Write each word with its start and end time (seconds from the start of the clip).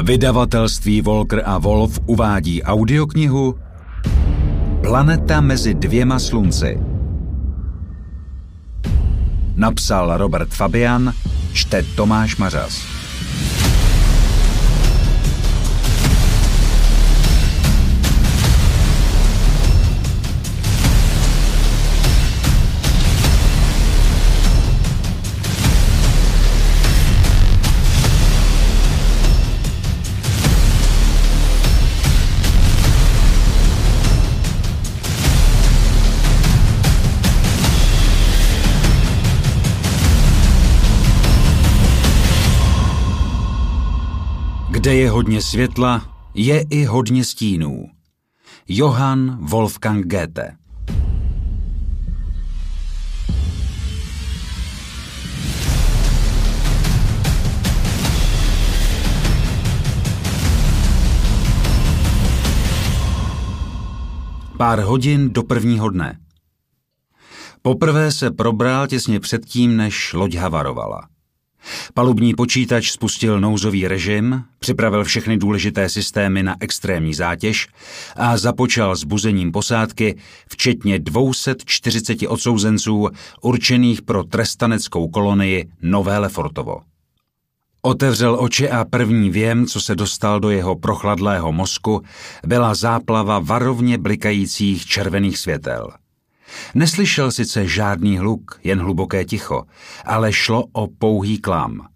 Vydavatelství 0.00 1.00
Volker 1.00 1.42
a 1.44 1.58
Wolf 1.58 2.00
uvádí 2.06 2.62
audioknihu 2.62 3.58
Planeta 4.82 5.40
mezi 5.40 5.74
dvěma 5.74 6.18
slunci. 6.18 6.78
Napsal 9.54 10.16
Robert 10.16 10.48
Fabian, 10.48 11.12
čte 11.52 11.82
Tomáš 11.82 12.36
Mařas. 12.36 13.01
Kde 44.82 44.94
je 44.94 45.10
hodně 45.10 45.42
světla, 45.42 46.14
je 46.34 46.64
i 46.70 46.84
hodně 46.84 47.24
stínů. 47.24 47.86
Johann 48.68 49.38
Wolfgang 49.40 50.06
Goethe 50.06 50.56
Pár 64.56 64.80
hodin 64.80 65.32
do 65.32 65.42
prvního 65.42 65.90
dne. 65.90 66.18
Poprvé 67.62 68.12
se 68.12 68.30
probral 68.30 68.86
těsně 68.86 69.20
předtím, 69.20 69.76
než 69.76 70.12
loď 70.12 70.34
havarovala. 70.34 71.11
Palubní 71.94 72.34
počítač 72.34 72.90
spustil 72.90 73.40
nouzový 73.40 73.88
režim, 73.88 74.44
připravil 74.58 75.04
všechny 75.04 75.36
důležité 75.36 75.88
systémy 75.88 76.42
na 76.42 76.56
extrémní 76.60 77.14
zátěž 77.14 77.68
a 78.16 78.36
započal 78.36 78.96
s 78.96 79.04
buzením 79.04 79.52
posádky, 79.52 80.18
včetně 80.48 80.98
240 80.98 82.18
odsouzenců 82.28 83.08
určených 83.42 84.02
pro 84.02 84.24
trestaneckou 84.24 85.08
kolonii 85.08 85.68
Nové 85.82 86.18
Lefortovo. 86.18 86.80
Otevřel 87.82 88.36
oči 88.40 88.70
a 88.70 88.84
první 88.84 89.30
věm, 89.30 89.66
co 89.66 89.80
se 89.80 89.94
dostal 89.94 90.40
do 90.40 90.50
jeho 90.50 90.76
prochladlého 90.76 91.52
mozku, 91.52 92.02
byla 92.46 92.74
záplava 92.74 93.38
varovně 93.38 93.98
blikajících 93.98 94.86
červených 94.86 95.38
světel– 95.38 95.90
Neslyšel 96.74 97.30
sice 97.30 97.68
žádný 97.68 98.18
hluk, 98.18 98.60
jen 98.64 98.80
hluboké 98.80 99.24
ticho, 99.24 99.62
ale 100.04 100.32
šlo 100.32 100.64
o 100.72 100.86
pouhý 100.86 101.38
klam. 101.38 101.92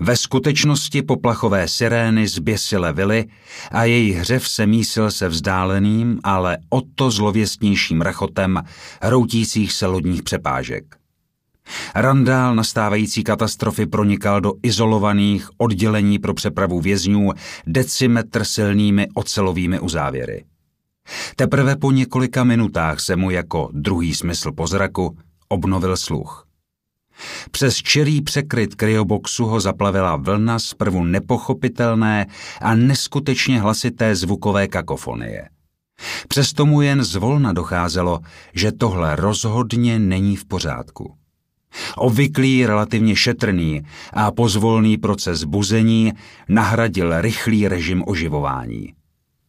Ve 0.00 0.16
skutečnosti 0.16 1.02
poplachové 1.02 1.68
sirény 1.68 2.28
zběsile 2.28 2.92
vily 2.92 3.24
a 3.70 3.84
její 3.84 4.12
hřev 4.12 4.48
se 4.48 4.66
mísil 4.66 5.10
se 5.10 5.28
vzdáleným, 5.28 6.20
ale 6.24 6.58
o 6.70 6.80
to 6.94 7.10
zlověstnějším 7.10 8.00
rachotem 8.00 8.62
hroutících 9.02 9.72
se 9.72 9.86
lodních 9.86 10.22
přepážek. 10.22 10.96
Randál 11.94 12.54
nastávající 12.54 13.24
katastrofy 13.24 13.86
pronikal 13.86 14.40
do 14.40 14.52
izolovaných 14.62 15.48
oddělení 15.58 16.18
pro 16.18 16.34
přepravu 16.34 16.80
vězňů 16.80 17.30
decimetr 17.66 18.44
silnými 18.44 19.06
ocelovými 19.14 19.80
uzávěry. 19.80 20.44
Teprve 21.36 21.76
po 21.76 21.90
několika 21.90 22.44
minutách 22.44 23.00
se 23.00 23.16
mu 23.16 23.30
jako 23.30 23.68
druhý 23.72 24.14
smysl 24.14 24.52
pozraku 24.52 25.16
obnovil 25.48 25.96
sluch. 25.96 26.46
Přes 27.50 27.76
čerý 27.76 28.22
překryt 28.22 28.74
kryoboxu 28.74 29.44
ho 29.46 29.60
zaplavila 29.60 30.16
vlna 30.16 30.58
zprvu 30.58 31.04
nepochopitelné 31.04 32.26
a 32.60 32.74
neskutečně 32.74 33.60
hlasité 33.60 34.16
zvukové 34.16 34.68
kakofonie. 34.68 35.48
Přesto 36.28 36.66
mu 36.66 36.82
jen 36.82 37.04
zvolna 37.04 37.52
docházelo, 37.52 38.20
že 38.54 38.72
tohle 38.72 39.16
rozhodně 39.16 39.98
není 39.98 40.36
v 40.36 40.44
pořádku. 40.44 41.14
Obvyklý, 41.96 42.66
relativně 42.66 43.16
šetrný 43.16 43.82
a 44.12 44.30
pozvolný 44.30 44.98
proces 44.98 45.44
buzení 45.44 46.12
nahradil 46.48 47.20
rychlý 47.20 47.68
režim 47.68 48.04
oživování. 48.06 48.94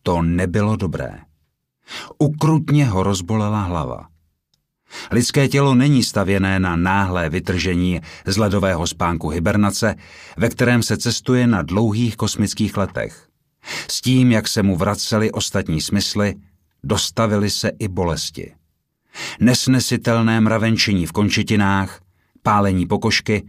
To 0.03 0.21
nebylo 0.21 0.75
dobré. 0.75 1.19
Ukrutně 2.17 2.85
ho 2.85 3.03
rozbolela 3.03 3.61
hlava. 3.61 4.07
Lidské 5.11 5.47
tělo 5.47 5.75
není 5.75 6.03
stavěné 6.03 6.59
na 6.59 6.75
náhlé 6.75 7.29
vytržení 7.29 8.01
z 8.25 8.37
ledového 8.37 8.87
spánku 8.87 9.29
hibernace, 9.29 9.95
ve 10.37 10.49
kterém 10.49 10.83
se 10.83 10.97
cestuje 10.97 11.47
na 11.47 11.61
dlouhých 11.61 12.15
kosmických 12.15 12.77
letech. 12.77 13.27
S 13.91 14.01
tím, 14.01 14.31
jak 14.31 14.47
se 14.47 14.63
mu 14.63 14.75
vracely 14.77 15.31
ostatní 15.31 15.81
smysly, 15.81 16.35
dostavily 16.83 17.49
se 17.49 17.71
i 17.79 17.87
bolesti. 17.87 18.53
Nesnesitelné 19.39 20.41
mravenčení 20.41 21.05
v 21.05 21.11
končetinách, 21.11 22.01
pálení 22.43 22.85
pokožky, 22.85 23.43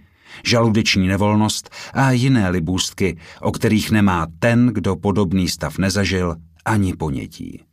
žaludeční 0.45 1.09
nevolnost 1.09 1.71
a 1.95 2.11
jiné 2.11 2.51
libůstky, 2.51 3.19
o 3.41 3.53
kterých 3.53 3.91
nemá 3.91 4.27
ten, 4.39 4.67
kdo 4.67 4.97
podobný 4.97 5.49
stav 5.49 5.79
nezažil, 5.79 6.37
ani 6.65 6.97
ponětí. 6.97 7.65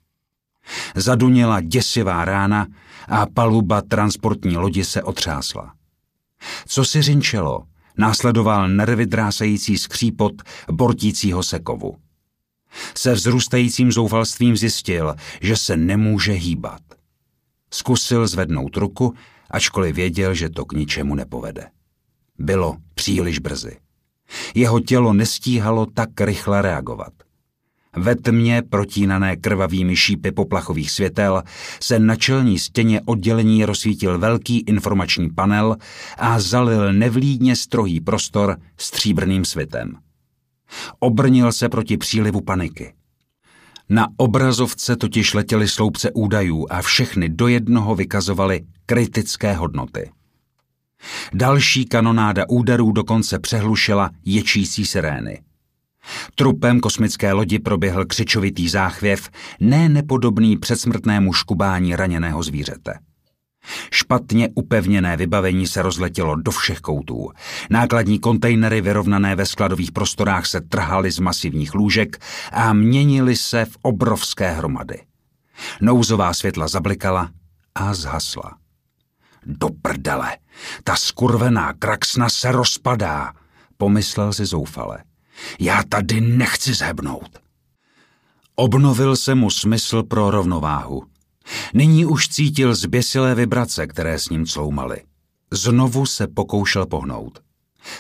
Zaduněla 0.95 1.61
děsivá 1.61 2.25
rána 2.25 2.67
a 3.07 3.25
paluba 3.25 3.81
transportní 3.81 4.57
lodi 4.57 4.85
se 4.85 5.03
otřásla. 5.03 5.73
Co 6.67 6.85
si 6.85 7.01
řinčelo, 7.01 7.63
následoval 7.97 8.69
nervy 8.69 9.05
drásající 9.05 9.77
skřípot 9.77 10.33
bortícího 10.71 11.43
se 11.43 11.59
kovu. 11.59 11.97
Se 12.95 13.13
vzrůstajícím 13.13 13.91
zoufalstvím 13.91 14.57
zjistil, 14.57 15.15
že 15.41 15.57
se 15.57 15.77
nemůže 15.77 16.31
hýbat. 16.31 16.81
Zkusil 17.73 18.27
zvednout 18.27 18.77
ruku, 18.77 19.13
ačkoliv 19.49 19.95
věděl, 19.95 20.33
že 20.33 20.49
to 20.49 20.65
k 20.65 20.73
ničemu 20.73 21.15
nepovede. 21.15 21.69
Bylo 22.39 22.77
příliš 22.93 23.39
brzy. 23.39 23.77
Jeho 24.55 24.79
tělo 24.79 25.13
nestíhalo 25.13 25.85
tak 25.85 26.21
rychle 26.21 26.61
reagovat. 26.61 27.13
Ve 27.97 28.15
tmě, 28.15 28.61
protínané 28.69 29.35
krvavými 29.35 29.95
šípy 29.95 30.31
poplachových 30.31 30.91
světel, 30.91 31.43
se 31.83 31.99
na 31.99 32.15
čelní 32.15 32.59
stěně 32.59 33.01
oddělení 33.05 33.65
rozsvítil 33.65 34.19
velký 34.19 34.59
informační 34.59 35.29
panel 35.29 35.77
a 36.17 36.39
zalil 36.39 36.93
nevlídně 36.93 37.55
strohý 37.55 38.01
prostor 38.01 38.57
stříbrným 38.77 39.45
svitem. 39.45 39.97
Obrnil 40.99 41.51
se 41.51 41.69
proti 41.69 41.97
přílivu 41.97 42.41
paniky. 42.41 42.93
Na 43.89 44.07
obrazovce 44.17 44.95
totiž 44.95 45.33
letěly 45.33 45.67
sloupce 45.67 46.11
údajů 46.11 46.67
a 46.69 46.81
všechny 46.81 47.29
do 47.29 47.47
jednoho 47.47 47.95
vykazovaly 47.95 48.61
kritické 48.85 49.53
hodnoty. 49.53 50.11
Další 51.33 51.85
kanonáda 51.85 52.45
úderů 52.49 52.91
dokonce 52.91 53.39
přehlušila 53.39 54.09
ječící 54.25 54.85
sirény– 54.85 55.41
Trupem 56.35 56.79
kosmické 56.79 57.33
lodi 57.33 57.59
proběhl 57.59 58.05
křičovitý 58.05 58.69
záchvěv, 58.69 59.29
ne 59.59 59.89
nepodobný 59.89 60.57
předsmrtnému 60.57 61.33
škubání 61.33 61.95
raněného 61.95 62.43
zvířete. 62.43 62.93
Špatně 63.91 64.49
upevněné 64.55 65.17
vybavení 65.17 65.67
se 65.67 65.81
rozletělo 65.81 66.35
do 66.35 66.51
všech 66.51 66.79
koutů. 66.79 67.31
Nákladní 67.69 68.19
kontejnery 68.19 68.81
vyrovnané 68.81 69.35
ve 69.35 69.45
skladových 69.45 69.91
prostorách 69.91 70.45
se 70.45 70.61
trhaly 70.61 71.11
z 71.11 71.19
masivních 71.19 71.75
lůžek 71.75 72.17
a 72.51 72.73
měnily 72.73 73.35
se 73.35 73.65
v 73.65 73.77
obrovské 73.81 74.51
hromady. 74.51 75.01
Nouzová 75.81 76.33
světla 76.33 76.67
zablikala 76.67 77.29
a 77.75 77.93
zhasla. 77.93 78.57
Do 79.45 79.69
prdele, 79.81 80.37
ta 80.83 80.95
skurvená 80.95 81.73
kraxna 81.73 82.29
se 82.29 82.51
rozpadá, 82.51 83.33
pomyslel 83.77 84.33
si 84.33 84.45
zoufale. 84.45 85.03
Já 85.59 85.83
tady 85.89 86.21
nechci 86.21 86.73
zhebnout. 86.73 87.39
Obnovil 88.55 89.15
se 89.15 89.35
mu 89.35 89.49
smysl 89.49 90.03
pro 90.03 90.31
rovnováhu. 90.31 91.03
Nyní 91.73 92.05
už 92.05 92.27
cítil 92.27 92.75
zběsilé 92.75 93.35
vibrace, 93.35 93.87
které 93.87 94.19
s 94.19 94.29
ním 94.29 94.45
cloumaly. 94.45 95.01
Znovu 95.51 96.05
se 96.05 96.27
pokoušel 96.27 96.85
pohnout. 96.85 97.39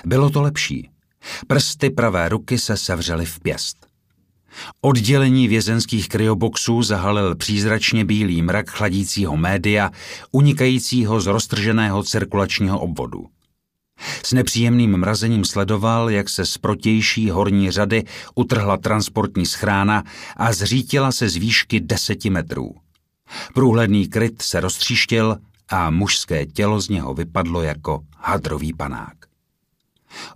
Bylo 0.05 0.29
to 0.29 0.41
lepší. 0.41 0.89
Prsty 1.47 1.89
pravé 1.89 2.29
ruky 2.29 2.57
se 2.57 2.77
sevřely 2.77 3.25
v 3.25 3.39
pěst. 3.39 3.87
Oddělení 4.81 5.47
vězenských 5.47 6.09
kryoboxů 6.09 6.83
zahalil 6.83 7.35
přízračně 7.35 8.05
bílý 8.05 8.41
mrak 8.41 8.69
chladícího 8.69 9.37
média, 9.37 9.91
unikajícího 10.31 11.21
z 11.21 11.27
roztrženého 11.27 12.03
cirkulačního 12.03 12.79
obvodu. 12.79 13.27
S 14.25 14.33
nepříjemným 14.33 14.97
mrazením 14.97 15.45
sledoval, 15.45 16.09
jak 16.09 16.29
se 16.29 16.45
z 16.45 16.57
protější 16.57 17.29
horní 17.29 17.71
řady 17.71 18.03
utrhla 18.35 18.77
transportní 18.77 19.45
schrána 19.45 20.03
a 20.37 20.53
zřítila 20.53 21.11
se 21.11 21.29
z 21.29 21.35
výšky 21.35 21.79
deseti 21.79 22.29
metrů. 22.29 22.75
Průhledný 23.53 24.07
kryt 24.07 24.41
se 24.41 24.59
roztříštil 24.59 25.37
a 25.69 25.89
mužské 25.89 26.45
tělo 26.45 26.81
z 26.81 26.89
něho 26.89 27.13
vypadlo 27.13 27.61
jako 27.61 28.01
hadrový 28.17 28.73
panák. 28.73 29.13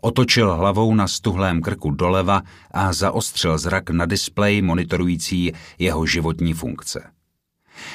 Otočil 0.02 0.56
hlavou 0.56 0.96
na 0.96 1.08
stuhlém 1.08 1.62
krku 1.62 1.92
doleva 1.92 2.42
a 2.72 2.94
zaostřil 2.94 3.58
zrak 3.58 3.90
na 3.90 4.06
displej 4.06 4.62
monitorující 4.62 5.52
jeho 5.80 6.06
životní 6.06 6.54
funkce. 6.54 7.15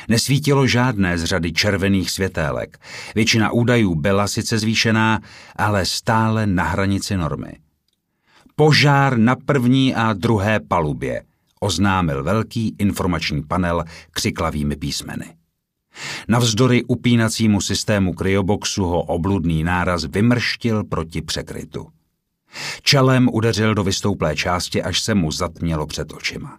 Nesvítilo 0.08 0.66
žádné 0.66 1.18
z 1.18 1.24
řady 1.24 1.52
červených 1.52 2.10
světélek. 2.10 2.78
Většina 3.14 3.52
údajů 3.52 3.94
byla 3.94 4.28
sice 4.28 4.58
zvýšená, 4.58 5.20
ale 5.56 5.86
stále 5.86 6.46
na 6.46 6.64
hranici 6.64 7.16
normy. 7.16 7.52
Požár 8.56 9.18
na 9.18 9.36
první 9.36 9.94
a 9.94 10.12
druhé 10.12 10.60
palubě, 10.60 11.22
oznámil 11.60 12.24
velký 12.24 12.74
informační 12.78 13.42
panel 13.42 13.84
křiklavými 14.10 14.76
písmeny. 14.76 15.34
Navzdory 16.28 16.84
upínacímu 16.84 17.60
systému 17.60 18.14
kryoboxu 18.14 18.84
ho 18.84 19.02
obludný 19.02 19.64
náraz 19.64 20.04
vymrštil 20.04 20.84
proti 20.84 21.22
překrytu. 21.22 21.86
Čelem 22.82 23.28
udeřil 23.32 23.74
do 23.74 23.84
vystouplé 23.84 24.36
části, 24.36 24.82
až 24.82 25.00
se 25.00 25.14
mu 25.14 25.32
zatmělo 25.32 25.86
před 25.86 26.12
očima. 26.12 26.58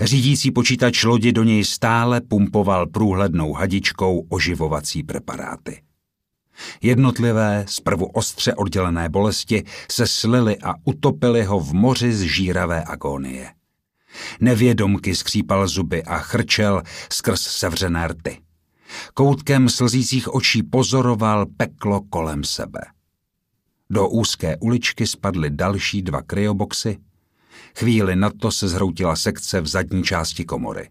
Řídící 0.00 0.50
počítač 0.50 1.04
lodi 1.04 1.32
do 1.32 1.44
něj 1.44 1.64
stále 1.64 2.20
pumpoval 2.20 2.86
průhlednou 2.86 3.52
hadičkou 3.52 4.26
oživovací 4.28 5.02
preparáty. 5.02 5.82
Jednotlivé, 6.82 7.64
zprvu 7.68 8.06
ostře 8.06 8.54
oddělené 8.54 9.08
bolesti 9.08 9.64
se 9.90 10.06
slily 10.06 10.58
a 10.58 10.74
utopily 10.84 11.44
ho 11.44 11.60
v 11.60 11.72
moři 11.72 12.12
zžíravé 12.12 12.84
agónie. 12.84 13.52
Nevědomky 14.40 15.14
skřípal 15.14 15.68
zuby 15.68 16.02
a 16.02 16.18
chrčel 16.18 16.82
skrz 17.12 17.40
sevřené 17.40 18.08
rty. 18.08 18.40
Koutkem 19.14 19.68
slzících 19.68 20.34
očí 20.34 20.62
pozoroval 20.62 21.46
peklo 21.56 22.00
kolem 22.00 22.44
sebe. 22.44 22.80
Do 23.90 24.08
úzké 24.08 24.56
uličky 24.56 25.06
spadly 25.06 25.50
další 25.50 26.02
dva 26.02 26.22
kryoboxy, 26.22 26.98
chvíli 27.78 28.16
na 28.16 28.30
to 28.30 28.50
se 28.50 28.68
zhroutila 28.68 29.16
sekce 29.16 29.60
v 29.60 29.66
zadní 29.66 30.02
části 30.02 30.44
komory. 30.44 30.88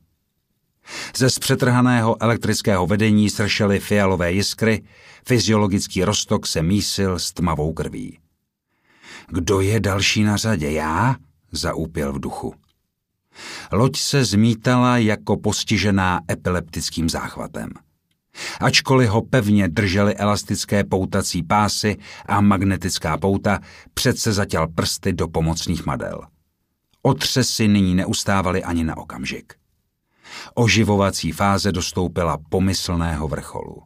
Ze 1.16 1.30
zpřetrhaného 1.30 2.24
elektrického 2.24 2.88
vedení 2.88 3.30
sršely 3.30 3.80
fialové 3.80 4.32
jiskry, 4.32 4.84
fyziologický 5.28 6.04
rostok 6.04 6.48
se 6.48 6.64
mísil 6.64 7.20
s 7.20 7.34
tmavou 7.34 7.74
krví. 7.74 8.20
Kdo 9.28 9.62
je 9.62 9.80
další 9.80 10.24
na 10.24 10.38
řadě? 10.38 10.72
Já? 10.72 11.16
zaúpěl 11.52 12.14
v 12.14 12.20
duchu. 12.20 12.54
Loď 13.72 13.98
se 13.98 14.26
zmítala 14.26 14.98
jako 14.98 15.38
postižená 15.38 16.22
epileptickým 16.32 17.10
záchvatem. 17.10 17.70
Ačkoliv 18.60 19.10
ho 19.10 19.22
pevně 19.22 19.68
držely 19.68 20.16
elastické 20.16 20.84
poutací 20.84 21.44
pásy 21.44 21.98
a 22.26 22.42
magnetická 22.42 23.18
pouta, 23.18 23.60
přece 23.94 24.34
zatěl 24.34 24.68
prsty 24.68 25.14
do 25.14 25.28
pomocných 25.28 25.86
madel. 25.86 26.22
Otřesy 27.08 27.68
nyní 27.68 27.96
neustávaly 27.96 28.64
ani 28.64 28.84
na 28.84 28.98
okamžik. 28.98 29.54
Oživovací 30.54 31.32
fáze 31.32 31.72
dostoupila 31.72 32.38
pomyslného 32.50 33.28
vrcholu. 33.28 33.84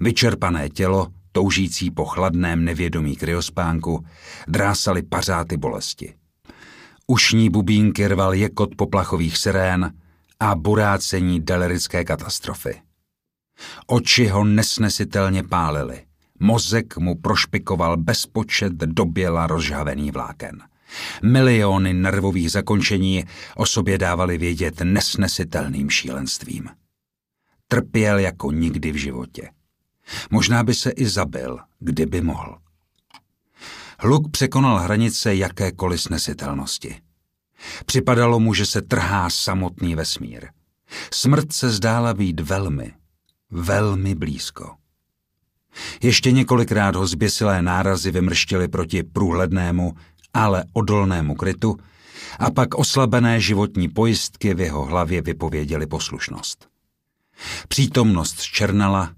Vyčerpané 0.00 0.68
tělo, 0.68 1.08
toužící 1.32 1.90
po 1.90 2.04
chladném 2.04 2.64
nevědomí 2.64 3.16
kryospánku, 3.16 4.04
drásaly 4.48 5.02
pařáty 5.02 5.56
bolesti. 5.56 6.14
Ušní 7.06 7.50
bubínky 7.50 8.08
rval 8.08 8.34
jekot 8.34 8.76
poplachových 8.76 9.38
sirén 9.38 9.92
a 10.40 10.54
burácení 10.54 11.40
delerické 11.40 12.04
katastrofy. 12.04 12.82
Oči 13.86 14.26
ho 14.26 14.44
nesnesitelně 14.44 15.42
pálily. 15.42 16.04
Mozek 16.40 16.96
mu 16.96 17.14
prošpikoval 17.14 17.96
bezpočet 17.96 18.72
doběla 18.72 19.46
rozžhavený 19.46 20.10
vláken. 20.10 20.71
Miliony 21.22 21.94
nervových 21.94 22.50
zakončení 22.50 23.24
o 23.56 23.66
sobě 23.66 23.98
dávali 23.98 24.38
vědět 24.38 24.80
nesnesitelným 24.80 25.90
šílenstvím. 25.90 26.68
Trpěl 27.68 28.18
jako 28.18 28.50
nikdy 28.50 28.92
v 28.92 28.96
životě. 28.96 29.50
Možná 30.30 30.62
by 30.62 30.74
se 30.74 30.90
i 30.90 31.06
zabil, 31.06 31.58
kdyby 31.78 32.20
mohl. 32.20 32.58
Hluk 33.98 34.30
překonal 34.30 34.78
hranice 34.78 35.34
jakékoliv 35.34 36.02
snesitelnosti. 36.02 37.00
Připadalo 37.86 38.40
mu, 38.40 38.54
že 38.54 38.66
se 38.66 38.82
trhá 38.82 39.30
samotný 39.30 39.94
vesmír. 39.94 40.48
Smrt 41.14 41.52
se 41.52 41.70
zdála 41.70 42.14
být 42.14 42.40
velmi, 42.40 42.92
velmi 43.50 44.14
blízko. 44.14 44.76
Ještě 46.02 46.32
několikrát 46.32 46.96
ho 46.96 47.06
zběsilé 47.06 47.62
nárazy 47.62 48.10
vymrštily 48.10 48.68
proti 48.68 49.02
průhlednému, 49.02 49.94
ale 50.34 50.64
odolnému 50.72 51.34
krytu 51.34 51.76
a 52.38 52.50
pak 52.50 52.74
oslabené 52.74 53.40
životní 53.40 53.88
pojistky 53.88 54.54
v 54.54 54.60
jeho 54.60 54.84
hlavě 54.84 55.22
vypověděly 55.22 55.86
poslušnost. 55.86 56.68
Přítomnost 57.68 58.42
černala, 58.42 59.14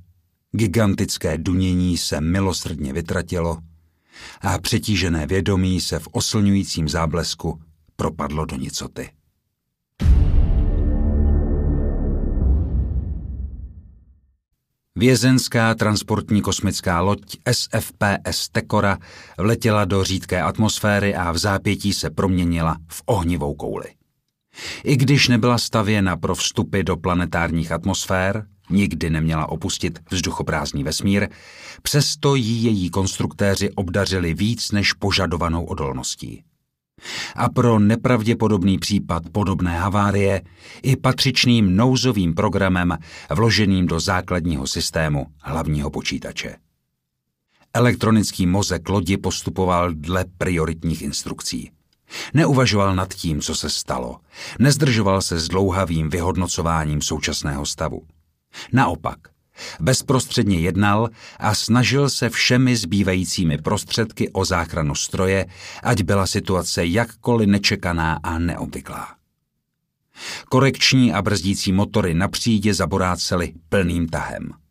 gigantické 0.52 1.38
dunění 1.38 1.96
se 1.96 2.20
milosrdně 2.20 2.92
vytratilo 2.92 3.58
a 4.40 4.58
přetížené 4.58 5.26
vědomí 5.26 5.80
se 5.80 5.98
v 5.98 6.08
oslňujícím 6.12 6.88
záblesku 6.88 7.62
propadlo 7.96 8.44
do 8.44 8.56
nicoty. 8.56 9.10
Vězenská 14.98 15.74
transportní 15.74 16.42
kosmická 16.42 17.00
loď 17.00 17.36
SFPS 17.52 18.48
Tekora 18.52 18.98
vletěla 19.38 19.84
do 19.84 20.04
řídké 20.04 20.42
atmosféry 20.42 21.14
a 21.14 21.32
v 21.32 21.38
zápětí 21.38 21.92
se 21.92 22.10
proměnila 22.10 22.76
v 22.88 23.02
ohnivou 23.06 23.54
kouli. 23.54 23.86
I 24.84 24.96
když 24.96 25.28
nebyla 25.28 25.58
stavěna 25.58 26.16
pro 26.16 26.34
vstupy 26.34 26.82
do 26.82 26.96
planetárních 26.96 27.72
atmosfér, 27.72 28.46
nikdy 28.70 29.10
neměla 29.10 29.48
opustit 29.48 29.98
vzduchoprázdný 30.10 30.84
vesmír, 30.84 31.28
přesto 31.82 32.34
jí 32.34 32.64
její 32.64 32.90
konstruktéři 32.90 33.70
obdařili 33.70 34.34
víc 34.34 34.72
než 34.72 34.92
požadovanou 34.92 35.64
odolností 35.64 36.44
a 37.36 37.48
pro 37.48 37.78
nepravděpodobný 37.78 38.78
případ 38.78 39.22
podobné 39.32 39.78
havárie 39.78 40.42
i 40.82 40.96
patřičným 40.96 41.76
nouzovým 41.76 42.34
programem 42.34 42.98
vloženým 43.30 43.86
do 43.86 44.00
základního 44.00 44.66
systému 44.66 45.26
hlavního 45.40 45.90
počítače. 45.90 46.56
Elektronický 47.74 48.46
mozek 48.46 48.88
lodi 48.88 49.16
postupoval 49.16 49.92
dle 49.92 50.24
prioritních 50.38 51.02
instrukcí. 51.02 51.70
Neuvažoval 52.34 52.94
nad 52.94 53.14
tím, 53.14 53.40
co 53.40 53.54
se 53.54 53.70
stalo. 53.70 54.16
Nezdržoval 54.58 55.22
se 55.22 55.38
s 55.38 55.48
dlouhavým 55.48 56.10
vyhodnocováním 56.10 57.02
současného 57.02 57.66
stavu. 57.66 58.02
Naopak, 58.72 59.18
Bezprostředně 59.80 60.58
jednal 60.58 61.08
a 61.38 61.54
snažil 61.54 62.10
se 62.10 62.30
všemi 62.30 62.76
zbývajícími 62.76 63.58
prostředky 63.58 64.28
o 64.28 64.44
záchranu 64.44 64.94
stroje, 64.94 65.46
ať 65.82 66.02
byla 66.02 66.26
situace 66.26 66.86
jakkoliv 66.86 67.48
nečekaná 67.48 68.20
a 68.22 68.38
neobvyklá. 68.38 69.14
Korekční 70.48 71.12
a 71.12 71.22
brzdící 71.22 71.72
motory 71.72 72.14
na 72.14 72.28
přídě 72.28 72.74
zaborácely 72.74 73.52
plným 73.68 74.08
tahem. 74.08 74.63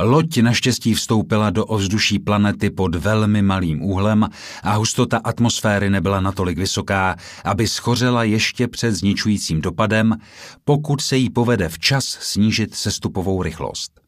Loď 0.00 0.38
naštěstí 0.38 0.94
vstoupila 0.94 1.50
do 1.50 1.64
ovzduší 1.64 2.18
planety 2.18 2.70
pod 2.70 2.94
velmi 2.94 3.42
malým 3.42 3.82
úhlem 3.82 4.28
a 4.62 4.74
hustota 4.74 5.20
atmosféry 5.24 5.90
nebyla 5.90 6.20
natolik 6.20 6.58
vysoká, 6.58 7.16
aby 7.44 7.68
schořela 7.68 8.24
ještě 8.24 8.68
před 8.68 8.92
zničujícím 8.92 9.60
dopadem, 9.60 10.16
pokud 10.64 11.00
se 11.00 11.16
jí 11.16 11.30
povede 11.30 11.68
včas 11.68 12.04
snížit 12.04 12.74
sestupovou 12.74 13.42
rychlost. 13.42 14.00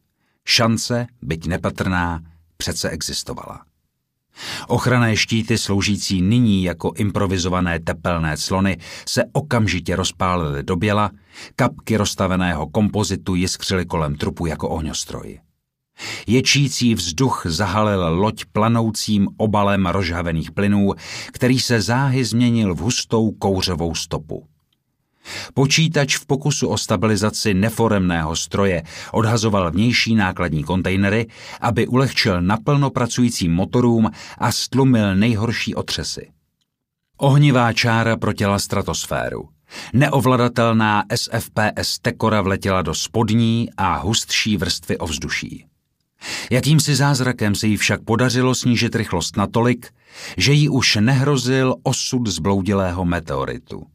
Šance, 0.45 1.07
byť 1.21 1.47
nepatrná, 1.47 2.21
přece 2.57 2.89
existovala. 2.89 3.61
Ochranné 4.67 5.17
štíty 5.17 5.57
sloužící 5.57 6.21
nyní 6.21 6.63
jako 6.63 6.93
improvizované 6.97 7.79
tepelné 7.79 8.37
clony 8.37 8.77
se 9.07 9.23
okamžitě 9.33 9.95
rozpálily 9.95 10.63
do 10.63 10.75
běla, 10.75 11.11
kapky 11.55 11.97
rozstaveného 11.97 12.67
kompozitu 12.67 13.35
jiskřily 13.35 13.85
kolem 13.85 14.15
trupu 14.15 14.45
jako 14.45 14.69
ohňostroj. 14.69 15.39
Ječící 16.27 16.95
vzduch 16.95 17.41
zahalil 17.45 18.09
loď 18.09 18.45
planoucím 18.51 19.27
obalem 19.37 19.85
rozžhavených 19.85 20.51
plynů, 20.51 20.93
který 21.31 21.59
se 21.59 21.81
záhy 21.81 22.25
změnil 22.25 22.75
v 22.75 22.79
hustou 22.79 23.31
kouřovou 23.31 23.95
stopu. 23.95 24.45
Počítač 25.53 26.17
v 26.17 26.25
pokusu 26.25 26.67
o 26.67 26.77
stabilizaci 26.77 27.53
neforemného 27.53 28.35
stroje 28.35 28.83
odhazoval 29.11 29.71
vnější 29.71 30.15
nákladní 30.15 30.63
kontejnery, 30.63 31.27
aby 31.61 31.87
ulehčil 31.87 32.41
naplno 32.41 32.89
pracujícím 32.89 33.53
motorům 33.53 34.09
a 34.37 34.51
stlumil 34.51 35.15
nejhorší 35.15 35.75
otřesy. 35.75 36.31
Ohnivá 37.17 37.73
čára 37.73 38.17
protěla 38.17 38.59
stratosféru. 38.59 39.49
Neovladatelná 39.93 41.03
SFPS 41.15 41.99
Tekora 42.01 42.41
vletěla 42.41 42.81
do 42.81 42.93
spodní 42.93 43.69
a 43.77 43.97
hustší 43.97 44.57
vrstvy 44.57 44.97
ovzduší. 44.97 45.70
Jakýmsi 46.51 46.95
zázrakem 46.95 47.55
se 47.55 47.67
jí 47.67 47.77
však 47.77 48.03
podařilo 48.03 48.55
snížit 48.55 48.95
rychlost 48.95 49.37
natolik, 49.37 49.93
že 50.37 50.53
jí 50.53 50.69
už 50.69 50.97
nehrozil 51.01 51.75
osud 51.83 52.27
zbloudilého 52.27 53.05
meteoritu. 53.05 53.85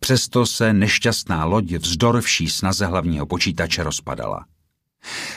Přesto 0.00 0.46
se 0.46 0.72
nešťastná 0.72 1.44
loď 1.44 1.72
vzdor 1.72 2.20
vší 2.20 2.48
snaze 2.48 2.86
hlavního 2.86 3.26
počítače 3.26 3.82
rozpadala. 3.82 4.44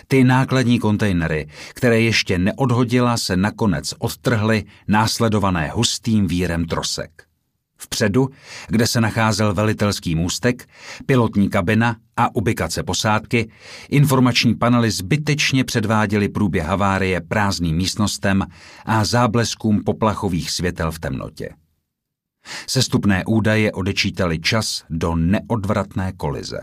Ty 0.08 0.24
nákladní 0.24 0.80
kontejnery, 0.80 1.48
které 1.70 2.02
ještě 2.02 2.38
neodhodila, 2.38 3.18
se 3.18 3.38
nakonec 3.38 3.94
odtrhly, 4.00 4.64
následované 4.88 5.72
hustým 5.74 6.28
vírem 6.28 6.66
trosek. 6.66 7.31
Vpředu, 7.84 8.30
kde 8.68 8.88
se 8.88 9.02
nacházel 9.02 9.54
velitelský 9.54 10.16
můstek, 10.16 10.68
pilotní 11.06 11.50
kabina 11.50 11.96
a 12.18 12.36
ubikace 12.36 12.84
posádky, 12.84 13.52
informační 13.90 14.56
panely 14.56 14.92
zbytečně 14.92 15.64
předváděly 15.64 16.30
průběh 16.30 16.66
havárie 16.66 17.22
prázdným 17.22 17.76
místnostem 17.78 18.46
a 18.86 19.06
zábleskům 19.06 19.84
poplachových 19.84 20.52
světel 20.52 20.92
v 20.92 21.00
temnotě. 21.00 21.50
Sestupné 22.68 23.24
údaje 23.26 23.72
odečítali 23.72 24.40
čas 24.40 24.84
do 24.90 25.16
neodvratné 25.16 26.12
kolize. 26.18 26.62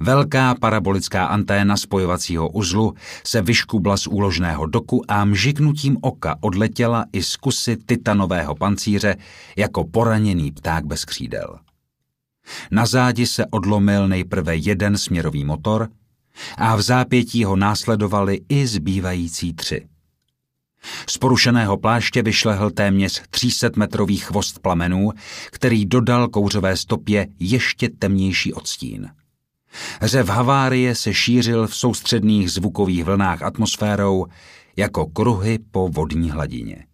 Velká 0.00 0.54
parabolická 0.54 1.26
anténa 1.26 1.76
spojovacího 1.76 2.48
uzlu 2.48 2.94
se 3.24 3.42
vyškubla 3.42 3.96
z 3.96 4.06
úložného 4.06 4.66
doku 4.66 5.02
a 5.08 5.24
mžiknutím 5.24 5.96
oka 6.00 6.36
odletěla 6.40 7.04
i 7.12 7.22
z 7.22 7.36
kusy 7.36 7.76
titanového 7.76 8.54
pancíře 8.54 9.16
jako 9.56 9.84
poraněný 9.84 10.52
pták 10.52 10.86
bez 10.86 11.04
křídel. 11.04 11.58
Na 12.70 12.86
zádi 12.86 13.26
se 13.26 13.46
odlomil 13.46 14.08
nejprve 14.08 14.56
jeden 14.56 14.98
směrový 14.98 15.44
motor 15.44 15.88
a 16.58 16.76
v 16.76 16.82
zápětí 16.82 17.44
ho 17.44 17.56
následovali 17.56 18.40
i 18.48 18.66
zbývající 18.66 19.54
tři. 19.54 19.86
Z 21.08 21.18
porušeného 21.18 21.76
pláště 21.76 22.22
vyšlehl 22.22 22.70
téměř 22.70 23.22
300 23.30 23.68
metrový 23.76 24.16
chvost 24.16 24.58
plamenů, 24.58 25.10
který 25.50 25.86
dodal 25.86 26.28
kouřové 26.28 26.76
stopě 26.76 27.26
ještě 27.38 27.88
temnější 27.88 28.52
odstín. 28.52 29.10
Řev 30.02 30.28
havárie 30.28 30.94
se 30.94 31.14
šířil 31.14 31.66
v 31.66 31.76
soustředných 31.76 32.52
zvukových 32.52 33.04
vlnách 33.04 33.42
atmosférou 33.42 34.26
jako 34.76 35.06
kruhy 35.06 35.58
po 35.70 35.88
vodní 35.88 36.30
hladině. 36.30 36.86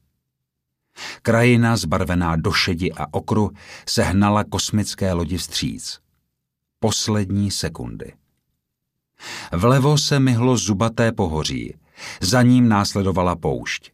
Krajina 1.23 1.77
zbarvená 1.77 2.37
do 2.37 2.53
šedi 2.53 2.93
a 2.93 3.07
okru 3.11 3.51
se 3.89 4.03
hnala 4.03 4.45
kosmické 4.45 5.13
lodi 5.13 5.37
vstříc. 5.37 5.99
Poslední 6.81 7.51
sekundy. 7.51 8.13
Vlevo 9.53 9.99
se 9.99 10.21
myhlo 10.21 10.57
zubaté 10.57 11.13
pohoří, 11.13 11.75
za 12.21 12.43
ním 12.43 12.69
následovala 12.69 13.37
poušť. 13.37 13.91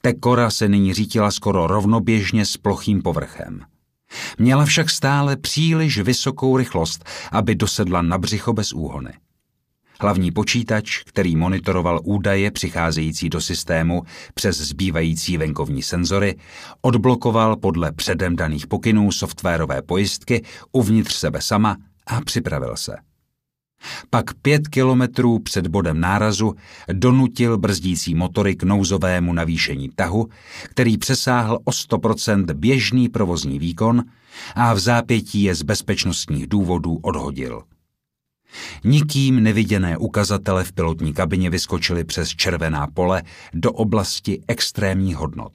Tekora 0.00 0.50
se 0.50 0.68
nyní 0.68 0.94
řítila 0.94 1.30
skoro 1.30 1.66
rovnoběžně 1.66 2.46
s 2.46 2.56
plochým 2.56 3.02
povrchem. 3.02 3.64
Měla 4.38 4.64
však 4.64 4.90
stále 4.90 5.36
příliš 5.36 5.98
vysokou 5.98 6.56
rychlost, 6.56 7.04
aby 7.32 7.54
dosedla 7.54 8.02
na 8.02 8.18
břicho 8.18 8.52
bez 8.52 8.72
úhony. 8.72 9.12
Hlavní 10.00 10.30
počítač, 10.30 11.02
který 11.02 11.36
monitoroval 11.36 12.00
údaje 12.04 12.50
přicházející 12.50 13.28
do 13.28 13.40
systému 13.40 14.02
přes 14.34 14.58
zbývající 14.58 15.36
venkovní 15.36 15.82
senzory, 15.82 16.36
odblokoval 16.80 17.56
podle 17.56 17.92
předem 17.92 18.36
daných 18.36 18.66
pokynů 18.66 19.12
softwarové 19.12 19.82
pojistky 19.82 20.44
uvnitř 20.72 21.14
sebe 21.14 21.42
sama 21.42 21.76
a 22.06 22.20
připravil 22.20 22.76
se. 22.76 22.96
Pak 24.10 24.34
pět 24.34 24.68
kilometrů 24.68 25.38
před 25.38 25.66
bodem 25.66 26.00
nárazu 26.00 26.54
donutil 26.92 27.58
brzdící 27.58 28.14
motory 28.14 28.56
k 28.56 28.62
nouzovému 28.62 29.32
navýšení 29.32 29.90
tahu, 29.94 30.28
který 30.64 30.98
přesáhl 30.98 31.58
o 31.64 31.70
100% 31.70 32.54
běžný 32.54 33.08
provozní 33.08 33.58
výkon 33.58 34.02
a 34.54 34.74
v 34.74 34.78
zápětí 34.78 35.42
je 35.42 35.54
z 35.54 35.62
bezpečnostních 35.62 36.46
důvodů 36.46 36.98
odhodil. 37.02 37.62
Nikým 38.84 39.42
neviděné 39.42 39.98
ukazatele 39.98 40.64
v 40.64 40.72
pilotní 40.72 41.12
kabině 41.12 41.50
vyskočily 41.50 42.04
přes 42.04 42.28
červená 42.28 42.86
pole 42.86 43.22
do 43.54 43.72
oblasti 43.72 44.40
extrémních 44.48 45.16
hodnot. 45.16 45.52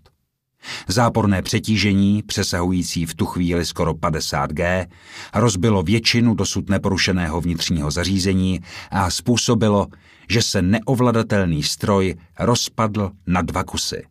Záporné 0.88 1.42
přetížení, 1.42 2.24
přesahující 2.24 3.06
v 3.06 3.16
tu 3.16 3.26
chvíli 3.26 3.66
skoro 3.66 3.94
50 3.94 4.54
G, 4.54 4.88
rozbilo 5.34 5.84
většinu 5.84 6.36
dosud 6.36 6.70
neporušeného 6.70 7.42
vnitřního 7.42 7.92
zařízení 7.92 8.60
a 8.92 9.10
způsobilo, 9.10 9.88
že 10.30 10.42
se 10.42 10.62
neovladatelný 10.62 11.64
stroj 11.64 12.16
rozpadl 12.40 13.12
na 13.28 13.42
dva 13.42 13.64
kusy. 13.64 14.04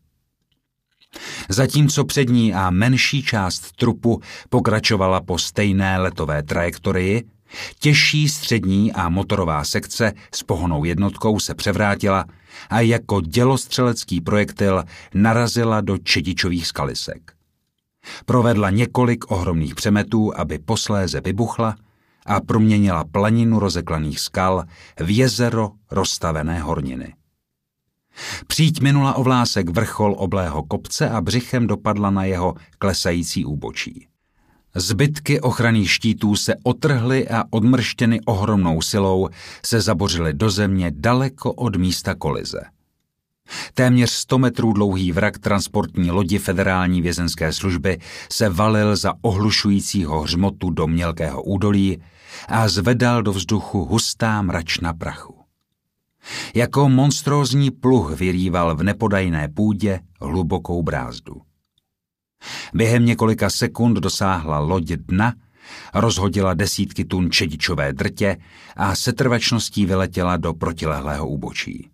Zatímco 1.48 2.04
přední 2.04 2.54
a 2.54 2.70
menší 2.70 3.22
část 3.22 3.72
trupu 3.72 4.20
pokračovala 4.48 5.20
po 5.20 5.38
stejné 5.38 5.98
letové 5.98 6.42
trajektorii, 6.42 7.24
těžší 7.78 8.28
střední 8.28 8.92
a 8.92 9.08
motorová 9.08 9.64
sekce 9.64 10.12
s 10.34 10.42
pohonou 10.42 10.84
jednotkou 10.84 11.38
se 11.38 11.54
převrátila 11.54 12.24
a 12.70 12.80
jako 12.80 13.20
dělostřelecký 13.20 14.20
projektil 14.20 14.84
narazila 15.14 15.80
do 15.80 15.98
čedičových 15.98 16.66
skalisek. 16.66 17.32
Provedla 18.26 18.70
několik 18.70 19.30
ohromných 19.30 19.74
přemetů, 19.74 20.38
aby 20.38 20.58
posléze 20.58 21.20
vybuchla 21.20 21.76
a 22.26 22.40
proměnila 22.40 23.04
planinu 23.04 23.58
rozeklaných 23.58 24.20
skal 24.20 24.64
v 25.00 25.16
jezero 25.16 25.70
rozstavené 25.90 26.60
horniny. 26.60 27.14
Příď 28.46 28.80
minula 28.80 29.14
ovlásek 29.14 29.68
vrchol 29.68 30.14
oblého 30.18 30.62
kopce 30.62 31.10
a 31.10 31.20
břichem 31.20 31.66
dopadla 31.66 32.10
na 32.10 32.24
jeho 32.24 32.54
klesající 32.78 33.44
úbočí. 33.44 34.08
Zbytky 34.78 35.40
ochranných 35.40 35.90
štítů 35.90 36.36
se 36.36 36.54
otrhly 36.62 37.28
a 37.28 37.44
odmrštěny 37.50 38.20
ohromnou 38.20 38.82
silou 38.82 39.28
se 39.66 39.80
zabořily 39.80 40.34
do 40.34 40.50
země 40.50 40.92
daleko 40.94 41.52
od 41.52 41.76
místa 41.76 42.14
kolize. 42.14 42.60
Téměř 43.74 44.10
100 44.10 44.38
metrů 44.38 44.72
dlouhý 44.72 45.12
vrak 45.12 45.38
transportní 45.38 46.10
lodi 46.10 46.38
federální 46.38 47.02
vězenské 47.02 47.52
služby 47.52 47.98
se 48.32 48.48
valil 48.48 48.96
za 48.96 49.12
ohlušujícího 49.20 50.20
hřmotu 50.20 50.70
do 50.70 50.86
mělkého 50.86 51.42
údolí 51.42 52.02
a 52.48 52.68
zvedal 52.68 53.22
do 53.22 53.32
vzduchu 53.32 53.84
hustá 53.84 54.42
mračna 54.42 54.92
prachu. 54.92 55.34
Jako 56.54 56.88
monstrózní 56.88 57.70
pluh 57.70 58.18
vyrýval 58.20 58.76
v 58.76 58.82
nepodajné 58.82 59.48
půdě 59.48 60.00
hlubokou 60.20 60.82
brázdu. 60.82 61.45
Během 62.74 63.06
několika 63.06 63.50
sekund 63.50 63.94
dosáhla 63.94 64.58
loď 64.58 64.84
dna, 64.84 65.34
rozhodila 65.94 66.54
desítky 66.54 67.04
tun 67.04 67.30
čedičové 67.30 67.92
drtě 67.92 68.36
a 68.76 68.94
setrvačností 68.94 69.86
vyletěla 69.86 70.36
do 70.36 70.54
protilehlého 70.54 71.28
úbočí. 71.28 71.90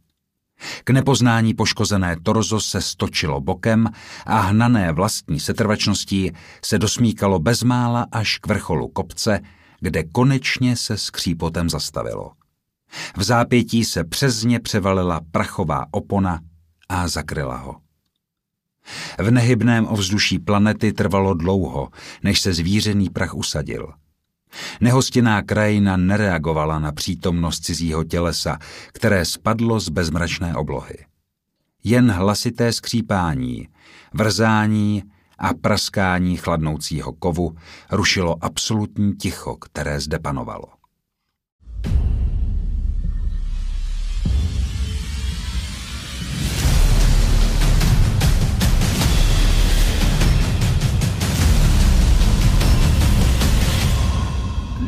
K 0.84 0.90
nepoznání 0.90 1.54
poškozené 1.54 2.16
torzo 2.22 2.60
se 2.60 2.80
stočilo 2.80 3.40
bokem 3.40 3.88
a 4.26 4.40
hnané 4.40 4.92
vlastní 4.92 5.40
setrvačností 5.40 6.32
se 6.64 6.78
dosmíkalo 6.78 7.38
bezmála 7.38 8.06
až 8.12 8.38
k 8.38 8.46
vrcholu 8.46 8.88
kopce, 8.88 9.40
kde 9.80 10.04
konečně 10.04 10.76
se 10.76 10.96
skřípotem 10.96 11.70
zastavilo. 11.70 12.32
V 13.16 13.22
zápětí 13.22 13.84
se 13.84 14.04
přezně 14.04 14.60
převalila 14.60 15.20
prachová 15.30 15.86
opona 15.90 16.40
a 16.88 17.08
zakryla 17.08 17.56
ho. 17.56 17.76
V 19.18 19.30
nehybném 19.30 19.86
ovzduší 19.88 20.38
planety 20.38 20.92
trvalo 20.92 21.34
dlouho, 21.34 21.88
než 22.22 22.40
se 22.40 22.52
zvířený 22.52 23.10
prach 23.10 23.34
usadil. 23.34 23.92
Nehostinná 24.80 25.42
krajina 25.42 25.96
nereagovala 25.96 26.78
na 26.78 26.92
přítomnost 26.92 27.60
cizího 27.60 28.04
tělesa, 28.04 28.58
které 28.92 29.24
spadlo 29.24 29.80
z 29.80 29.88
bezmračné 29.88 30.56
oblohy. 30.56 30.94
Jen 31.84 32.10
hlasité 32.10 32.72
skřípání, 32.72 33.68
vrzání 34.14 35.02
a 35.38 35.54
praskání 35.54 36.36
chladnoucího 36.36 37.12
kovu 37.12 37.56
rušilo 37.90 38.44
absolutní 38.44 39.12
ticho, 39.12 39.56
které 39.56 40.00
zde 40.00 40.18
panovalo. 40.18 40.81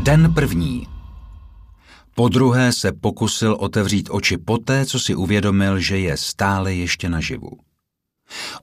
Den 0.04 0.34
první. 0.34 0.88
Po 2.14 2.28
druhé 2.28 2.72
se 2.72 2.92
pokusil 2.92 3.56
otevřít 3.60 4.08
oči 4.10 4.38
poté, 4.38 4.86
co 4.86 5.00
si 5.00 5.14
uvědomil, 5.14 5.78
že 5.78 5.98
je 5.98 6.16
stále 6.16 6.74
ještě 6.74 7.08
naživu. 7.08 7.50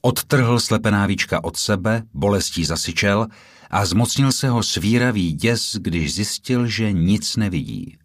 Odtrhl 0.01 0.59
slepená 0.59 1.05
víčka 1.05 1.43
od 1.43 1.57
sebe, 1.57 2.03
bolestí 2.13 2.65
zasyčel 2.65 3.27
a 3.69 3.85
zmocnil 3.85 4.31
se 4.31 4.49
ho 4.49 4.63
svíravý 4.63 5.33
děs, 5.33 5.75
když 5.79 6.13
zjistil, 6.13 6.67
že 6.67 6.91
nic 6.91 7.35
nevidí. 7.35 7.97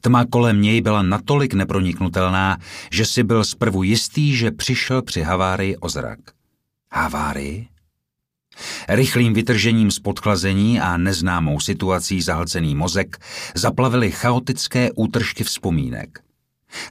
Tma 0.00 0.24
kolem 0.24 0.62
něj 0.62 0.80
byla 0.80 1.02
natolik 1.02 1.54
neproniknutelná, 1.54 2.58
že 2.90 3.06
si 3.06 3.22
byl 3.22 3.44
zprvu 3.44 3.82
jistý, 3.82 4.36
že 4.36 4.50
přišel 4.50 5.02
při 5.02 5.22
havárii 5.22 5.76
o 5.76 5.88
zrak. 5.88 6.18
Havárii? 6.92 7.68
Rychlým 8.88 9.34
vytržením 9.34 9.90
z 9.90 9.98
podchlazení 9.98 10.80
a 10.80 10.96
neznámou 10.96 11.60
situací 11.60 12.22
zahlcený 12.22 12.74
mozek 12.74 13.18
zaplavily 13.54 14.10
chaotické 14.10 14.92
útržky 14.92 15.44
vzpomínek. 15.44 16.20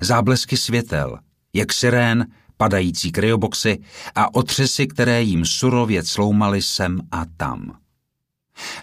Záblesky 0.01 0.57
světel, 0.57 1.19
jak 1.53 1.73
sirén, 1.73 2.25
padající 2.57 3.11
kryoboxy 3.11 3.77
a 4.15 4.35
otřesy, 4.35 4.87
které 4.87 5.21
jim 5.21 5.45
surově 5.45 6.03
cloumaly 6.03 6.61
sem 6.61 6.99
a 7.11 7.25
tam. 7.37 7.77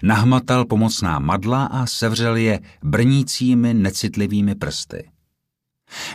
Nahmatal 0.03 0.65
pomocná 0.65 1.19
madla 1.19 1.65
a 1.65 1.85
sevřel 1.85 2.35
je 2.35 2.59
brnícími 2.83 3.73
necitlivými 3.73 4.55
prsty. 4.55 5.09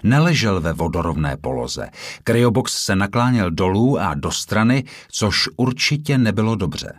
Neležel 0.03 0.61
ve 0.61 0.73
vodorovné 0.73 1.37
poloze. 1.37 1.89
Kryobox 2.25 2.85
se 2.85 2.97
nakláněl 2.97 3.51
dolů 3.51 3.99
a 3.99 4.15
do 4.15 4.31
strany, 4.31 4.85
což 5.09 5.49
určitě 5.57 6.19
nebylo 6.19 6.57
dobře. 6.57 6.93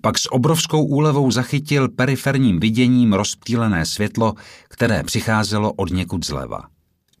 Pak 0.00 0.18
s 0.18 0.32
obrovskou 0.32 0.84
úlevou 0.84 1.30
zachytil 1.30 1.88
periferním 1.88 2.60
viděním 2.60 3.12
rozptýlené 3.12 3.86
světlo, 3.86 4.34
které 4.68 5.02
přicházelo 5.02 5.72
od 5.72 5.90
někud 5.90 6.26
zleva. 6.26 6.60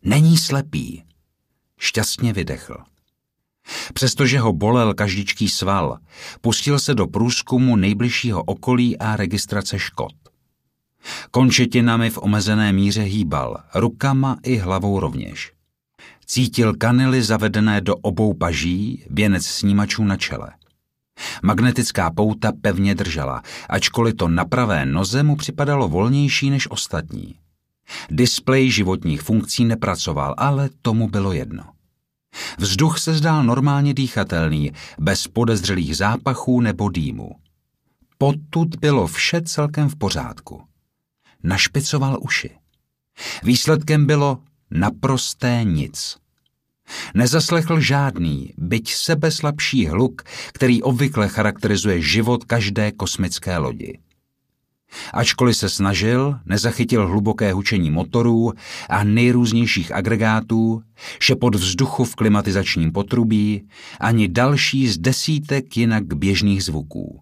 Není 0.02 0.36
slepý. 0.36 1.04
Šťastně 1.78 2.32
vydechl. 2.32 2.76
Přestože 3.94 4.38
ho 4.38 4.52
bolel 4.52 4.94
každičký 4.94 5.48
sval, 5.48 5.98
pustil 6.40 6.78
se 6.78 6.94
do 6.94 7.06
průzkumu 7.06 7.76
nejbližšího 7.76 8.42
okolí 8.44 8.98
a 8.98 9.16
registrace 9.16 9.78
škod. 9.78 10.12
Končetinami 11.30 12.10
v 12.10 12.18
omezené 12.18 12.72
míře 12.72 13.02
hýbal, 13.02 13.56
rukama 13.74 14.36
i 14.42 14.56
hlavou 14.56 15.00
rovněž. 15.00 15.52
Cítil 16.26 16.74
kanily 16.74 17.22
zavedené 17.22 17.80
do 17.80 17.96
obou 17.96 18.34
paží, 18.34 19.04
věnec 19.10 19.46
snímačů 19.46 20.04
na 20.04 20.16
čele. 20.16 20.50
Magnetická 21.42 22.10
pouta 22.10 22.52
pevně 22.60 22.94
držela, 22.94 23.42
ačkoliv 23.68 24.14
to 24.16 24.28
na 24.28 24.44
pravé 24.44 24.86
noze 24.86 25.22
mu 25.22 25.36
připadalo 25.36 25.88
volnější 25.88 26.50
než 26.50 26.70
ostatní. 26.70 27.34
Displej 28.10 28.70
životních 28.70 29.22
funkcí 29.22 29.64
nepracoval, 29.64 30.34
ale 30.38 30.70
tomu 30.82 31.08
bylo 31.08 31.32
jedno. 31.32 31.64
Vzduch 32.58 32.98
se 32.98 33.14
zdál 33.14 33.44
normálně 33.44 33.94
dýchatelný, 33.94 34.72
bez 34.98 35.28
podezřelých 35.28 35.96
zápachů 35.96 36.60
nebo 36.60 36.88
dýmu. 36.88 37.30
Potud 38.18 38.76
bylo 38.76 39.06
vše 39.06 39.42
celkem 39.42 39.88
v 39.88 39.96
pořádku 39.96 40.62
našpicoval 41.44 42.18
uši. 42.20 42.50
Výsledkem 43.42 44.06
bylo 44.06 44.38
naprosté 44.70 45.60
nic. 45.64 46.16
Nezaslechl 47.14 47.80
žádný, 47.80 48.54
byť 48.58 48.92
sebeslabší 48.92 49.86
hluk, 49.86 50.22
který 50.52 50.82
obvykle 50.82 51.28
charakterizuje 51.28 52.02
život 52.02 52.44
každé 52.44 52.92
kosmické 52.92 53.58
lodi. 53.58 53.98
Ačkoliv 55.12 55.56
se 55.56 55.68
snažil, 55.68 56.38
nezachytil 56.46 57.08
hluboké 57.08 57.52
hučení 57.52 57.90
motorů 57.90 58.52
a 58.88 59.04
nejrůznějších 59.04 59.92
agregátů, 59.92 60.82
šepot 61.20 61.54
vzduchu 61.54 62.04
v 62.04 62.14
klimatizačním 62.14 62.92
potrubí, 62.92 63.68
ani 64.00 64.28
další 64.28 64.88
z 64.88 64.98
desítek 64.98 65.76
jinak 65.76 66.14
běžných 66.14 66.64
zvuků. 66.64 67.20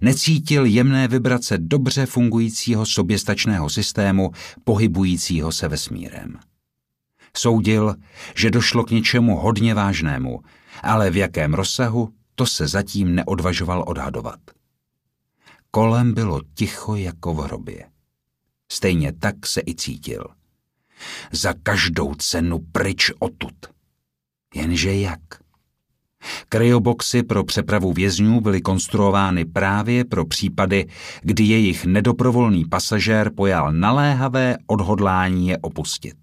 Necítil 0.00 0.64
jemné 0.64 1.08
vibrace 1.08 1.58
dobře 1.58 2.06
fungujícího 2.06 2.86
soběstačného 2.86 3.70
systému, 3.70 4.30
pohybujícího 4.64 5.52
se 5.52 5.68
vesmírem. 5.68 6.38
Soudil, 7.36 7.94
že 8.36 8.50
došlo 8.50 8.84
k 8.84 8.90
něčemu 8.90 9.36
hodně 9.36 9.74
vážnému, 9.74 10.40
ale 10.82 11.10
v 11.10 11.16
jakém 11.16 11.54
rozsahu, 11.54 12.08
to 12.34 12.46
se 12.46 12.68
zatím 12.68 13.14
neodvažoval 13.14 13.84
odhadovat. 13.86 14.40
Kolem 15.70 16.14
bylo 16.14 16.40
ticho 16.54 16.96
jako 16.96 17.34
v 17.34 17.38
hrobě. 17.38 17.84
Stejně 18.72 19.12
tak 19.12 19.46
se 19.46 19.60
i 19.66 19.74
cítil. 19.74 20.24
Za 21.32 21.54
každou 21.62 22.14
cenu 22.14 22.58
pryč 22.72 23.10
odtud. 23.18 23.54
Jenže 24.54 24.94
jak? 24.94 25.20
Kryoboxy 26.48 27.22
pro 27.22 27.44
přepravu 27.44 27.92
vězňů 27.92 28.40
byly 28.40 28.60
konstruovány 28.60 29.44
právě 29.44 30.04
pro 30.04 30.24
případy, 30.24 30.86
kdy 31.22 31.44
jejich 31.44 31.84
nedoprovolný 31.84 32.64
pasažér 32.64 33.30
pojal 33.30 33.72
naléhavé 33.72 34.56
odhodlání 34.66 35.48
je 35.48 35.58
opustit. 35.58 36.16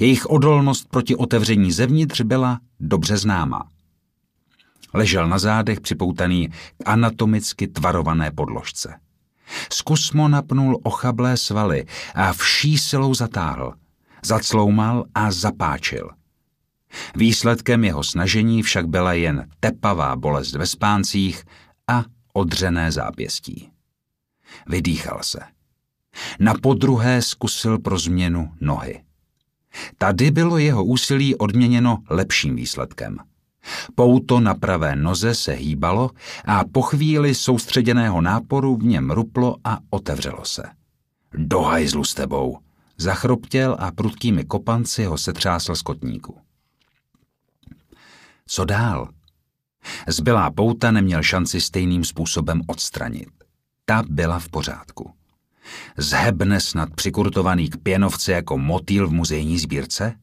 Jejich 0.00 0.26
odolnost 0.26 0.88
proti 0.90 1.16
otevření 1.16 1.72
zevnitř 1.72 2.20
byla 2.20 2.60
dobře 2.80 3.16
známá. 3.16 3.68
Ležel 4.94 5.28
na 5.28 5.38
zádech 5.38 5.80
připoutaný 5.80 6.48
k 6.48 6.54
anatomicky 6.84 7.68
tvarované 7.68 8.30
podložce. 8.30 8.94
Zkusmo 9.72 10.28
napnul 10.28 10.80
ochablé 10.82 11.36
svaly 11.36 11.84
a 12.14 12.32
vší 12.32 12.78
silou 12.78 13.14
zatáhl. 13.14 13.74
Zacloumal 14.24 15.04
a 15.14 15.30
zapáčil– 15.30 16.10
Výsledkem 17.16 17.84
jeho 17.84 18.04
snažení 18.04 18.62
však 18.62 18.88
byla 18.88 19.12
jen 19.12 19.48
tepavá 19.60 20.16
bolest 20.16 20.54
ve 20.54 20.66
spáncích 20.66 21.44
a 21.88 22.04
odřené 22.32 22.92
zápěstí. 22.92 23.70
Vydýchal 24.66 25.18
se. 25.22 25.40
Na 26.40 26.54
podruhé 26.54 27.22
zkusil 27.22 27.78
pro 27.78 27.98
změnu 27.98 28.52
nohy. 28.60 29.02
Tady 29.98 30.30
bylo 30.30 30.58
jeho 30.58 30.84
úsilí 30.84 31.34
odměněno 31.36 31.98
lepším 32.10 32.56
výsledkem. 32.56 33.18
Pouto 33.94 34.40
na 34.40 34.54
pravé 34.54 34.96
noze 34.96 35.34
se 35.34 35.52
hýbalo 35.52 36.10
a 36.44 36.64
po 36.72 36.82
chvíli 36.82 37.34
soustředěného 37.34 38.20
náporu 38.20 38.76
v 38.76 38.84
něm 38.84 39.10
ruplo 39.10 39.56
a 39.64 39.78
otevřelo 39.90 40.44
se. 40.44 40.62
Do 41.34 41.60
hajzlu 41.60 42.04
s 42.04 42.14
tebou, 42.14 42.58
zachroptěl 42.98 43.76
a 43.78 43.90
prudkými 43.90 44.44
kopanci 44.44 45.04
ho 45.04 45.18
setřásl 45.18 45.74
z 45.74 45.82
kotníku. 45.82 46.41
Co 48.54 48.64
dál? 48.64 49.08
Zbylá 50.08 50.50
pouta 50.50 50.90
neměl 50.90 51.22
šanci 51.22 51.60
stejným 51.60 52.04
způsobem 52.04 52.62
odstranit. 52.66 53.28
Ta 53.84 54.02
byla 54.08 54.38
v 54.38 54.48
pořádku. 54.48 55.12
Zhebne 55.96 56.60
snad 56.60 56.88
přikurtovaný 56.94 57.68
k 57.68 57.76
pěnovce 57.76 58.32
jako 58.32 58.58
motýl 58.58 59.08
v 59.08 59.12
muzejní 59.12 59.58
sbírce? 59.58 60.14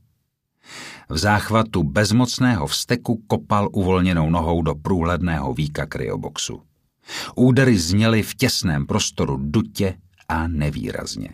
V 1.10 1.18
záchvatu 1.18 1.84
bezmocného 1.84 2.68
vsteku 2.68 3.24
kopal 3.28 3.70
uvolněnou 3.72 4.30
nohou 4.30 4.62
do 4.62 4.76
průhledného 4.76 5.54
víka 5.54 5.86
kryoboxu. 5.86 6.62
Údery 7.36 7.80
zněly 7.80 8.24
v 8.24 8.36
těsném 8.36 8.86
prostoru 8.86 9.38
dutě 9.42 9.98
a 10.28 10.48
nevýrazně. 10.48 11.30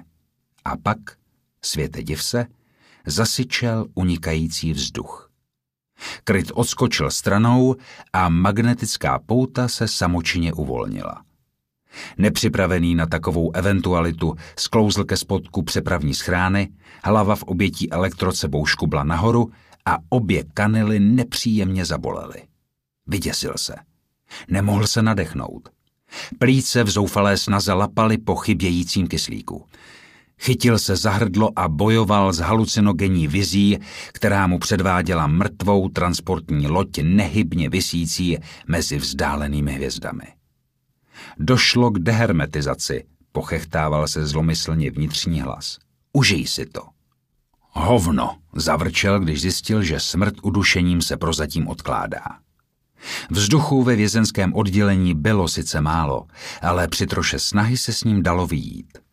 A 0.65 0.77
pak, 0.77 0.97
světe 1.61 2.03
div 2.03 2.23
se, 2.23 2.45
zasyčel 3.05 3.85
unikající 3.93 4.73
vzduch. 4.73 5.24
Kryt 6.23 6.51
odskočil 6.53 7.11
stranou 7.11 7.75
a 8.13 8.29
magnetická 8.29 9.19
pouta 9.25 9.67
se 9.67 9.87
samočině 9.87 10.53
uvolnila. 10.53 11.21
Nepřipravený 12.17 12.95
na 12.95 13.05
takovou 13.05 13.51
eventualitu 13.51 14.35
sklouzl 14.59 15.03
ke 15.03 15.17
spodku 15.17 15.63
přepravní 15.63 16.13
schrány, 16.13 16.69
hlava 17.03 17.35
v 17.35 17.43
obětí 17.43 17.91
elektrod 17.91 18.35
sebou 18.35 18.65
škubla 18.65 19.03
nahoru 19.03 19.51
a 19.85 19.97
obě 20.09 20.43
kanily 20.53 20.99
nepříjemně 20.99 21.85
zabolely. 21.85 22.43
Vyděsil 23.07 23.53
se. 23.55 23.75
Nemohl 24.47 24.87
se 24.87 25.01
nadechnout. 25.01 25.69
Plíce 26.39 26.83
v 26.83 26.89
zoufalé 26.89 27.37
snaze 27.37 27.73
lapaly 27.73 28.17
po 28.17 28.35
chybějícím 28.35 29.07
kyslíku. 29.07 29.65
Chytil 30.39 30.79
se 30.79 30.95
za 30.95 31.11
hrdlo 31.11 31.51
a 31.55 31.67
bojoval 31.67 32.33
s 32.33 32.39
halucinogenní 32.39 33.27
vizí, 33.27 33.77
která 34.13 34.47
mu 34.47 34.59
předváděla 34.59 35.27
mrtvou 35.27 35.89
transportní 35.89 36.67
loď 36.67 36.99
nehybně 37.01 37.69
visící 37.69 38.37
mezi 38.67 38.97
vzdálenými 38.97 39.73
hvězdami. 39.73 40.25
Došlo 41.39 41.91
k 41.91 41.99
dehermetizaci, 41.99 43.03
pochechtával 43.31 44.07
se 44.07 44.25
zlomyslně 44.25 44.91
vnitřní 44.91 45.41
hlas. 45.41 45.77
Užij 46.13 46.47
si 46.47 46.65
to. 46.65 46.81
Hovno, 47.71 48.37
zavrčel, 48.55 49.19
když 49.19 49.41
zjistil, 49.41 49.83
že 49.83 49.99
smrt 49.99 50.33
udušením 50.41 51.01
se 51.01 51.17
prozatím 51.17 51.67
odkládá. 51.67 52.21
Vzduchu 53.31 53.83
ve 53.83 53.95
vězenském 53.95 54.53
oddělení 54.53 55.13
bylo 55.13 55.47
sice 55.47 55.81
málo, 55.81 56.27
ale 56.61 56.87
při 56.87 57.07
troše 57.07 57.39
snahy 57.39 57.77
se 57.77 57.93
s 57.93 58.03
ním 58.03 58.23
dalo 58.23 58.47
vyjít. 58.47 59.04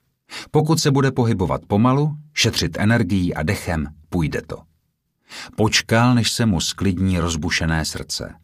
Pokud 0.50 0.80
se 0.80 0.90
bude 0.90 1.10
pohybovat 1.10 1.60
pomalu, 1.66 2.16
šetřit 2.34 2.76
energií 2.78 3.34
a 3.34 3.42
dechem, 3.42 3.86
půjde 4.08 4.42
to. 4.42 4.56
Počkal, 5.56 6.14
než 6.14 6.30
se 6.30 6.46
mu 6.46 6.60
sklidní 6.60 7.18
rozbušené 7.18 7.84
srdce. 7.84 8.34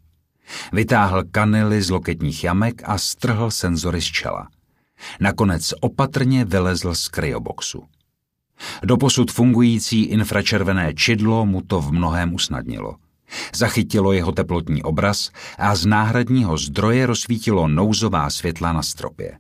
Vytáhl 0.73 1.25
kanily 1.31 1.83
z 1.83 1.91
loketních 1.91 2.45
jamek 2.45 2.83
a 2.85 2.99
strhl 2.99 3.51
senzory 3.51 4.01
z 4.01 4.05
čela. 4.05 4.49
Nakonec 5.21 5.75
opatrně 5.81 6.45
vylezl 6.45 6.95
z 6.95 7.09
kryoboxu. 7.09 7.85
Doposud 8.85 9.33
fungující 9.33 10.03
infračervené 10.03 10.95
čidlo 10.95 11.47
mu 11.47 11.63
to 11.63 11.81
v 11.81 11.93
mnohém 11.93 12.35
usnadnilo. 12.35 12.97
Zachytilo 13.55 14.13
jeho 14.13 14.33
teplotní 14.33 14.83
obraz 14.83 15.31
a 15.59 15.75
z 15.75 15.87
náhradního 15.87 16.59
zdroje 16.59 17.07
rozsvítilo 17.07 17.69
nouzová 17.69 18.31
světla 18.31 18.73
na 18.73 18.83
stropě. 18.83 19.39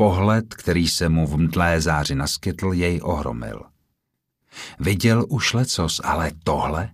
Pohled, 0.00 0.54
který 0.54 0.88
se 0.88 1.08
mu 1.08 1.26
v 1.26 1.36
mdlé 1.36 1.80
záři 1.80 2.14
naskytl, 2.14 2.72
jej 2.72 3.00
ohromil. 3.02 3.62
Viděl 4.78 5.26
už 5.28 5.54
lecos, 5.54 6.00
ale 6.04 6.30
tohle? 6.44 6.90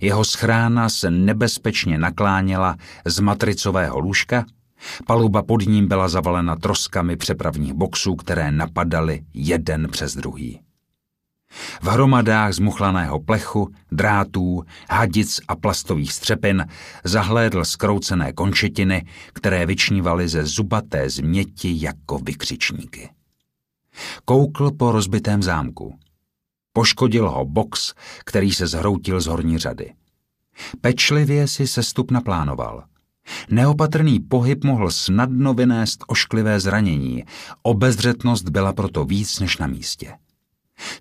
Jeho 0.00 0.24
schrána 0.24 0.88
se 0.88 1.10
nebezpečně 1.10 1.98
nakláněla 1.98 2.76
z 3.04 3.20
matricového 3.20 3.98
lůžka, 3.98 4.44
paluba 5.06 5.42
pod 5.42 5.66
ním 5.66 5.88
byla 5.88 6.08
zavalena 6.08 6.56
troskami 6.56 7.16
přepravních 7.16 7.72
boxů, 7.72 8.14
které 8.14 8.52
napadaly 8.52 9.24
jeden 9.34 9.88
přes 9.88 10.14
druhý. 10.14 10.65
V 11.82 11.86
hromadách 11.86 12.52
zmuchlaného 12.52 13.20
plechu, 13.20 13.68
drátů, 13.92 14.62
hadic 14.90 15.40
a 15.48 15.56
plastových 15.56 16.12
střepin 16.12 16.66
zahlédl 17.04 17.64
skroucené 17.64 18.32
končetiny, 18.32 19.06
které 19.32 19.66
vyčnívaly 19.66 20.28
ze 20.28 20.44
zubaté 20.44 21.10
změti 21.10 21.74
jako 21.76 22.18
vykřičníky. 22.18 23.10
Koukl 24.24 24.70
po 24.70 24.92
rozbitém 24.92 25.42
zámku. 25.42 25.98
Poškodil 26.72 27.30
ho 27.30 27.44
box, 27.44 27.94
který 28.24 28.52
se 28.52 28.66
zhroutil 28.66 29.20
z 29.20 29.26
horní 29.26 29.58
řady. 29.58 29.92
Pečlivě 30.80 31.48
si 31.48 31.66
sestup 31.66 32.10
naplánoval. 32.10 32.84
Neopatrný 33.50 34.20
pohyb 34.20 34.64
mohl 34.64 34.90
snadno 34.90 35.54
vynést 35.54 36.04
ošklivé 36.06 36.60
zranění, 36.60 37.24
obezřetnost 37.62 38.48
byla 38.48 38.72
proto 38.72 39.04
víc 39.04 39.40
než 39.40 39.58
na 39.58 39.66
místě. 39.66 40.12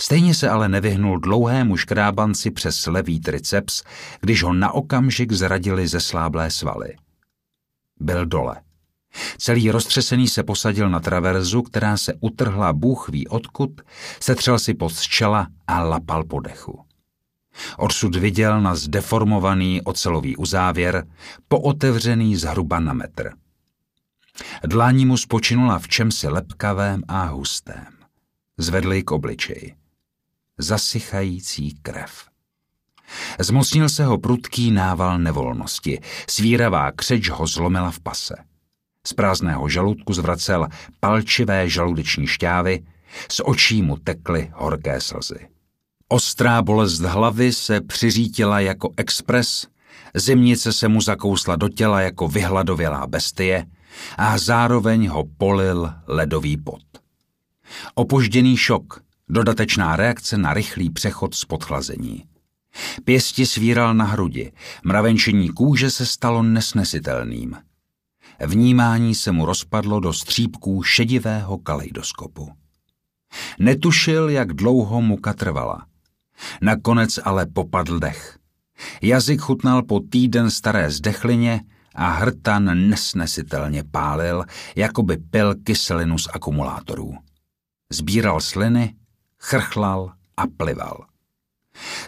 Stejně 0.02 0.34
se 0.34 0.50
ale 0.50 0.70
nevyhnul 0.70 1.20
dlouhému 1.20 1.78
škrábanci 1.78 2.52
přes 2.52 2.88
levý 2.88 3.20
triceps, 3.20 3.84
když 4.22 4.44
ho 4.44 4.54
na 4.54 4.72
okamžik 4.72 5.32
zradili 5.32 5.88
ze 5.88 6.00
sláblé 6.00 6.52
svaly. 6.52 6.96
Byl 8.00 8.26
dole. 8.26 8.62
Celý 9.38 9.72
roztřesený 9.72 10.28
se 10.28 10.44
posadil 10.44 10.90
na 10.90 11.00
traverzu, 11.00 11.62
která 11.62 11.98
se 11.98 12.14
utrhla 12.20 12.74
bůh 12.74 13.10
ví 13.10 13.28
odkud, 13.28 13.82
setřel 14.20 14.60
si 14.60 14.74
pod 14.74 15.00
čela 15.00 15.48
a 15.68 15.84
lapal 15.84 16.24
po 16.24 16.40
dechu. 16.40 16.86
Odsud 17.78 18.16
viděl 18.16 18.62
na 18.62 18.76
zdeformovaný 18.76 19.82
ocelový 19.82 20.38
uzávěr, 20.38 21.08
pootevřený 21.48 22.36
zhruba 22.36 22.80
na 22.80 22.94
metr. 22.94 23.32
Dlání 24.64 25.06
mu 25.06 25.18
spočinula 25.18 25.80
v 25.80 25.88
čemsi 25.88 26.28
lepkavém 26.28 27.04
a 27.08 27.26
hustém. 27.26 27.94
Zvedli 28.58 29.04
k 29.04 29.12
obličeji. 29.12 29.76
Zasychající 30.58 31.76
krev. 31.82 32.12
Zmocnil 33.39 33.89
se 33.89 34.06
ho 34.06 34.18
prudký 34.18 34.72
nával 34.72 35.20
nevolnosti. 35.20 36.02
Svíravá 36.30 36.91
křeč 36.91 37.30
ho 37.30 37.48
zlomila 37.48 37.91
v 37.91 38.00
pase. 38.00 38.36
Z 39.08 39.13
prázdného 39.13 39.70
žaludku 39.70 40.13
zvracel 40.13 40.68
palčivé 41.00 41.70
žaludeční 41.70 42.28
šťávy, 42.28 42.86
z 43.32 43.41
očí 43.46 43.82
mu 43.82 43.98
tekly 43.98 44.52
horké 44.54 45.02
slzy. 45.02 45.48
Ostrá 46.10 46.62
bolest 46.62 47.00
hlavy 47.00 47.54
se 47.54 47.82
přiřítila 47.82 48.60
jako 48.60 48.89
expres, 48.98 49.68
zimnice 50.13 50.74
se 50.74 50.88
mu 50.88 51.02
zakousla 51.02 51.56
do 51.56 51.70
těla 51.70 52.02
jako 52.02 52.28
vyhladovělá 52.28 53.08
bestie 53.08 53.65
a 54.18 54.38
zároveň 54.38 55.08
ho 55.08 55.24
polil 55.38 55.94
ledový 56.08 56.58
pot. 56.58 56.94
Opožděný 57.96 58.58
šok, 58.58 59.02
dodatečná 59.30 59.96
reakce 59.96 60.38
na 60.38 60.54
rychlý 60.54 60.90
přechod 60.90 61.36
z 61.36 61.46
podchlazení. 61.46 62.24
Pěsti 63.04 63.46
svíral 63.46 63.94
na 63.94 64.06
hrudi, 64.06 64.52
mravenčení 64.84 65.50
kůže 65.50 65.92
se 65.92 66.06
stalo 66.06 66.44
nesnesitelným. 66.44 67.56
Vnímání 68.46 69.16
se 69.16 69.32
mu 69.32 69.46
rozpadlo 69.46 70.00
do 70.00 70.14
střípků 70.14 70.84
šedivého 70.84 71.58
kaleidoskopu. 71.58 72.52
Netušil, 73.60 74.30
jak 74.30 74.54
dlouho 74.54 75.02
muka 75.02 75.34
trvala. 75.34 75.86
Nakonec 76.62 77.20
ale 77.24 77.46
popadl 77.46 78.00
dech. 78.00 78.38
Jazyk 79.02 79.42
chutnal 79.42 79.84
po 79.84 80.00
týden 80.00 80.52
staré 80.52 80.92
zdechlině 80.92 81.62
a 81.96 82.10
hrtan 82.10 82.90
nesnesitelně 82.90 83.84
pálil, 83.92 84.46
jako 84.76 85.04
by 85.04 85.18
pil 85.18 85.56
kyselinu 85.56 86.18
z 86.18 86.28
akumulátorů. 86.34 87.14
Zbíral 87.91 88.41
sliny, 88.41 88.95
chrchlal 89.39 90.12
a 90.38 90.43
plival. 90.58 91.06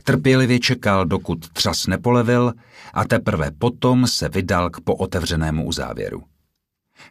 Trpělivě 0.04 0.60
čekal, 0.60 1.06
dokud 1.06 1.50
třas 1.50 1.88
nepolevil 1.88 2.54
a 2.94 3.06
teprve 3.06 3.52
potom 3.52 4.08
se 4.08 4.30
vydal 4.30 4.70
k 4.70 4.82
pootevřenému 4.82 5.66
uzávěru. 5.66 6.24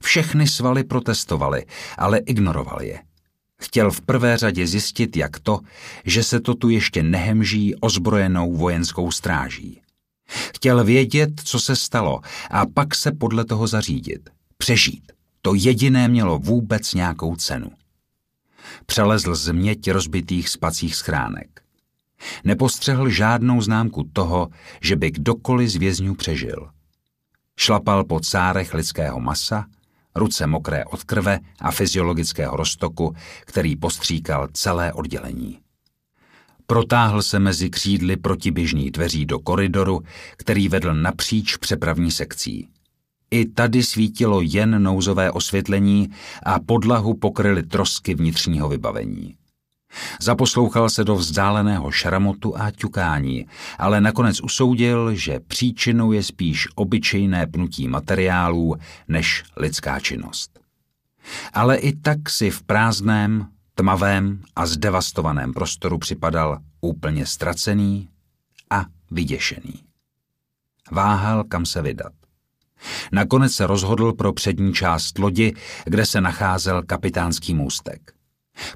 Všechny 0.02 0.46
svaly 0.46 0.84
protestovaly, 0.84 1.66
ale 1.98 2.18
ignoroval 2.18 2.82
je. 2.82 3.02
Chtěl 3.60 3.90
v 3.90 4.00
prvé 4.00 4.36
řadě 4.36 4.66
zjistit, 4.66 5.16
jak 5.16 5.40
to, 5.40 5.60
že 6.04 6.22
se 6.22 6.40
to 6.40 6.54
tu 6.54 6.68
ještě 6.68 7.02
nehemží 7.02 7.74
ozbrojenou 7.74 8.56
vojenskou 8.56 9.10
stráží. 9.10 9.80
Chtěl 10.28 10.84
vědět, 10.84 11.30
co 11.44 11.60
se 11.60 11.76
stalo 11.76 12.20
a 12.50 12.66
pak 12.66 12.94
se 12.94 13.12
podle 13.12 13.44
toho 13.44 13.66
zařídit. 13.66 14.30
Přežít. 14.58 15.12
To 15.42 15.54
jediné 15.54 16.08
mělo 16.08 16.38
vůbec 16.38 16.94
nějakou 16.94 17.36
cenu. 17.36 17.70
Přelezl 18.86 19.34
změť 19.34 19.90
rozbitých 19.90 20.48
spacích 20.48 20.96
schránek. 20.96 21.60
Nepostřehl 22.44 23.08
žádnou 23.08 23.60
známku 23.60 24.10
toho, 24.12 24.48
že 24.80 24.96
by 24.96 25.10
kdokoliv 25.10 25.70
z 25.70 25.76
vězňů 25.76 26.14
přežil. 26.14 26.68
Šlapal 27.58 28.04
po 28.04 28.20
cárech 28.20 28.74
lidského 28.74 29.20
masa, 29.20 29.66
ruce 30.14 30.46
mokré 30.46 30.84
od 30.84 31.04
krve 31.04 31.38
a 31.60 31.70
fyziologického 31.70 32.56
roztoku, 32.56 33.14
který 33.40 33.76
postříkal 33.76 34.48
celé 34.52 34.92
oddělení. 34.92 35.58
Protáhl 36.66 37.22
se 37.22 37.38
mezi 37.38 37.70
křídly 37.70 38.16
protiběžných 38.16 38.90
dveří 38.90 39.26
do 39.26 39.38
koridoru, 39.38 40.02
který 40.36 40.68
vedl 40.68 40.94
napříč 40.94 41.56
přepravní 41.56 42.10
sekcí. 42.10 42.68
I 43.30 43.44
tady 43.44 43.82
svítilo 43.82 44.40
jen 44.40 44.82
nouzové 44.82 45.30
osvětlení 45.30 46.10
a 46.42 46.60
podlahu 46.60 47.14
pokryly 47.14 47.62
trosky 47.62 48.14
vnitřního 48.14 48.68
vybavení. 48.68 49.36
Zaposlouchal 50.20 50.90
se 50.90 51.04
do 51.04 51.16
vzdáleného 51.16 51.90
šramotu 51.90 52.58
a 52.58 52.70
ťukání, 52.70 53.46
ale 53.78 54.00
nakonec 54.00 54.40
usoudil, 54.40 55.14
že 55.14 55.40
příčinou 55.40 56.12
je 56.12 56.22
spíš 56.22 56.68
obyčejné 56.74 57.46
pnutí 57.46 57.88
materiálů 57.88 58.74
než 59.08 59.44
lidská 59.56 60.00
činnost. 60.00 60.60
Ale 61.52 61.76
i 61.76 61.96
tak 61.96 62.30
si 62.30 62.50
v 62.50 62.62
prázdném, 62.62 63.46
tmavém 63.74 64.42
a 64.56 64.66
zdevastovaném 64.66 65.52
prostoru 65.52 65.98
připadal 65.98 66.58
úplně 66.80 67.26
ztracený 67.26 68.08
a 68.70 68.84
vyděšený. 69.10 69.82
Váhal, 70.90 71.44
kam 71.44 71.66
se 71.66 71.82
vydat. 71.82 72.12
Nakonec 73.12 73.52
se 73.52 73.66
rozhodl 73.66 74.12
pro 74.12 74.32
přední 74.32 74.74
část 74.74 75.18
lodi, 75.18 75.54
kde 75.84 76.06
se 76.06 76.20
nacházel 76.20 76.82
kapitánský 76.82 77.54
můstek. 77.54 78.12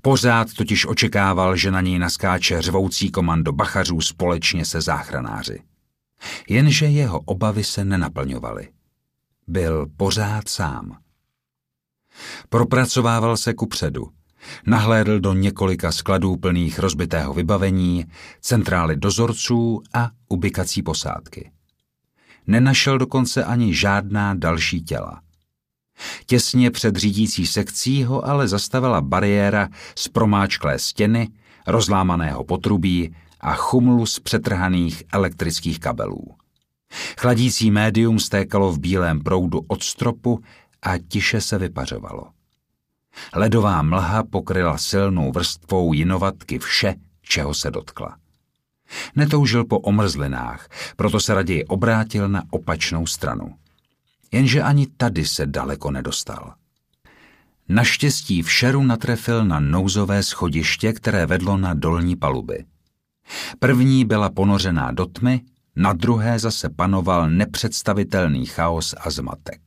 Pořád 0.02 0.54
totiž 0.54 0.86
očekával, 0.86 1.56
že 1.56 1.70
na 1.70 1.80
něj 1.80 1.98
naskáče 1.98 2.62
řvoucí 2.62 3.10
komando 3.10 3.52
bachařů 3.52 4.00
společně 4.00 4.64
se 4.64 4.80
záchranáři. 4.80 5.62
Jenže 6.48 6.86
jeho 6.86 7.20
obavy 7.20 7.64
se 7.64 7.84
nenaplňovaly. 7.84 8.68
Byl 9.46 9.86
pořád 9.96 10.48
sám. 10.48 10.96
Propracovával 12.48 13.36
se 13.36 13.54
ku 13.54 13.66
předu. 13.66 14.08
Nahlédl 14.66 15.20
do 15.20 15.32
několika 15.32 15.92
skladů 15.92 16.36
plných 16.36 16.78
rozbitého 16.78 17.34
vybavení, 17.34 18.04
centrály 18.40 18.96
dozorců 18.96 19.82
a 19.94 20.10
ubikací 20.28 20.82
posádky. 20.82 21.50
Nenašel 22.46 22.98
dokonce 22.98 23.44
ani 23.44 23.74
žádná 23.74 24.35
další 24.35 24.83
těla. 24.83 25.20
Těsně 26.26 26.70
před 26.70 26.96
řídící 26.96 27.46
sekcí 27.46 28.05
ho 28.05 28.26
ale 28.26 28.48
zastavila 28.48 29.00
bariéra 29.00 29.68
z 29.94 30.09
promáčklé 30.09 30.79
stěny, 30.79 31.29
rozlámaného 31.66 32.44
potrubí 32.44 33.14
a 33.40 33.55
chumlu 33.55 34.07
z 34.07 34.20
přetrhaných 34.20 35.03
elektrických 35.12 35.81
kabelů. 35.81 36.35
Chladící 37.18 37.70
médium 37.70 38.18
stékalo 38.18 38.72
v 38.72 38.79
bílém 38.79 39.20
proudu 39.20 39.61
od 39.68 39.83
stropu 39.83 40.40
a 40.83 40.98
tiše 40.98 41.40
se 41.40 41.59
vypařovalo. 41.59 42.22
Ledová 43.35 43.83
mlha 43.83 44.22
pokryla 44.22 44.79
silnou 44.79 45.33
vrstvou 45.33 45.92
jinovatky 45.92 46.59
vše, 46.59 46.94
čeho 47.22 47.55
se 47.55 47.70
dotkla. 47.70 48.16
Netoužil 49.16 49.64
po 49.64 49.79
omrzlinách, 49.79 50.68
proto 50.96 51.20
se 51.20 51.35
raději 51.35 51.64
obrátil 51.64 52.29
na 52.29 52.42
opačnou 52.50 53.07
stranu. 53.07 53.55
Jenže 54.33 54.62
ani 54.62 54.87
tady 54.87 55.24
se 55.24 55.46
daleko 55.46 55.90
nedostal. 55.90 56.55
Naštěstí 57.68 58.42
v 58.42 58.53
šeru 58.53 58.83
natrefil 58.83 59.44
na 59.44 59.61
nouzové 59.61 60.22
schodiště, 60.22 60.92
které 60.92 61.26
vedlo 61.26 61.57
na 61.57 61.74
dolní 61.74 62.16
paluby. 62.16 62.64
První 63.59 64.05
byla 64.05 64.31
ponořená 64.31 64.92
do 64.92 65.07
tmy, 65.07 65.40
na 65.76 65.92
druhé 65.92 66.38
zase 66.38 66.68
panoval 66.68 67.31
nepředstavitelný 67.31 68.46
chaos 68.46 68.94
a 69.00 69.11
zmatek. 69.11 69.61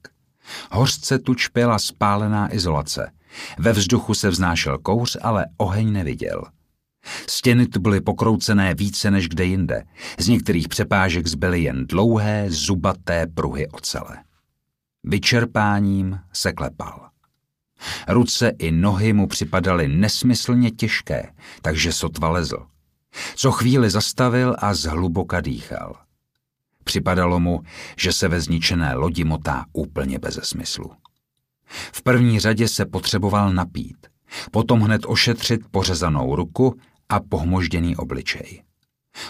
Hořce 0.72 1.20
tu 1.20 1.36
čpěla 1.36 1.80
spálená 1.80 2.54
izolace. 2.54 3.12
Ve 3.60 3.72
vzduchu 3.72 4.14
se 4.14 4.30
vznášel 4.30 4.78
kouř, 4.78 5.18
ale 5.22 5.46
oheň 5.58 5.92
neviděl. 5.92 6.44
Stěny 7.28 7.68
tu 7.68 7.80
byly 7.80 8.02
pokroucené 8.02 8.76
více 8.76 9.12
než 9.12 9.28
kde 9.30 9.46
jinde. 9.46 9.84
Z 10.20 10.28
některých 10.28 10.68
přepážek 10.68 11.28
zbyly 11.28 11.64
jen 11.64 11.88
dlouhé, 11.88 12.46
zubaté 12.50 13.28
pruhy 13.28 13.68
ocele. 13.68 14.18
Vyčerpáním 15.04 16.20
se 16.34 16.54
klepal. 16.54 17.10
Ruce 18.08 18.52
i 18.60 18.72
nohy 18.72 19.14
mu 19.14 19.28
připadaly 19.28 19.88
nesmyslně 19.88 20.72
těžké, 20.72 21.34
takže 21.62 21.94
sotva 21.94 22.30
lezl. 22.30 22.66
Co 23.36 23.52
chvíli 23.52 23.90
zastavil 23.90 24.56
a 24.60 24.74
zhluboka 24.74 25.42
dýchal. 25.42 25.96
Připadalo 26.84 27.40
mu, 27.40 27.62
že 27.98 28.12
se 28.12 28.28
ve 28.28 28.42
zničené 28.42 28.96
lodi 28.96 29.24
motá 29.24 29.66
úplně 29.74 30.20
bez 30.20 30.40
smyslu. 30.44 30.92
V 31.94 32.02
první 32.02 32.40
řadě 32.40 32.68
se 32.68 32.86
potřeboval 32.86 33.54
napít, 33.54 34.08
potom 34.52 34.82
hned 34.82 35.02
ošetřit 35.06 35.62
pořezanou 35.72 36.36
ruku 36.36 36.80
a 37.14 37.20
pohmožděný 37.20 37.96
obličej. 37.96 38.64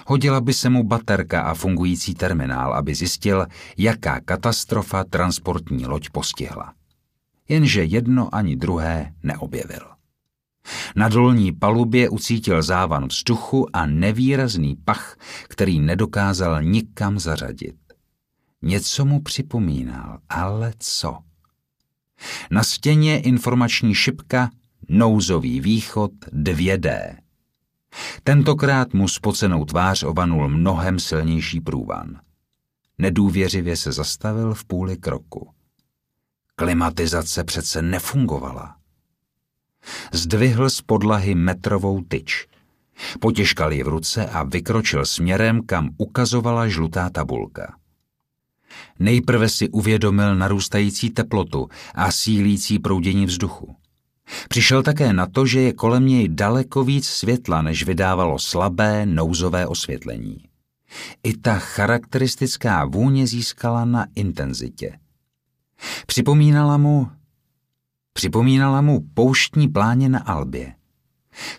Hodila 0.08 0.41
by 0.41 0.54
se 0.54 0.69
mu 0.69 0.84
baterka 0.84 1.41
a 1.41 1.54
fungující 1.54 2.13
terminál, 2.13 2.74
aby 2.74 2.96
zjistil, 2.96 3.46
jaká 3.78 4.19
katastrofa 4.19 5.04
transportní 5.04 5.86
loď 5.86 6.10
postihla. 6.10 6.74
Jenže 7.50 7.84
jedno 7.84 8.36
ani 8.36 8.56
druhé 8.56 9.13
neobjevil. 9.24 9.88
Na 10.96 11.10
dolní 11.10 11.52
palubě 11.52 12.10
ucítil 12.10 12.63
závan 12.63 13.08
vzduchu 13.08 13.76
a 13.76 13.86
nevýrazný 13.86 14.76
pach, 14.86 15.17
který 15.43 15.80
nedokázal 15.80 16.63
nikam 16.63 17.19
zařadit. 17.19 17.76
Něco 18.62 19.06
mu 19.06 19.22
připomínal, 19.22 20.19
ale 20.30 20.74
co? 20.80 21.17
Na 22.52 22.63
stěně 22.63 23.19
informační 23.19 23.96
šipka 23.96 24.50
Nouzový 24.89 25.60
východ 25.60 26.12
2D. 26.32 27.22
Tentokrát 28.23 28.93
mu 28.93 29.08
spocenou 29.08 29.65
tvář 29.65 30.03
ovanul 30.03 30.49
mnohem 30.49 30.99
silnější 30.99 31.62
průvan. 31.62 32.19
Nedůvěřivě 32.97 33.77
se 33.77 33.91
zastavil 33.91 34.53
v 34.53 34.65
půli 34.65 34.97
kroku. 34.97 35.49
Klimatizace 36.56 37.43
přece 37.43 37.82
nefungovala. 37.82 38.75
Zdvihl 40.12 40.69
z 40.69 40.82
podlahy 40.82 41.36
metrovou 41.36 42.01
tyč. 42.01 42.47
Potěžkal 43.19 43.73
ji 43.73 43.84
v 43.84 43.88
ruce 43.88 44.25
a 44.25 44.43
vykročil 44.43 45.06
směrem, 45.06 45.62
kam 45.65 45.89
ukazovala 45.97 46.67
žlutá 46.67 47.10
tabulka. 47.10 47.75
Nejprve 48.99 49.49
si 49.49 49.69
uvědomil 49.69 50.36
narůstající 50.36 51.10
teplotu 51.10 51.69
a 51.95 52.12
sílící 52.12 52.79
proudění 52.79 53.25
vzduchu. 53.25 53.75
Přišel 54.49 54.83
také 54.83 55.13
na 55.13 55.27
to, 55.27 55.45
že 55.45 55.62
je 55.62 55.73
kolem 55.73 56.05
něj 56.07 56.27
daleko 56.29 56.83
víc 56.83 57.07
světla, 57.07 57.62
než 57.62 57.83
vydávalo 57.83 58.39
slabé 58.39 59.05
nouzové 59.05 59.67
osvětlení. 59.67 60.38
I 61.23 61.38
ta 61.38 61.59
charakteristická 61.59 62.86
vůně 62.86 63.27
získala 63.27 63.86
na 63.86 64.05
intenzitě. 64.15 64.99
Připomínala 66.07 66.77
mu, 66.77 67.12
připomínala 68.13 68.81
mu 68.81 69.03
pouštní 69.13 69.67
pláně 69.67 70.09
na 70.09 70.19
Albě. 70.19 70.73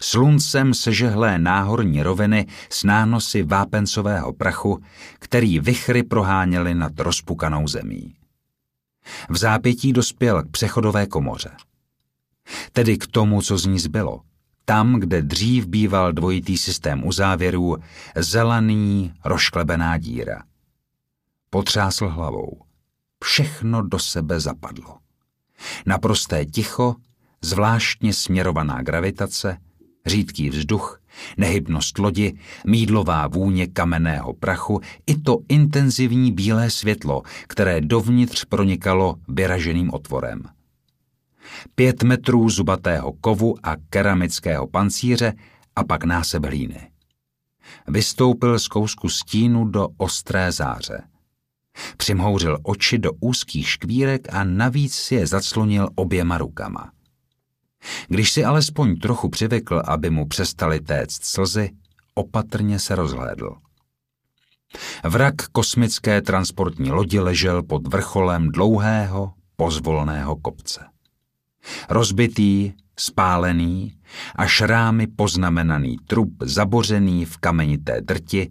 Sluncem 0.00 0.74
sežehlé 0.74 1.38
náhorní 1.38 2.02
roviny 2.02 2.46
s 2.70 2.84
nánosy 2.84 3.42
vápencového 3.42 4.32
prachu, 4.32 4.82
který 5.18 5.58
vychry 5.60 6.02
proháněly 6.02 6.74
nad 6.74 7.00
rozpukanou 7.00 7.68
zemí. 7.68 8.14
V 9.28 9.36
zápětí 9.36 9.92
dospěl 9.92 10.42
k 10.42 10.50
přechodové 10.50 11.06
komoře. 11.06 11.50
Tedy 12.72 12.98
k 12.98 13.06
tomu, 13.06 13.42
co 13.42 13.58
z 13.58 13.66
ní 13.66 13.78
zbylo. 13.78 14.20
Tam, 14.64 15.00
kde 15.00 15.22
dřív 15.22 15.66
býval 15.66 16.12
dvojitý 16.12 16.58
systém 16.58 17.06
uzávěrů, 17.06 17.76
zelený, 18.16 19.12
rošklebená 19.24 19.98
díra. 19.98 20.42
Potřásl 21.50 22.08
hlavou. 22.08 22.60
Všechno 23.24 23.82
do 23.82 23.98
sebe 23.98 24.40
zapadlo. 24.40 24.98
Naprosté 25.86 26.44
ticho, 26.44 26.94
zvláštně 27.42 28.12
směrovaná 28.12 28.82
gravitace, 28.82 29.58
řídký 30.06 30.50
vzduch, 30.50 31.00
nehybnost 31.36 31.98
lodi, 31.98 32.38
mídlová 32.66 33.26
vůně 33.26 33.66
kamenného 33.66 34.32
prachu 34.32 34.80
i 35.06 35.16
to 35.18 35.38
intenzivní 35.48 36.32
bílé 36.32 36.70
světlo, 36.70 37.22
které 37.46 37.80
dovnitř 37.80 38.44
pronikalo 38.44 39.16
vyraženým 39.28 39.94
otvorem 39.94 40.42
pět 41.74 42.02
metrů 42.02 42.48
zubatého 42.48 43.12
kovu 43.12 43.54
a 43.62 43.76
keramického 43.90 44.66
pancíře 44.66 45.32
a 45.76 45.84
pak 45.84 46.04
náseb 46.04 46.44
hlíny. 46.44 46.90
Vystoupil 47.88 48.58
z 48.58 48.68
kousku 48.68 49.08
stínu 49.08 49.64
do 49.64 49.88
ostré 49.96 50.52
záře. 50.52 51.02
Přimhouřil 51.96 52.58
oči 52.62 52.98
do 52.98 53.10
úzkých 53.20 53.68
škvírek 53.68 54.34
a 54.34 54.44
navíc 54.44 54.94
si 54.94 55.14
je 55.14 55.26
zaclonil 55.26 55.88
oběma 55.94 56.38
rukama. 56.38 56.92
Když 58.08 58.32
si 58.32 58.44
alespoň 58.44 58.96
trochu 58.96 59.28
přivykl, 59.28 59.82
aby 59.84 60.10
mu 60.10 60.26
přestali 60.26 60.80
téct 60.80 61.24
slzy, 61.24 61.70
opatrně 62.14 62.78
se 62.78 62.94
rozhlédl. 62.94 63.56
Vrak 65.04 65.34
kosmické 65.52 66.22
transportní 66.22 66.90
lodi 66.90 67.20
ležel 67.20 67.62
pod 67.62 67.86
vrcholem 67.86 68.48
dlouhého, 68.48 69.32
pozvolného 69.56 70.36
kopce. 70.36 70.93
Rozbitý, 71.88 72.72
spálený 72.98 73.92
a 74.36 74.46
šrámy 74.46 75.06
poznamenaný 75.06 75.96
trup 76.06 76.32
zabořený 76.40 77.24
v 77.24 77.36
kamenité 77.36 78.00
drti, 78.00 78.50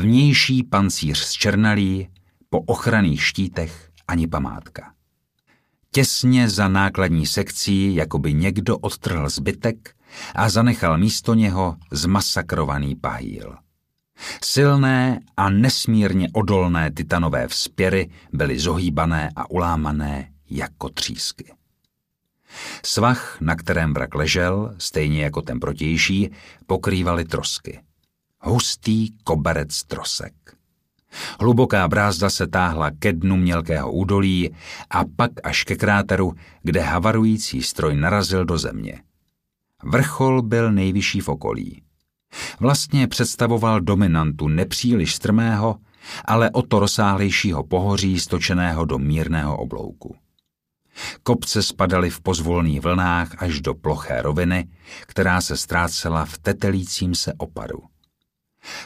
vnější 0.00 0.62
pancíř 0.62 1.18
zčernalý, 1.18 2.08
po 2.50 2.60
ochranných 2.60 3.24
štítech 3.24 3.90
ani 4.08 4.26
památka. 4.26 4.92
Těsně 5.92 6.48
za 6.48 6.68
nákladní 6.68 7.26
sekcí, 7.26 7.94
jako 7.94 8.18
by 8.18 8.34
někdo 8.34 8.78
odtrhl 8.78 9.28
zbytek 9.28 9.94
a 10.34 10.48
zanechal 10.48 10.98
místo 10.98 11.34
něho 11.34 11.76
zmasakrovaný 11.92 12.96
pahýl. 12.96 13.56
Silné 14.44 15.20
a 15.36 15.50
nesmírně 15.50 16.28
odolné 16.32 16.90
titanové 16.90 17.48
vzpěry 17.48 18.10
byly 18.32 18.58
zohýbané 18.58 19.30
a 19.36 19.50
ulámané 19.50 20.32
jako 20.50 20.88
třísky. 20.88 21.52
Svah, 22.84 23.40
na 23.40 23.56
kterém 23.56 23.94
vrak 23.94 24.14
ležel, 24.14 24.74
stejně 24.78 25.24
jako 25.24 25.42
ten 25.42 25.60
protější, 25.60 26.30
pokrývaly 26.66 27.24
trosky. 27.24 27.80
Hustý 28.40 29.08
koberec 29.24 29.82
trosek. 29.82 30.32
Hluboká 31.40 31.88
brázda 31.88 32.30
se 32.30 32.46
táhla 32.46 32.90
ke 32.98 33.12
dnu 33.12 33.36
mělkého 33.36 33.92
údolí 33.92 34.50
a 34.90 35.04
pak 35.16 35.30
až 35.44 35.64
ke 35.64 35.76
kráteru, 35.76 36.34
kde 36.62 36.80
havarující 36.80 37.62
stroj 37.62 37.96
narazil 37.96 38.44
do 38.44 38.58
země. 38.58 39.02
Vrchol 39.84 40.42
byl 40.42 40.72
nejvyšší 40.72 41.20
v 41.20 41.28
okolí. 41.28 41.82
Vlastně 42.60 43.08
představoval 43.08 43.80
dominantu 43.80 44.48
nepříliš 44.48 45.14
strmého, 45.14 45.76
ale 46.24 46.50
o 46.50 46.62
to 46.62 46.78
rozsáhlejšího 46.78 47.64
pohoří 47.64 48.20
stočeného 48.20 48.84
do 48.84 48.98
mírného 48.98 49.56
oblouku. 49.56 50.16
Kopce 51.22 51.62
spadaly 51.62 52.10
v 52.10 52.20
pozvolných 52.20 52.80
vlnách 52.80 53.42
až 53.42 53.60
do 53.60 53.74
ploché 53.74 54.22
roviny, 54.22 54.68
která 55.02 55.40
se 55.40 55.56
ztrácela 55.56 56.24
v 56.24 56.38
tetelícím 56.38 57.14
se 57.14 57.32
opadu. 57.38 57.82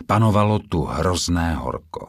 Panovalo 0.06 0.58
tu 0.58 0.82
hrozné 0.84 1.54
horko. 1.54 2.08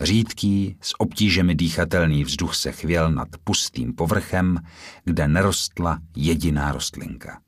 Řídký, 0.00 0.76
s 0.80 1.00
obtížemi 1.00 1.54
dýchatelný 1.54 2.24
vzduch 2.24 2.54
se 2.54 2.72
chvěl 2.72 3.12
nad 3.12 3.28
pustým 3.44 3.94
povrchem, 3.94 4.58
kde 5.04 5.28
nerostla 5.28 5.98
jediná 6.16 6.72
rostlinka. 6.72 7.40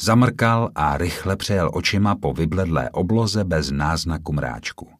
Zamrkal 0.00 0.70
a 0.74 0.98
rychle 0.98 1.36
přejel 1.36 1.70
očima 1.74 2.14
po 2.14 2.32
vybledlé 2.32 2.90
obloze 2.90 3.44
bez 3.44 3.70
náznaku 3.70 4.32
mráčku. 4.32 4.90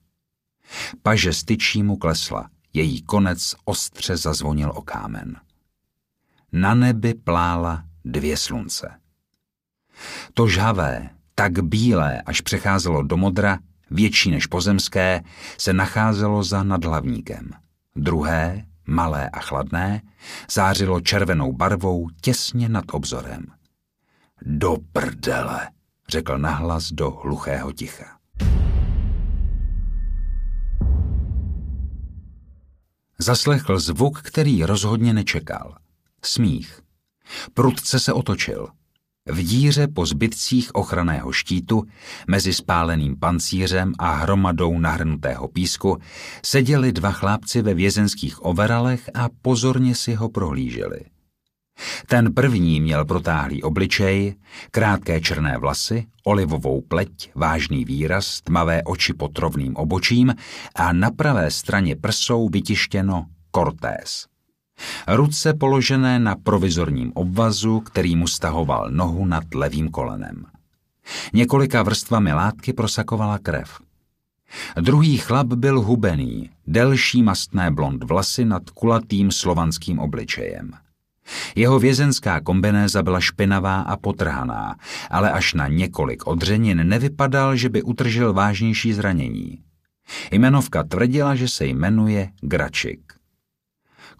Paže 1.02 1.32
styčí 1.32 1.82
mu 1.82 1.96
klesla, 1.96 2.48
její 2.72 3.02
konec 3.02 3.54
ostře 3.64 4.16
zazvonil 4.16 4.72
o 4.74 4.82
kámen. 4.82 5.40
Na 6.52 6.74
nebi 6.74 7.14
plála 7.14 7.84
dvě 8.04 8.36
slunce. 8.36 8.90
To 10.34 10.48
žhavé, 10.48 11.10
tak 11.34 11.64
bílé, 11.64 12.22
až 12.22 12.40
přecházelo 12.40 13.02
do 13.02 13.16
modra, 13.16 13.58
větší 13.90 14.30
než 14.30 14.46
pozemské, 14.46 15.22
se 15.58 15.72
nacházelo 15.72 16.42
za 16.44 16.62
nadhlavníkem. 16.62 17.50
Druhé, 17.96 18.64
malé 18.86 19.30
a 19.30 19.40
chladné, 19.40 20.02
zářilo 20.50 21.00
červenou 21.00 21.52
barvou 21.52 22.08
těsně 22.20 22.68
nad 22.68 22.84
obzorem. 22.92 23.46
Do 24.42 24.76
prdele, 24.92 25.68
řekl 26.08 26.38
nahlas 26.38 26.92
do 26.92 27.10
hluchého 27.10 27.72
ticha. 27.72 28.18
Zaslechl 33.18 33.78
zvuk, 33.78 34.22
který 34.22 34.64
rozhodně 34.64 35.12
nečekal. 35.14 35.81
Smích. 36.24 36.80
Prudce 37.54 37.98
se 37.98 38.12
otočil. 38.12 38.68
V 39.26 39.42
díře 39.42 39.88
po 39.88 40.06
zbytcích 40.06 40.74
ochranného 40.74 41.32
štítu, 41.32 41.82
mezi 42.28 42.52
spáleným 42.52 43.16
pancířem 43.16 43.92
a 43.98 44.14
hromadou 44.14 44.78
nahrnutého 44.78 45.48
písku, 45.48 45.98
seděli 46.44 46.92
dva 46.92 47.10
chlápci 47.10 47.62
ve 47.62 47.74
vězenských 47.74 48.44
overalech 48.44 49.10
a 49.14 49.28
pozorně 49.42 49.94
si 49.94 50.14
ho 50.14 50.28
prohlíželi. 50.28 51.00
Ten 52.06 52.34
první 52.34 52.80
měl 52.80 53.04
protáhlý 53.04 53.62
obličej, 53.62 54.34
krátké 54.70 55.20
černé 55.20 55.58
vlasy, 55.58 56.06
olivovou 56.24 56.80
pleť, 56.80 57.30
vážný 57.34 57.84
výraz, 57.84 58.40
tmavé 58.40 58.82
oči 58.82 59.14
pod 59.14 59.38
rovným 59.38 59.76
obočím 59.76 60.34
a 60.74 60.92
na 60.92 61.10
pravé 61.10 61.50
straně 61.50 61.96
prsou 61.96 62.48
vytištěno 62.48 63.26
Cortés. 63.54 64.31
Ruce 65.08 65.54
položené 65.54 66.18
na 66.18 66.36
provizorním 66.36 67.12
obvazu, 67.14 67.80
který 67.80 68.16
mu 68.16 68.26
stahoval 68.26 68.90
nohu 68.90 69.26
nad 69.26 69.54
levým 69.54 69.88
kolenem. 69.88 70.44
Několika 71.32 71.82
vrstvami 71.82 72.32
látky 72.32 72.72
prosakovala 72.72 73.38
krev. 73.38 73.78
Druhý 74.80 75.18
chlap 75.18 75.46
byl 75.46 75.80
hubený, 75.80 76.50
delší 76.66 77.22
mastné 77.22 77.70
blond 77.70 78.04
vlasy 78.04 78.44
nad 78.44 78.70
kulatým 78.70 79.30
slovanským 79.30 79.98
obličejem. 79.98 80.72
Jeho 81.54 81.78
vězenská 81.78 82.40
kombinéza 82.40 83.02
byla 83.02 83.20
špinavá 83.20 83.80
a 83.80 83.96
potrhaná, 83.96 84.76
ale 85.10 85.30
až 85.30 85.54
na 85.54 85.68
několik 85.68 86.26
odřenin 86.26 86.88
nevypadal, 86.88 87.56
že 87.56 87.68
by 87.68 87.82
utržil 87.82 88.32
vážnější 88.32 88.92
zranění. 88.92 89.58
Jmenovka 90.30 90.84
tvrdila, 90.84 91.34
že 91.34 91.48
se 91.48 91.66
jmenuje 91.66 92.30
Gračik. 92.40 93.21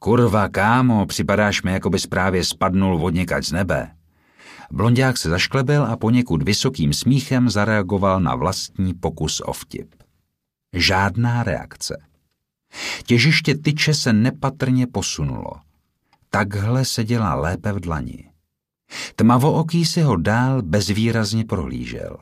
Kurva, 0.02 0.48
kámo, 0.48 1.06
připadáš 1.06 1.62
mi, 1.62 1.72
jako 1.72 1.90
bys 1.90 2.06
právě 2.06 2.44
spadnul 2.44 2.98
vodněkať 2.98 3.44
z 3.44 3.52
nebe. 3.52 3.90
Blondák 4.70 5.18
se 5.18 5.30
zašklebil 5.30 5.84
a 5.84 5.96
poněkud 5.96 6.42
vysokým 6.42 6.92
smíchem 6.92 7.50
zareagoval 7.50 8.20
na 8.20 8.34
vlastní 8.34 8.94
pokus 8.94 9.40
o 9.40 9.52
vtip. 9.52 9.94
Žádná 10.72 11.42
reakce. 11.42 12.02
Těžiště 13.06 13.54
tyče 13.54 13.94
se 13.94 14.12
nepatrně 14.12 14.86
posunulo. 14.86 15.52
Takhle 16.30 16.84
seděla 16.84 17.34
lépe 17.34 17.72
v 17.72 17.80
dlani. 17.80 18.30
Tmavooký 19.16 19.84
si 19.84 20.02
ho 20.02 20.16
dál 20.16 20.62
bezvýrazně 20.62 21.44
prohlížel. 21.44 22.16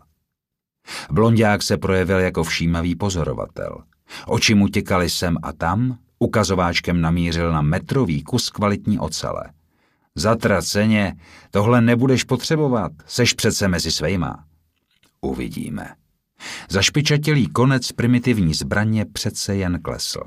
Blondák 1.11 1.63
se 1.63 1.79
projevil 1.79 2.19
jako 2.19 2.45
všímavý 2.45 2.95
pozorovatel. 2.95 3.85
Oči 4.27 4.55
mu 4.55 4.69
těkaly 4.69 5.11
sem 5.11 5.37
a 5.43 5.53
tam, 5.53 5.99
Ukazováčkem 6.23 7.01
namířil 7.01 7.53
na 7.53 7.63
metrový 7.63 8.23
kus 8.23 8.51
kvalitní 8.51 8.99
ocele. 8.99 9.45
Zatraceně, 10.15 11.17
tohle 11.51 11.81
nebudeš 11.81 12.25
potřebovat, 12.25 12.93
seš 13.07 13.35
přece 13.35 13.69
mezi 13.69 13.91
svejma. 13.91 14.45
Uvidíme. 15.21 15.95
Zašpičatělý 16.69 17.47
konec 17.47 17.93
primitivní 17.93 18.55
zbraně 18.55 19.05
přece 19.05 19.57
jen 19.57 19.83
klesl. 19.83 20.21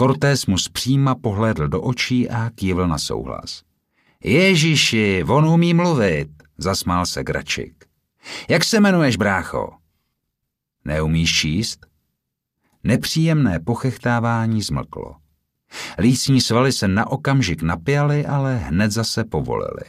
Cortés 0.00 0.46
mu 0.46 0.58
zpříma 0.58 1.14
pohlédl 1.14 1.68
do 1.68 1.82
očí 1.82 2.30
a 2.30 2.50
kývl 2.50 2.88
na 2.88 2.98
souhlas. 2.98 3.62
Ježíši, 4.24 5.24
on 5.28 5.46
umí 5.46 5.74
mluvit, 5.74 6.28
zasmál 6.58 7.06
se 7.06 7.24
Gračik. 7.24 7.84
Jak 8.48 8.64
se 8.64 8.76
jmenuješ, 8.76 9.16
brácho? 9.16 9.72
Neumíš 10.84 11.38
číst? 11.40 11.86
Nepříjemné 12.84 13.60
pochechtávání 13.60 14.62
zmlklo. 14.62 15.16
Lícní 15.98 16.40
svaly 16.40 16.72
se 16.72 16.88
na 16.88 17.10
okamžik 17.10 17.62
napěly, 17.62 18.26
ale 18.26 18.56
hned 18.56 18.90
zase 18.90 19.24
povolily. 19.24 19.84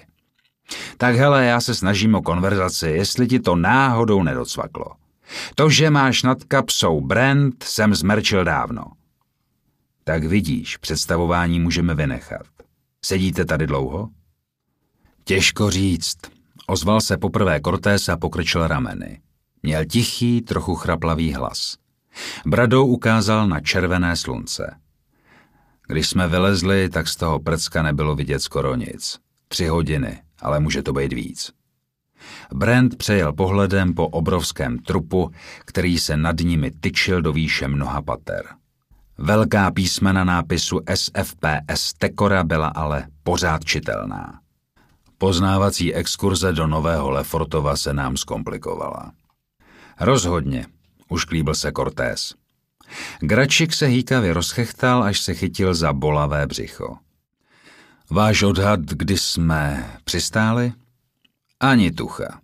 Tak 0.97 1.15
hele, 1.15 1.45
já 1.45 1.61
se 1.61 1.75
snažím 1.75 2.15
o 2.15 2.21
konverzaci, 2.21 2.87
jestli 2.87 3.27
ti 3.27 3.39
to 3.39 3.55
náhodou 3.55 4.23
nedocvaklo. 4.23 4.85
To, 5.55 5.69
že 5.69 5.89
máš 5.89 6.23
nad 6.23 6.43
kapsou 6.43 7.01
brand, 7.01 7.63
jsem 7.63 7.95
zmerčil 7.95 8.43
dávno. 8.43 8.85
Tak 10.03 10.23
vidíš, 10.23 10.77
představování 10.77 11.59
můžeme 11.59 11.95
vynechat. 11.95 12.47
Sedíte 13.05 13.45
tady 13.45 13.67
dlouho? 13.67 14.09
Těžko 15.23 15.71
říct. 15.71 16.17
Ozval 16.67 17.01
se 17.01 17.17
poprvé 17.17 17.61
Cortés 17.61 18.09
a 18.09 18.17
pokrčil 18.17 18.67
rameny. 18.67 19.21
Měl 19.63 19.85
tichý, 19.85 20.41
trochu 20.41 20.75
chraplavý 20.75 21.33
hlas. 21.33 21.77
Bradou 22.45 22.87
ukázal 22.87 23.47
na 23.47 23.59
červené 23.59 24.15
slunce. 24.15 24.75
Když 25.87 26.09
jsme 26.09 26.27
vylezli, 26.27 26.89
tak 26.89 27.07
z 27.07 27.15
toho 27.15 27.39
prcka 27.39 27.83
nebylo 27.83 28.15
vidět 28.15 28.39
skoro 28.39 28.75
nic. 28.75 29.19
Tři 29.47 29.67
hodiny, 29.67 30.21
ale 30.41 30.59
může 30.59 30.83
to 30.83 30.93
být 30.93 31.13
víc. 31.13 31.51
Brand 32.53 32.97
přejel 32.97 33.33
pohledem 33.33 33.93
po 33.93 34.07
obrovském 34.07 34.79
trupu, 34.79 35.31
který 35.59 35.99
se 35.99 36.17
nad 36.17 36.35
nimi 36.39 36.71
tyčil 36.71 37.21
do 37.21 37.33
výše 37.33 37.67
mnoha 37.67 38.01
pater. 38.01 38.45
Velká 39.17 39.71
písmena 39.71 40.23
nápisu 40.23 40.79
SFPS 40.95 41.93
Tekora 41.97 42.43
byla 42.43 42.67
ale 42.67 43.07
pořád 43.23 43.65
čitelná. 43.65 44.39
Poznávací 45.17 45.93
exkurze 45.93 46.53
do 46.53 46.67
Nového 46.67 47.09
Lefortova 47.09 47.75
se 47.75 47.93
nám 47.93 48.17
zkomplikovala. 48.17 49.11
Rozhodně, 49.99 50.65
ušklíbil 51.09 51.55
se 51.55 51.71
Cortés. 51.71 52.33
Gračik 53.19 53.73
se 53.73 53.85
hýkavě 53.85 54.33
rozchechtal, 54.33 55.03
až 55.03 55.19
se 55.19 55.33
chytil 55.33 55.73
za 55.73 55.93
bolavé 55.93 56.47
břicho. 56.47 56.97
Váš 58.09 58.43
odhad, 58.43 58.79
kdy 58.79 59.17
jsme 59.17 59.91
přistáli? 60.03 60.73
Ani 61.59 61.91
tucha. 61.91 62.39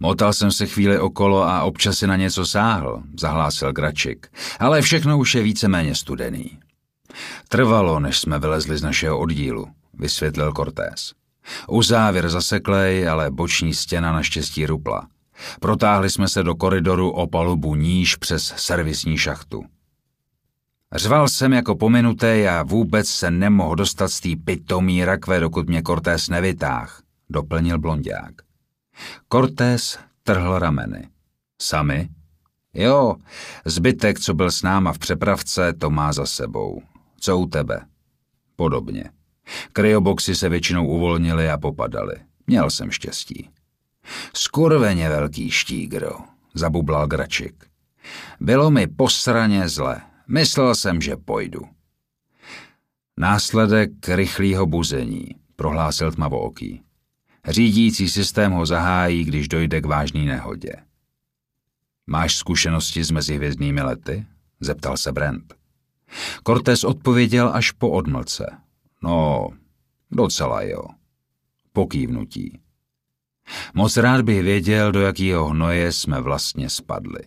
Motal 0.00 0.32
jsem 0.32 0.52
se 0.52 0.66
chvíli 0.66 0.98
okolo 0.98 1.42
a 1.42 1.62
občas 1.62 1.98
si 1.98 2.06
na 2.06 2.16
něco 2.16 2.46
sáhl, 2.46 3.02
zahlásil 3.20 3.72
Gračik, 3.72 4.26
ale 4.60 4.82
všechno 4.82 5.18
už 5.18 5.34
je 5.34 5.42
víceméně 5.42 5.94
studený. 5.94 6.58
Trvalo, 7.48 8.00
než 8.00 8.18
jsme 8.18 8.38
vylezli 8.38 8.78
z 8.78 8.82
našeho 8.82 9.18
oddílu, 9.18 9.66
vysvětlil 9.94 10.52
Cortés. 10.52 11.12
U 11.68 11.82
závěr 11.82 12.28
zaseklej, 12.28 13.08
ale 13.08 13.30
boční 13.30 13.74
stěna 13.74 14.12
naštěstí 14.12 14.66
rupla. 14.66 15.08
Protáhli 15.60 16.10
jsme 16.10 16.28
se 16.28 16.42
do 16.42 16.54
koridoru 16.54 17.10
o 17.10 17.26
palubu 17.26 17.74
níž 17.74 18.16
přes 18.16 18.54
servisní 18.56 19.18
šachtu. 19.18 19.64
Řval 20.94 21.28
jsem 21.28 21.52
jako 21.52 21.76
pominutý 21.76 22.26
a 22.26 22.62
vůbec 22.62 23.08
se 23.08 23.30
nemohl 23.30 23.74
dostat 23.74 24.08
z 24.08 24.20
té 24.20 24.28
pitomí 24.44 25.04
rakve, 25.04 25.40
dokud 25.40 25.68
mě 25.68 25.82
Cortés 25.82 26.28
nevytáh, 26.28 27.02
doplnil 27.30 27.78
blondák. 27.78 28.34
Cortés 29.32 29.98
trhl 30.22 30.58
rameny. 30.58 31.08
Sami? 31.62 32.08
Jo, 32.74 33.16
zbytek, 33.64 34.20
co 34.20 34.34
byl 34.34 34.50
s 34.50 34.62
náma 34.62 34.92
v 34.92 34.98
přepravce, 34.98 35.72
to 35.72 35.90
má 35.90 36.12
za 36.12 36.26
sebou. 36.26 36.82
Co 37.20 37.38
u 37.38 37.46
tebe? 37.46 37.80
Podobně. 38.56 39.10
Kryoboxy 39.72 40.34
se 40.34 40.48
většinou 40.48 40.86
uvolnily 40.86 41.50
a 41.50 41.58
popadaly. 41.58 42.14
Měl 42.46 42.70
jsem 42.70 42.90
štěstí. 42.90 43.50
Skurveně 44.34 45.08
velký 45.08 45.50
štígro, 45.50 46.10
zabublal 46.54 47.06
Gračik. 47.06 47.64
Bylo 48.40 48.70
mi 48.70 48.86
posraně 48.86 49.68
zle. 49.68 50.00
Myslel 50.28 50.74
jsem, 50.74 51.00
že 51.00 51.16
pojdu. 51.16 51.60
Následek 53.16 54.08
rychlého 54.08 54.66
buzení, 54.66 55.28
prohlásil 55.56 56.12
tmavooký. 56.12 56.82
Řídící 57.48 58.08
systém 58.08 58.52
ho 58.52 58.66
zahájí, 58.66 59.24
když 59.24 59.48
dojde 59.48 59.80
k 59.80 59.86
vážné 59.86 60.20
nehodě. 60.20 60.72
Máš 62.06 62.36
zkušenosti 62.36 63.04
s 63.04 63.10
mezihvězdnými 63.10 63.82
lety? 63.82 64.26
Zeptal 64.60 64.96
se 64.96 65.12
Brent. 65.12 65.54
Cortés 66.46 66.84
odpověděl 66.84 67.50
až 67.54 67.70
po 67.70 67.90
odmlce. 67.90 68.56
No, 69.02 69.48
docela 70.10 70.62
jo. 70.62 70.82
Pokývnutí. 71.72 72.60
Moc 73.74 73.96
rád 73.96 74.22
bych 74.22 74.42
věděl, 74.42 74.92
do 74.92 75.00
jakého 75.00 75.48
hnoje 75.48 75.92
jsme 75.92 76.20
vlastně 76.20 76.70
spadli. 76.70 77.20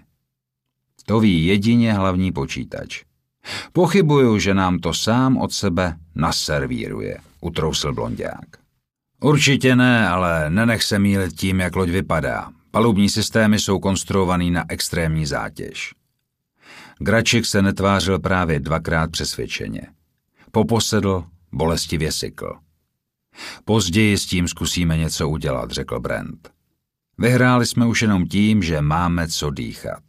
To 1.06 1.20
ví 1.20 1.46
jedině 1.46 1.94
hlavní 1.94 2.32
počítač. 2.32 3.04
Pochybuju, 3.74 4.40
že 4.40 4.54
nám 4.54 4.80
to 4.80 4.94
sám 4.94 5.38
od 5.38 5.52
sebe 5.52 5.98
naservíruje, 6.16 7.18
utrousil 7.42 7.94
blondák. 7.94 8.46
Určitě 9.22 9.76
ne, 9.76 10.08
ale 10.10 10.50
nenech 10.50 10.84
se 10.84 11.00
mílit 11.00 11.34
tím, 11.34 11.60
jak 11.60 11.76
loď 11.76 11.90
vypadá. 11.90 12.52
Palubní 12.72 13.10
systémy 13.10 13.60
jsou 13.60 13.80
konstruovaný 13.80 14.52
na 14.52 14.64
extrémní 14.70 15.26
zátěž. 15.26 15.94
Gračik 17.00 17.46
se 17.46 17.62
netvářil 17.62 18.20
právě 18.20 18.60
dvakrát 18.60 19.12
přesvědčeně. 19.12 19.82
Poposedl, 20.52 21.24
bolestivě 21.52 22.12
sykl. 22.12 22.54
Později 23.66 24.18
s 24.18 24.26
tím 24.26 24.48
zkusíme 24.48 24.98
něco 24.98 25.30
udělat, 25.30 25.72
řekl 25.72 26.00
Brent. 26.00 26.52
Vyhráli 27.18 27.66
jsme 27.66 27.86
už 27.86 28.02
jenom 28.02 28.28
tím, 28.28 28.64
že 28.64 28.82
máme 28.82 29.28
co 29.28 29.50
dýchat. 29.50 30.04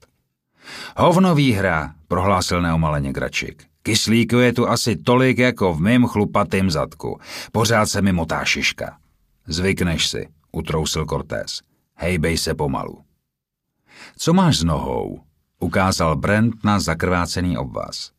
Hovno 0.97 1.35
výhra, 1.35 1.95
prohlásil 2.09 2.63
neomaleně 2.63 3.13
Gračik. 3.13 3.65
Kyslíku 3.83 4.37
je 4.37 4.53
tu 4.53 4.69
asi 4.69 4.97
tolik 4.97 5.39
jako 5.39 5.75
v 5.75 5.81
mém 5.81 6.07
chlupatým 6.07 6.71
zadku. 6.71 7.21
Pořád 7.53 7.87
se 7.87 8.03
mi 8.03 8.13
motá 8.13 8.45
šiška. 8.45 8.97
Zvykneš 9.47 10.09
si, 10.09 10.29
utrousil 10.53 11.07
Cortés. 11.07 11.61
Hejbej 11.95 12.39
se 12.39 12.55
pomalu. 12.55 13.05
Co 14.17 14.33
máš 14.33 14.57
s 14.57 14.65
nohou? 14.65 15.21
Ukázal 15.61 16.17
Brent 16.17 16.65
na 16.65 16.81
zakrvácený 16.81 17.59
obvaz. 17.59 18.11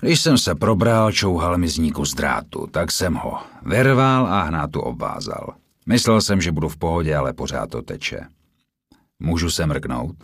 Když 0.00 0.20
jsem 0.20 0.38
se 0.38 0.54
probral, 0.54 1.12
čouhal 1.12 1.58
mi 1.58 1.68
z 1.68 1.92
z 2.04 2.14
drátu, 2.14 2.66
tak 2.66 2.92
jsem 2.92 3.14
ho 3.14 3.38
vyrval 3.62 4.26
a 4.26 4.42
hnátu 4.42 4.80
obvázal. 4.80 5.54
Myslel 5.86 6.20
jsem, 6.20 6.40
že 6.40 6.52
budu 6.52 6.68
v 6.68 6.76
pohodě, 6.76 7.16
ale 7.16 7.32
pořád 7.32 7.70
to 7.70 7.82
teče. 7.82 8.20
Můžu 9.18 9.50
se 9.50 9.66
mrknout? 9.66 10.16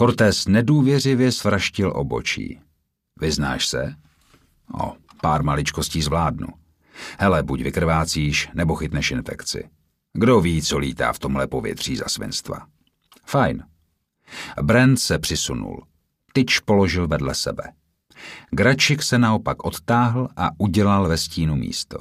Cortés 0.00 0.46
nedůvěřivě 0.46 1.32
svraštil 1.32 1.92
obočí. 1.96 2.60
Vyznáš 3.20 3.66
se? 3.66 3.94
O, 4.80 4.92
pár 5.20 5.42
maličkostí 5.42 6.02
zvládnu. 6.02 6.48
Hele, 7.18 7.42
buď 7.42 7.62
vykrvácíš, 7.62 8.48
nebo 8.54 8.74
chytneš 8.74 9.10
infekci. 9.10 9.68
Kdo 10.12 10.40
ví, 10.40 10.62
co 10.62 10.78
lítá 10.78 11.12
v 11.12 11.18
tomhle 11.18 11.46
povětří 11.46 11.96
za 11.96 12.04
svinstva. 12.08 12.66
Fajn. 13.26 13.64
Brent 14.62 15.00
se 15.00 15.18
přisunul. 15.18 15.86
Tyč 16.32 16.60
položil 16.60 17.08
vedle 17.08 17.34
sebe. 17.34 17.72
Gračik 18.50 19.02
se 19.02 19.18
naopak 19.18 19.64
odtáhl 19.64 20.28
a 20.36 20.50
udělal 20.58 21.08
ve 21.08 21.16
stínu 21.16 21.56
místo. 21.56 21.98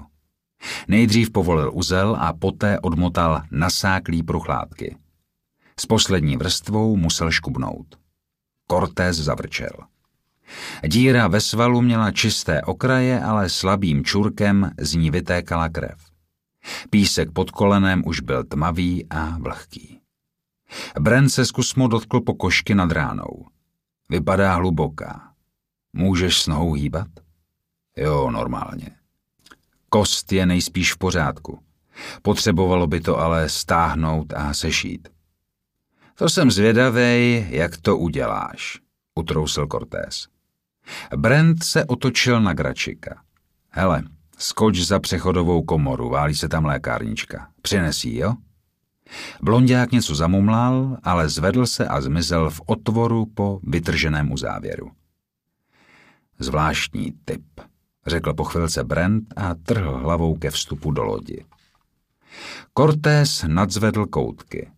Nejdřív 0.88 1.32
povolil 1.32 1.72
uzel 1.74 2.18
a 2.20 2.34
poté 2.34 2.80
odmotal 2.80 3.42
nasáklý 3.52 4.24
pruchlátky. 4.24 4.98
S 5.80 5.86
poslední 5.86 6.38
vrstvou 6.38 6.98
musel 6.98 7.32
škubnout. 7.32 8.00
Cortés 8.72 9.18
zavrčel. 9.18 9.72
Díra 10.88 11.28
ve 11.28 11.42
svalu 11.42 11.82
měla 11.82 12.12
čisté 12.12 12.62
okraje, 12.62 13.22
ale 13.22 13.50
slabým 13.50 14.04
čurkem 14.04 14.72
z 14.80 14.96
ní 14.96 15.12
vytékala 15.12 15.70
krev. 15.70 15.98
Písek 16.90 17.32
pod 17.32 17.52
kolenem 17.52 18.04
už 18.06 18.20
byl 18.20 18.44
tmavý 18.44 19.06
a 19.10 19.38
vlhký. 19.38 20.02
Bren 21.00 21.30
se 21.30 21.46
zkusmo 21.46 21.88
dotkl 21.88 22.22
po 22.22 22.34
košky 22.34 22.76
nad 22.76 22.92
ránou. 22.92 23.48
Vypadá 24.10 24.56
hluboká. 24.56 25.35
Můžeš 25.98 26.42
s 26.42 26.48
nohou 26.48 26.74
hýbat? 26.74 27.08
Jo, 27.98 28.32
normálně. 28.32 28.90
Kost 29.90 30.32
je 30.32 30.46
nejspíš 30.46 30.94
v 30.94 30.98
pořádku. 30.98 31.60
Potřebovalo 32.22 32.88
by 32.88 33.02
to 33.02 33.20
ale 33.20 33.50
stáhnout 33.50 34.34
a 34.34 34.54
sešít. 34.54 35.08
To 36.16 36.30
jsem 36.30 36.52
zvědavej, 36.52 37.48
jak 37.50 37.78
to 37.78 37.98
uděláš, 37.98 38.80
utrousil 39.16 39.68
Cortés. 39.68 40.28
Brent 41.16 41.64
se 41.64 41.86
otočil 41.86 42.42
na 42.42 42.54
Gračika. 42.54 43.22
Hele, 43.70 44.04
skoč 44.38 44.78
za 44.78 45.00
přechodovou 45.00 45.64
komoru, 45.64 46.10
válí 46.10 46.36
se 46.36 46.50
tam 46.50 46.66
lékárnička. 46.66 47.50
Přinesí, 47.62 48.16
jo? 48.16 48.34
Blondák 49.42 49.92
něco 49.92 50.16
zamumlal, 50.16 50.98
ale 51.04 51.30
zvedl 51.30 51.66
se 51.66 51.88
a 51.88 52.02
zmizel 52.02 52.50
v 52.50 52.62
otvoru 52.66 53.26
po 53.26 53.60
vytrženém 53.64 54.32
uzávěru. 54.32 54.92
Zvláštní 56.40 57.14
typ, 57.26 57.46
řekl 58.08 58.34
po 58.34 58.44
chvilce 58.44 58.84
Brent 58.84 59.24
a 59.36 59.56
trhl 59.56 59.98
hlavou 59.98 60.36
ke 60.36 60.52
vstupu 60.52 60.92
do 60.92 61.04
lodi. 61.04 61.46
Cortés 62.78 63.46
nadzvedl 63.48 64.06
koutky. 64.06 64.72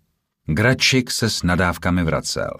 Gračik 0.45 1.11
se 1.11 1.29
s 1.29 1.43
nadávkami 1.43 2.03
vracel. 2.03 2.51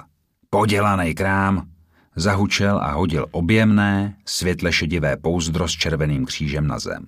Podělaný 0.50 1.16
krám, 1.16 1.68
zahučel 2.16 2.78
a 2.78 2.92
hodil 2.92 3.26
objemné, 3.32 4.16
světle 4.26 4.74
šedivé 4.74 5.18
pouzdro 5.18 5.68
s 5.68 5.72
červeným 5.72 6.26
křížem 6.26 6.68
na 6.68 6.80
zem. 6.80 7.06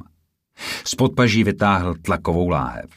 Z 0.86 0.96
podpaží 0.96 1.44
vytáhl 1.44 1.96
tlakovou 2.02 2.50
láhev. 2.50 2.90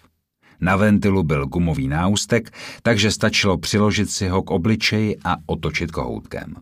Na 0.60 0.76
ventilu 0.76 1.22
byl 1.22 1.46
gumový 1.46 1.88
náustek, 1.88 2.50
takže 2.82 3.10
stačilo 3.10 3.58
přiložit 3.58 4.10
si 4.10 4.28
ho 4.28 4.42
k 4.42 4.50
obličeji 4.50 5.16
a 5.24 5.36
otočit 5.46 5.90
kohoutkem. 5.90 6.54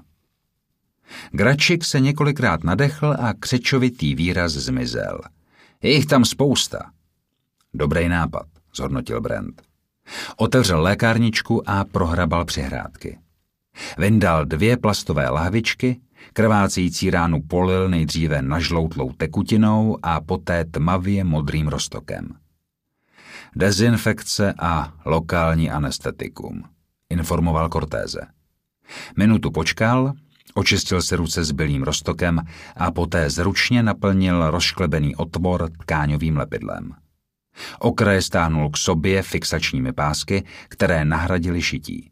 Gračik 1.31 1.85
se 1.85 2.01
několikrát 2.01 2.65
nadechl 2.65 3.17
a 3.19 3.35
křečovitý 3.41 4.15
výraz 4.15 4.53
zmizel. 4.53 5.21
Je 5.83 5.93
jich 5.93 6.07
tam 6.07 6.25
spousta. 6.25 6.91
Dobrý 7.75 8.09
nápad, 8.09 8.47
zhodnotil 8.77 9.21
Brent. 9.21 9.63
Otevřel 10.37 10.83
lékárničku 10.83 11.71
a 11.71 11.85
prohrabal 11.85 12.45
přihrádky. 12.45 13.19
Vyndal 13.99 14.45
dvě 14.45 14.77
plastové 14.77 15.29
lahvičky, 15.29 16.01
krvácející 16.33 17.11
ránu 17.11 17.43
polil 17.43 17.89
nejdříve 17.89 18.43
nažloutlou 18.43 19.13
tekutinou 19.13 19.99
a 20.03 20.21
poté 20.21 20.65
tmavě 20.65 21.25
modrým 21.25 21.69
roztokem. 21.69 22.35
Dezinfekce 23.57 24.55
a 24.59 24.93
lokální 25.05 25.71
anestetikum, 25.71 26.65
informoval 27.11 27.69
Cortéze. 27.69 28.21
Minutu 29.17 29.51
počkal, 29.51 30.13
očistil 30.55 31.03
si 31.03 31.17
ruce 31.17 31.45
s 31.45 31.51
bylým 31.51 31.83
roztokem 31.83 32.41
a 32.77 32.91
poté 32.91 33.31
zručně 33.31 33.83
naplnil 33.83 34.51
rozšklebený 34.51 35.17
otvor 35.17 35.71
tkáňovým 35.79 36.37
lepidlem. 36.37 36.95
Okraje 37.79 38.23
stáhnul 38.23 38.71
k 38.71 38.77
sobě 38.77 39.23
fixačními 39.23 39.93
pásky, 39.93 40.45
které 40.69 41.05
nahradily 41.05 41.63
šití. 41.63 42.11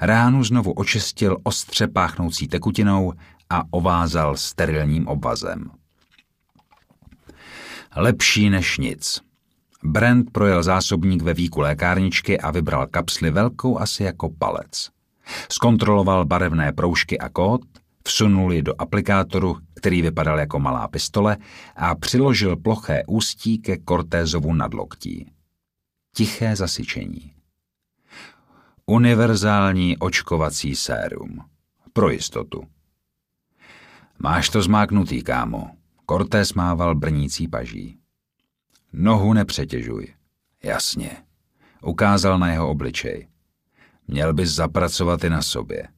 Ránu 0.00 0.44
znovu 0.44 0.72
očistil 0.72 1.36
ostře 1.42 1.88
páchnoucí 1.88 2.48
tekutinou 2.48 3.12
a 3.50 3.62
ovázal 3.70 4.36
sterilním 4.36 5.08
obvazem. 5.08 5.70
Lepší 7.96 8.50
než 8.50 8.78
nic. 8.78 9.20
Brent 9.82 10.30
projel 10.30 10.62
zásobník 10.62 11.22
ve 11.22 11.34
výku 11.34 11.60
lékárničky 11.60 12.40
a 12.40 12.50
vybral 12.50 12.86
kapsly 12.86 13.30
velkou 13.30 13.78
asi 13.78 14.02
jako 14.02 14.30
palec. 14.38 14.90
Zkontroloval 15.52 16.24
barevné 16.24 16.72
proužky 16.72 17.18
a 17.18 17.28
kód, 17.28 17.60
vsunul 18.08 18.52
ji 18.52 18.62
do 18.62 18.74
aplikátoru, 18.78 19.56
který 19.74 20.02
vypadal 20.02 20.38
jako 20.38 20.58
malá 20.58 20.88
pistole, 20.88 21.36
a 21.76 21.94
přiložil 21.94 22.56
ploché 22.56 23.02
ústí 23.06 23.58
ke 23.58 23.76
Cortézovu 23.88 24.52
nadloktí. 24.52 25.30
Tiché 26.16 26.56
zasyčení. 26.56 27.32
Univerzální 28.86 29.98
očkovací 29.98 30.76
sérum. 30.76 31.40
Pro 31.92 32.10
jistotu. 32.10 32.64
Máš 34.18 34.48
to 34.48 34.62
zmáknutý, 34.62 35.22
kámo. 35.22 35.70
Cortés 36.10 36.54
mával 36.54 36.94
brnící 36.94 37.48
paží. 37.48 37.98
Nohu 38.92 39.32
nepřetěžuj. 39.32 40.14
Jasně. 40.62 41.10
Ukázal 41.82 42.38
na 42.38 42.50
jeho 42.50 42.70
obličej. 42.70 43.28
Měl 44.08 44.34
bys 44.34 44.50
zapracovat 44.50 45.24
i 45.24 45.30
na 45.30 45.42
sobě. 45.42 45.88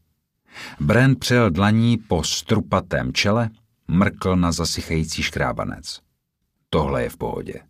Brent 0.81 1.19
přijel 1.19 1.51
dlaní 1.51 1.99
po 1.99 2.25
strupatém 2.25 3.13
čele, 3.13 3.51
mrkl 3.89 4.37
na 4.37 4.53
zasychající 4.53 5.23
škrábanec. 5.23 6.01
Tohle 6.71 7.03
je 7.03 7.11
v 7.11 7.17
pohodě. 7.17 7.61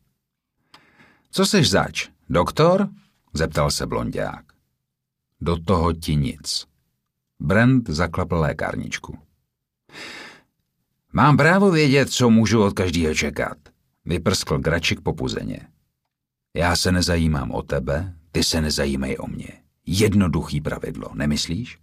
Co 1.30 1.46
seš 1.46 1.70
zač, 1.70 2.08
doktor? 2.28 2.88
Zeptal 3.32 3.70
se 3.70 3.86
blondák. 3.86 4.44
Do 5.40 5.56
toho 5.56 5.92
ti 5.92 6.16
nic. 6.16 6.66
Brent 7.40 7.90
zaklapl 7.90 8.36
lékárničku. 8.36 9.18
Mám 11.12 11.36
právo 11.36 11.70
vědět, 11.70 12.10
co 12.10 12.30
můžu 12.30 12.62
od 12.62 12.72
každého 12.72 13.14
čekat, 13.14 13.58
vyprskl 14.04 14.58
Gračik 14.58 15.00
popuzeně. 15.00 15.68
Já 16.56 16.76
se 16.76 16.92
nezajímám 16.92 17.50
o 17.50 17.62
tebe, 17.62 18.14
ty 18.32 18.44
se 18.44 18.60
nezajímej 18.60 19.16
o 19.20 19.26
mě. 19.26 19.65
Jednoduchý 19.86 20.60
pravidlo, 20.60 21.10
nemyslíš? 21.14 21.78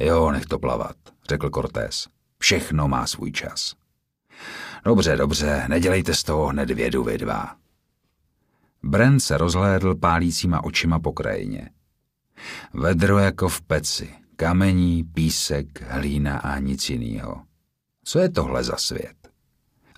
Jo, 0.00 0.30
nech 0.30 0.46
to 0.46 0.58
plavat, 0.58 0.96
řekl 1.28 1.50
Cortés. 1.50 2.08
Všechno 2.38 2.88
má 2.88 3.06
svůj 3.06 3.32
čas. 3.32 3.74
Dobře, 4.84 5.16
dobře, 5.16 5.64
nedělejte 5.68 6.14
z 6.14 6.22
toho 6.22 6.46
hned 6.46 6.70
vědu 6.70 7.04
vy 7.04 7.18
dva. 7.18 7.56
Brent 8.82 9.22
se 9.22 9.38
rozhlédl 9.38 9.94
pálícíma 9.94 10.64
očima 10.64 10.98
po 10.98 11.12
krajině. 11.12 11.70
Vedro 12.74 13.18
jako 13.18 13.48
v 13.48 13.62
peci, 13.62 14.14
Kamení, 14.36 15.04
písek, 15.04 15.82
hlína 15.82 16.38
a 16.38 16.58
nic 16.58 16.90
jiného. 16.90 17.42
Co 18.04 18.18
je 18.18 18.28
tohle 18.28 18.64
za 18.64 18.76
svět? 18.76 19.30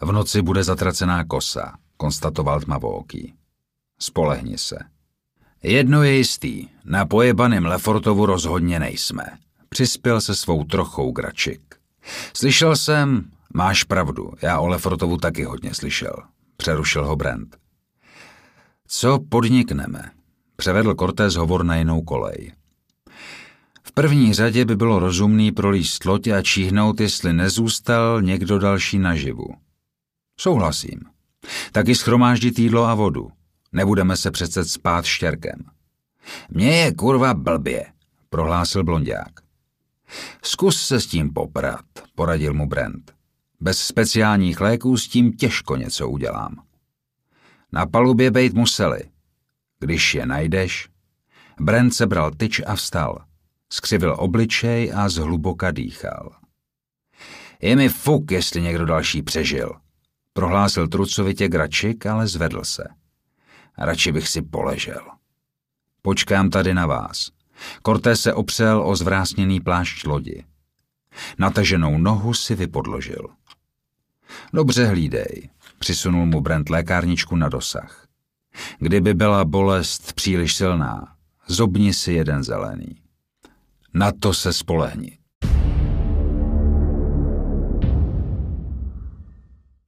V 0.02 0.12
noci 0.12 0.42
bude 0.42 0.64
zatracená 0.64 1.24
kosa, 1.24 1.78
konstatoval 1.96 2.60
tmavooký. 2.60 3.34
Spolehni 3.98 4.58
se. 4.58 4.93
Jedno 5.66 6.02
je 6.02 6.16
jistý, 6.16 6.68
na 6.84 7.06
pojebaném 7.06 7.66
Lefortovu 7.66 8.26
rozhodně 8.26 8.78
nejsme. 8.78 9.24
Přispěl 9.68 10.20
se 10.20 10.34
svou 10.34 10.64
trochou 10.64 11.12
Gračik. 11.12 11.60
Slyšel 12.36 12.76
jsem, 12.76 13.30
máš 13.54 13.84
pravdu, 13.84 14.32
já 14.42 14.60
o 14.60 14.66
Lefortovu 14.66 15.16
taky 15.16 15.44
hodně 15.44 15.74
slyšel. 15.74 16.16
Přerušil 16.56 17.06
ho 17.06 17.16
Brent. 17.16 17.56
Co 18.86 19.18
podnikneme? 19.28 20.10
Převedl 20.56 20.94
Cortés 20.94 21.34
hovor 21.34 21.64
na 21.64 21.76
jinou 21.76 22.02
kolej. 22.02 22.52
V 23.82 23.92
první 23.92 24.34
řadě 24.34 24.64
by 24.64 24.76
bylo 24.76 24.98
rozumný 24.98 25.52
prolíst 25.52 26.04
loď 26.04 26.28
a 26.28 26.42
číhnout, 26.42 27.00
jestli 27.00 27.32
nezůstal 27.32 28.22
někdo 28.22 28.58
další 28.58 28.98
naživu. 28.98 29.54
Souhlasím. 30.40 31.00
Taky 31.72 31.94
schromáždit 31.94 32.58
jídlo 32.58 32.84
a 32.84 32.94
vodu. 32.94 33.30
Nebudeme 33.74 34.16
se 34.16 34.30
přece 34.30 34.64
spát 34.64 35.04
štěrkem. 35.04 35.64
Mně 36.48 36.76
je 36.76 36.94
kurva 36.94 37.34
blbě, 37.34 37.86
prohlásil 38.30 38.84
blondák. 38.84 39.30
Zkus 40.42 40.86
se 40.86 41.00
s 41.00 41.06
tím 41.06 41.32
poprat, 41.32 41.84
poradil 42.14 42.54
mu 42.54 42.66
Brent. 42.66 43.14
Bez 43.60 43.78
speciálních 43.78 44.60
léků 44.60 44.96
s 44.96 45.08
tím 45.08 45.32
těžko 45.32 45.76
něco 45.76 46.08
udělám. 46.08 46.62
Na 47.72 47.86
palubě 47.86 48.30
bejt 48.30 48.54
museli. 48.54 49.00
Když 49.80 50.14
je 50.14 50.26
najdeš... 50.26 50.88
Brent 51.60 51.94
sebral 51.94 52.30
tyč 52.30 52.60
a 52.66 52.74
vstal. 52.74 53.24
Skřivil 53.72 54.16
obličej 54.18 54.92
a 54.94 55.08
zhluboka 55.08 55.70
dýchal. 55.70 56.36
Je 57.62 57.76
mi 57.76 57.88
fuk, 57.88 58.30
jestli 58.30 58.62
někdo 58.62 58.84
další 58.84 59.22
přežil, 59.22 59.72
prohlásil 60.32 60.88
trucovitě 60.88 61.48
Gračik, 61.48 62.06
ale 62.06 62.26
zvedl 62.26 62.64
se. 62.64 62.84
Radši 63.78 64.12
bych 64.12 64.28
si 64.28 64.42
poležel. 64.42 65.02
Počkám 66.02 66.50
tady 66.50 66.74
na 66.74 66.86
vás. 66.86 67.30
Korté 67.82 68.16
se 68.16 68.34
opřel 68.34 68.82
o 68.88 68.96
zvrásněný 68.96 69.60
plášť 69.60 70.06
lodi. 70.06 70.44
Nataženou 71.38 71.98
nohu 71.98 72.34
si 72.34 72.54
vypodložil. 72.54 73.28
Dobře 74.52 74.86
hlídej, 74.86 75.50
přisunul 75.78 76.26
mu 76.26 76.40
Brent 76.40 76.70
lékárničku 76.70 77.36
na 77.36 77.48
dosah. 77.48 78.06
Kdyby 78.78 79.14
byla 79.14 79.44
bolest 79.44 80.12
příliš 80.12 80.54
silná, 80.54 81.16
zobni 81.46 81.92
si 81.92 82.12
jeden 82.12 82.44
zelený. 82.44 82.96
Na 83.94 84.12
to 84.12 84.34
se 84.34 84.52
spolehni. 84.52 85.18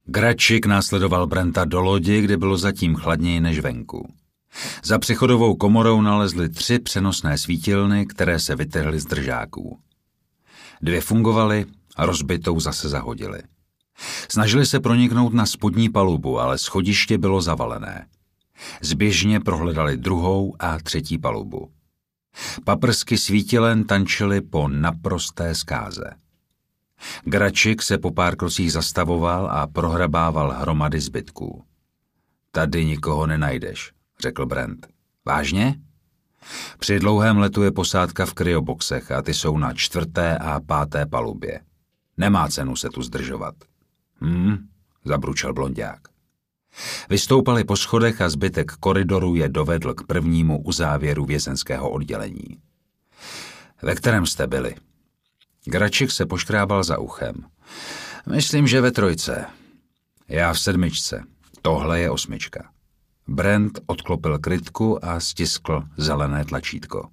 Gračik 0.09 0.65
následoval 0.65 1.27
Brenta 1.27 1.65
do 1.65 1.81
lodi, 1.81 2.21
kde 2.21 2.37
bylo 2.37 2.57
zatím 2.57 2.95
chladněji 2.95 3.39
než 3.39 3.59
venku. 3.59 4.13
Za 4.83 4.99
přechodovou 4.99 5.55
komorou 5.55 6.01
nalezli 6.01 6.49
tři 6.49 6.79
přenosné 6.79 7.37
svítilny, 7.37 8.05
které 8.05 8.39
se 8.39 8.55
vytrhly 8.55 8.99
z 8.99 9.05
držáků. 9.05 9.79
Dvě 10.81 11.01
fungovaly 11.01 11.65
a 11.95 12.05
rozbitou 12.05 12.59
zase 12.59 12.89
zahodili. 12.89 13.39
Snažili 14.29 14.65
se 14.65 14.79
proniknout 14.79 15.33
na 15.33 15.45
spodní 15.45 15.89
palubu, 15.89 16.39
ale 16.39 16.57
schodiště 16.57 17.17
bylo 17.17 17.41
zavalené. 17.41 18.07
Zběžně 18.81 19.39
prohledali 19.39 19.97
druhou 19.97 20.55
a 20.59 20.77
třetí 20.79 21.17
palubu. 21.17 21.69
Paprsky 22.63 23.17
svítilen 23.17 23.83
tančily 23.83 24.41
po 24.41 24.67
naprosté 24.67 25.55
zkáze. 25.55 26.11
Gračik 27.23 27.81
se 27.81 27.97
po 27.97 28.11
pár 28.11 28.35
krocích 28.35 28.71
zastavoval 28.71 29.49
a 29.51 29.67
prohrabával 29.67 30.51
hromady 30.51 30.99
zbytků. 30.99 31.63
Tady 32.51 32.85
nikoho 32.85 33.27
nenajdeš, 33.27 33.91
řekl 34.21 34.45
Brent. 34.45 34.87
Vážně? 35.25 35.75
Při 36.79 36.99
dlouhém 36.99 37.37
letu 37.37 37.63
je 37.63 37.71
posádka 37.71 38.25
v 38.25 38.33
kryoboxech 38.33 39.11
a 39.11 39.21
ty 39.21 39.33
jsou 39.33 39.57
na 39.57 39.73
čtvrté 39.73 40.37
a 40.37 40.59
páté 40.59 41.05
palubě. 41.05 41.59
Nemá 42.17 42.47
cenu 42.47 42.75
se 42.75 42.89
tu 42.89 43.01
zdržovat. 43.01 43.55
Hm, 44.21 44.67
zabručel 45.05 45.53
blondák. 45.53 45.99
Vystoupali 47.09 47.63
po 47.63 47.75
schodech 47.75 48.21
a 48.21 48.29
zbytek 48.29 48.71
koridoru 48.71 49.35
je 49.35 49.49
dovedl 49.49 49.93
k 49.93 50.03
prvnímu 50.03 50.63
uzávěru 50.63 51.25
vězenského 51.25 51.89
oddělení. 51.89 52.57
Ve 53.81 53.95
kterém 53.95 54.25
jste 54.25 54.47
byli? 54.47 54.75
Gračik 55.69 56.11
se 56.11 56.25
poštrábal 56.25 56.83
za 56.83 56.97
uchem. 56.97 57.33
Myslím, 58.31 58.67
že 58.67 58.81
ve 58.81 58.91
trojce. 58.91 59.45
Já 60.27 60.53
v 60.53 60.59
sedmičce. 60.59 61.23
Tohle 61.61 61.99
je 61.99 62.11
osmička. 62.11 62.69
Brent 63.27 63.79
odklopil 63.85 64.39
krytku 64.39 65.05
a 65.05 65.19
stiskl 65.19 65.83
zelené 65.97 66.45
tlačítko. 66.45 67.09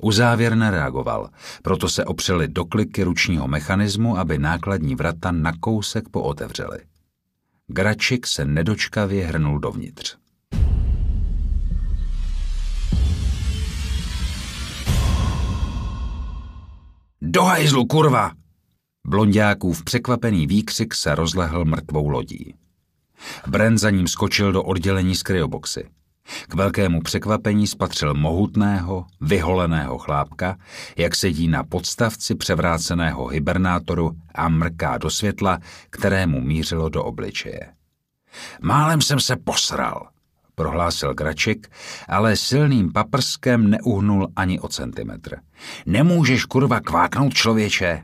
Uzávěr 0.00 0.54
nereagoval, 0.54 1.30
proto 1.62 1.88
se 1.88 2.04
opřeli 2.04 2.48
do 2.48 2.64
kliky 2.64 3.02
ručního 3.02 3.48
mechanismu, 3.48 4.18
aby 4.18 4.38
nákladní 4.38 4.94
vrata 4.94 5.30
na 5.30 5.52
kousek 5.60 6.08
pootevřeli. 6.08 6.78
Gračik 7.66 8.26
se 8.26 8.44
nedočkavě 8.44 9.26
hrnul 9.26 9.58
dovnitř. 9.58 10.16
Do 17.30 17.42
hajzlu, 17.42 17.86
kurva! 17.86 18.32
Blondiákův 19.06 19.84
překvapený 19.84 20.46
výkřik 20.46 20.94
se 20.94 21.14
rozlehl 21.14 21.64
mrtvou 21.64 22.08
lodí. 22.08 22.54
Bren 23.46 23.78
za 23.78 23.90
ním 23.90 24.08
skočil 24.08 24.52
do 24.52 24.62
oddělení 24.62 25.14
z 25.14 25.22
kryoboxy. 25.22 25.88
K 26.48 26.54
velkému 26.54 27.00
překvapení 27.00 27.66
spatřil 27.66 28.14
mohutného, 28.14 29.06
vyholeného 29.20 29.98
chlápka, 29.98 30.56
jak 30.96 31.16
sedí 31.16 31.48
na 31.48 31.64
podstavci 31.64 32.34
převráceného 32.34 33.26
hibernátoru 33.26 34.10
a 34.34 34.48
mrká 34.48 34.98
do 34.98 35.10
světla, 35.10 35.58
kterému 35.90 36.40
mířilo 36.40 36.88
do 36.88 37.04
obličeje. 37.04 37.60
Málem 38.62 39.00
jsem 39.00 39.20
se 39.20 39.36
posral, 39.36 40.08
prohlásil 40.58 41.14
Gračik, 41.14 41.70
ale 42.08 42.36
silným 42.36 42.92
paprskem 42.92 43.70
neuhnul 43.70 44.28
ani 44.36 44.60
o 44.60 44.68
centimetr. 44.68 45.38
Nemůžeš 45.86 46.44
kurva 46.44 46.80
kváknout 46.80 47.34
člověče? 47.34 48.02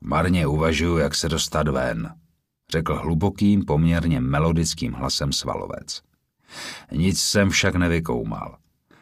Marně 0.00 0.46
uvažuji, 0.46 0.98
jak 0.98 1.14
se 1.14 1.28
dostat 1.28 1.68
ven, 1.68 2.14
řekl 2.72 2.96
hlubokým, 2.96 3.64
poměrně 3.64 4.20
melodickým 4.20 4.92
hlasem 4.92 5.32
svalovec. 5.32 6.02
Nic 6.92 7.20
jsem 7.20 7.50
však 7.50 7.74
nevykoumal. 7.74 8.56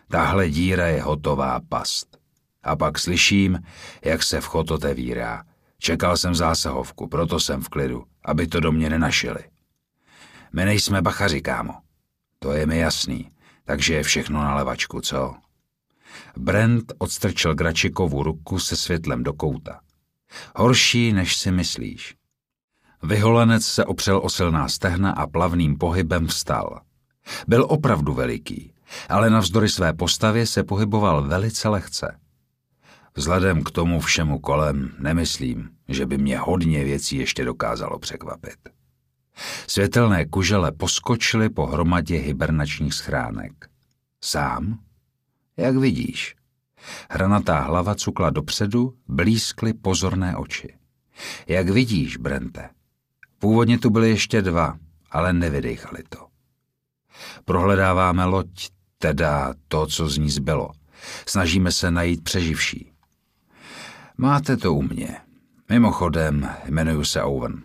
Tahle 0.09 0.51
díra 0.51 0.86
je 0.86 1.03
hotová 1.03 1.61
past. 1.68 2.18
A 2.62 2.76
pak 2.76 2.99
slyším, 2.99 3.59
jak 4.05 4.22
se 4.22 4.40
vchod 4.40 4.70
otevírá. 4.70 5.42
Čekal 5.78 6.16
jsem 6.16 6.34
zásahovku, 6.34 7.09
proto 7.09 7.40
jsem 7.40 7.62
v 7.62 7.68
klidu, 7.68 8.05
aby 8.24 8.47
to 8.47 8.61
do 8.61 8.72
mě 8.72 8.90
nenašili. 8.90 9.40
My 10.53 10.64
nejsme 10.64 11.03
bachaři, 11.03 11.40
kámo. 11.40 11.86
To 12.39 12.53
je 12.53 12.66
mi 12.66 12.78
jasný, 12.78 13.28
takže 13.64 13.95
je 13.95 14.03
všechno 14.03 14.43
na 14.43 14.55
levačku, 14.55 15.01
co? 15.01 15.34
Brent 16.37 16.93
odstrčil 16.99 17.55
Gračikovu 17.55 18.22
ruku 18.22 18.59
se 18.59 18.76
světlem 18.76 19.22
do 19.22 19.32
kouta. 19.32 19.80
Horší, 20.57 21.12
než 21.12 21.37
si 21.37 21.51
myslíš. 21.53 22.14
Vyholenec 23.03 23.66
se 23.66 23.84
opřel 23.84 24.20
o 24.24 24.30
silná 24.30 24.68
stehna 24.68 25.11
a 25.12 25.26
plavným 25.26 25.78
pohybem 25.78 26.26
vstal. 26.26 26.80
Byl 27.49 27.66
opravdu 27.68 28.14
veliký, 28.14 28.72
ale 29.09 29.30
navzdory 29.30 29.68
své 29.68 29.93
postavě 29.93 30.47
se 30.47 30.64
pohyboval 30.64 31.22
velice 31.22 31.68
lehce. 31.68 32.18
Vzhledem 33.14 33.62
k 33.62 33.70
tomu 33.70 34.01
všemu 34.01 34.39
kolem 34.39 34.95
nemyslím, 34.99 35.70
že 35.89 36.07
by 36.07 36.18
mě 36.18 36.39
hodně 36.39 36.84
věcí 36.84 37.16
ještě 37.16 37.45
dokázalo 37.45 37.99
překvapit. 37.99 38.75
Světelné 39.66 40.26
kužele 40.26 40.72
poskočily 40.72 41.49
po 41.49 41.66
hromadě 41.66 42.18
hibernačních 42.18 42.95
schránek. 42.95 43.53
Sám? 44.24 44.78
Jak 45.57 45.76
vidíš. 45.76 46.34
Hranatá 47.11 47.61
hlava 47.61 47.95
cukla 47.95 48.30
dopředu, 48.30 48.95
blízkly 49.09 49.72
pozorné 49.72 50.37
oči. 50.37 50.74
Jak 51.47 51.68
vidíš, 51.68 52.16
Brente. 52.16 52.70
Původně 53.39 53.78
tu 53.78 53.91
byly 53.91 54.11
ještě 54.11 54.43
dva, 54.43 54.78
ale 55.11 55.32
nevydechali 55.32 56.03
to. 56.09 56.26
Prohledáváme 57.45 58.24
loď, 58.24 58.68
teda 58.99 59.55
to, 59.68 59.87
co 59.87 60.09
z 60.09 60.18
ní 60.18 60.30
zbylo. 60.30 60.70
Snažíme 61.26 61.72
se 61.72 61.91
najít 61.91 62.24
přeživší. 62.24 62.93
Máte 64.16 64.57
to 64.57 64.74
u 64.74 64.82
mě. 64.82 65.16
Mimochodem, 65.68 66.51
jmenuji 66.64 67.05
se 67.05 67.22
Owen. 67.22 67.62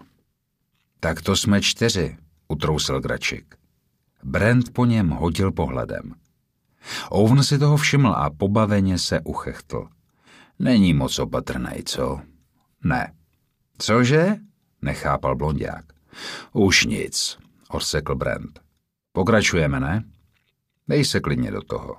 Tak 1.03 1.21
to 1.21 1.35
jsme 1.35 1.61
čtyři, 1.61 2.17
utrousil 2.47 2.99
Gračik. 2.99 3.55
Brent 4.23 4.73
po 4.73 4.85
něm 4.85 5.09
hodil 5.09 5.51
pohledem. 5.51 6.13
Owen 7.09 7.43
si 7.43 7.59
toho 7.59 7.77
všiml 7.77 8.13
a 8.13 8.29
pobaveně 8.29 8.97
se 8.97 9.19
uchechtl. 9.19 9.87
Není 10.59 10.93
moc 10.93 11.19
opatrnej, 11.19 11.83
co? 11.85 12.21
Ne. 12.83 13.13
Cože? 13.77 14.35
Nechápal 14.81 15.35
blondiák. 15.35 15.85
Už 16.53 16.85
nic, 16.85 17.37
odsekl 17.69 18.15
Brent. 18.15 18.59
Pokračujeme, 19.11 19.79
ne? 19.79 20.03
Dej 20.87 21.05
se 21.05 21.19
klidně 21.19 21.51
do 21.51 21.61
toho. 21.61 21.97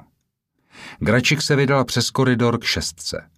Gračik 0.98 1.42
se 1.42 1.56
vydal 1.56 1.84
přes 1.84 2.10
koridor 2.10 2.58
k 2.58 2.64
šestce. 2.64 3.30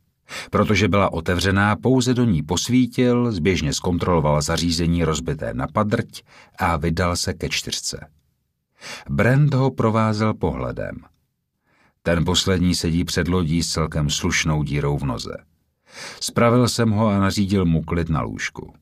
Protože 0.51 0.89
byla 0.89 1.13
otevřená, 1.13 1.77
pouze 1.77 2.15
do 2.15 2.25
ní 2.25 2.43
posvítil, 2.43 3.33
zběžně 3.33 3.73
zkontroloval 3.73 4.43
zařízení 4.43 5.05
rozbité 5.05 5.55
na 5.55 5.67
padrť 5.67 6.23
a 6.59 6.77
vydal 6.77 7.17
se 7.17 7.35
ke 7.35 7.49
čtyřce. 7.49 8.07
Brand 9.11 9.55
ho 9.55 9.71
provázel 9.71 10.35
pohledem. 10.35 10.97
Ten 12.03 12.25
poslední 12.25 12.75
sedí 12.75 13.05
před 13.05 13.29
lodí 13.29 13.63
s 13.63 13.73
celkem 13.73 14.11
slušnou 14.11 14.63
dírou 14.63 14.99
v 14.99 15.05
noze. 15.05 15.37
Spravil 16.21 16.69
jsem 16.69 16.91
ho 16.91 17.09
a 17.09 17.19
nařídil 17.19 17.65
mu 17.65 17.83
klid 17.83 18.09
na 18.09 18.23
lůžku. 18.23 18.75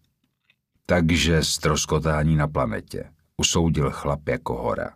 Takže 0.86 1.44
stroskotání 1.44 2.36
na 2.36 2.48
planetě, 2.48 3.10
usoudil 3.36 3.90
chlap 3.90 4.28
jako 4.28 4.62
hora. 4.62 4.90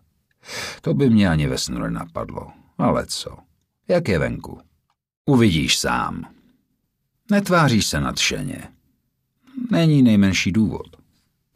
To 0.81 0.95
by 0.95 1.11
mě 1.11 1.31
ani 1.31 1.47
ve 1.47 1.59
snu 1.59 1.79
nenapadlo. 1.79 2.53
Ale 2.79 3.07
co? 3.07 3.37
Jak 3.89 4.09
je 4.09 4.19
venku? 4.19 4.61
Uvidíš 5.27 5.79
sám. 5.79 6.36
Netváříš 7.31 7.87
se 7.87 8.01
nadšeně. 8.01 8.69
Není 9.71 10.03
nejmenší 10.03 10.53
důvod. 10.53 10.87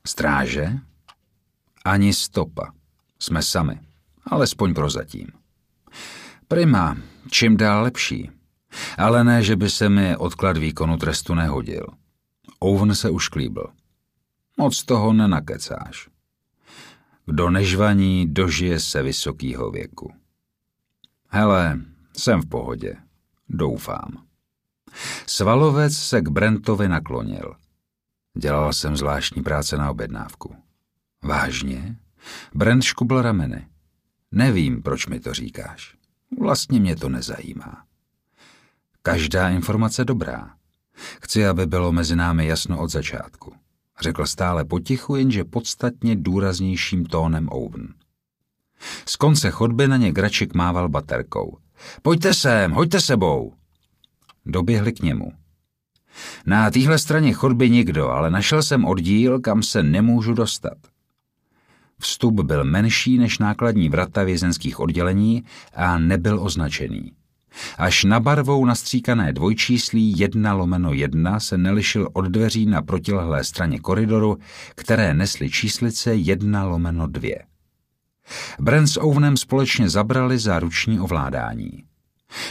Stráže? 0.07 0.79
Ani 1.85 2.14
stopa. 2.14 2.73
Jsme 3.18 3.43
sami. 3.43 3.81
Alespoň 4.25 4.75
prozatím. 4.75 5.27
Prima, 6.49 6.97
čím 7.31 7.57
dál 7.57 7.83
lepší. 7.83 8.31
Ale 8.99 9.25
ne, 9.25 9.43
že 9.43 9.57
by 9.57 9.71
se 9.71 9.89
mi 9.89 10.16
odklad 10.16 10.57
výkonu 10.57 10.97
trestu 10.97 11.35
nehodil. 11.35 11.87
Owen 12.59 12.95
se 12.95 13.11
už 13.11 13.29
klíbil. 13.29 13.66
Moc 14.57 14.85
toho 14.85 15.12
nenakecáš. 15.12 16.09
Kdo 17.27 17.51
nežvaní, 17.51 18.35
dožije 18.35 18.81
se 18.81 19.03
vysokýho 19.03 19.71
věku. 19.71 20.14
Hele, 21.29 21.81
jsem 22.16 22.41
v 22.41 22.49
pohodě. 22.49 22.97
Doufám. 23.49 24.30
Svalovec 25.26 25.97
se 25.97 26.20
k 26.20 26.28
Brentovi 26.28 26.88
naklonil. 26.88 27.55
Dělal 28.38 28.72
jsem 28.72 28.97
zvláštní 28.97 29.43
práce 29.43 29.76
na 29.76 29.91
objednávku. 29.91 30.57
Vážně? 31.22 31.97
Brent 32.55 32.82
škubl 32.82 33.22
rameny. 33.22 33.68
Nevím, 34.32 34.82
proč 34.82 35.07
mi 35.07 35.20
to 35.20 35.34
říkáš. 35.34 35.97
Vlastně 36.41 36.80
mě 36.80 36.97
to 36.97 37.09
nezajímá. 37.09 37.84
Každá 39.03 39.49
informace 39.49 40.05
dobrá. 40.05 40.55
Chci, 41.22 41.47
aby 41.47 41.66
bylo 41.66 41.93
mezi 41.93 42.16
námi 42.16 42.47
jasno 42.47 42.80
od 42.80 42.91
začátku. 42.91 43.55
Řekl 44.01 44.26
stále 44.26 44.64
potichu, 44.64 45.16
jenže 45.16 45.45
podstatně 45.45 46.16
důraznějším 46.16 47.07
tónem 47.07 47.49
Owen. 47.51 47.95
Z 49.07 49.16
konce 49.16 49.51
chodby 49.51 49.88
na 49.88 49.97
ně 49.97 50.12
Gračik 50.12 50.55
mával 50.55 50.88
baterkou. 50.88 51.59
Pojďte 52.03 52.34
sem, 52.34 52.72
hoďte 52.72 53.01
sebou. 53.01 53.55
Doběhli 54.47 54.93
k 54.93 55.03
němu. 55.03 55.32
Na 56.47 56.70
téhle 56.70 56.99
straně 56.99 57.32
chodby 57.32 57.70
nikdo, 57.70 58.09
ale 58.09 58.30
našel 58.30 58.62
jsem 58.62 58.84
oddíl, 58.84 59.41
kam 59.41 59.62
se 59.62 59.82
nemůžu 59.82 60.34
dostat. 60.34 60.78
Vstup 61.99 62.41
byl 62.41 62.64
menší 62.64 63.18
než 63.18 63.38
nákladní 63.38 63.88
vrata 63.88 64.22
vězenských 64.22 64.80
oddělení 64.80 65.45
a 65.74 65.99
nebyl 65.99 66.41
označený. 66.43 67.12
Až 67.78 68.05
na 68.05 68.20
barvou 68.20 68.64
nastříkané 68.64 69.32
dvojčíslí 69.32 70.18
1 70.18 70.53
lomeno 70.53 70.93
1 70.93 71.41
se 71.41 71.59
nelišil 71.59 72.09
od 72.12 72.24
dveří 72.24 72.66
na 72.66 72.82
protilehlé 72.82 73.45
straně 73.45 73.78
koridoru, 73.78 74.38
které 74.74 75.14
nesly 75.14 75.51
číslice 75.51 76.14
1 76.14 76.64
lomeno 76.64 77.07
2. 77.07 77.30
Brent 78.61 78.88
s 78.88 79.01
Ownem 79.01 79.36
společně 79.36 79.88
zabrali 79.88 80.38
za 80.38 80.59
ruční 80.59 81.01
ovládání. 81.01 81.89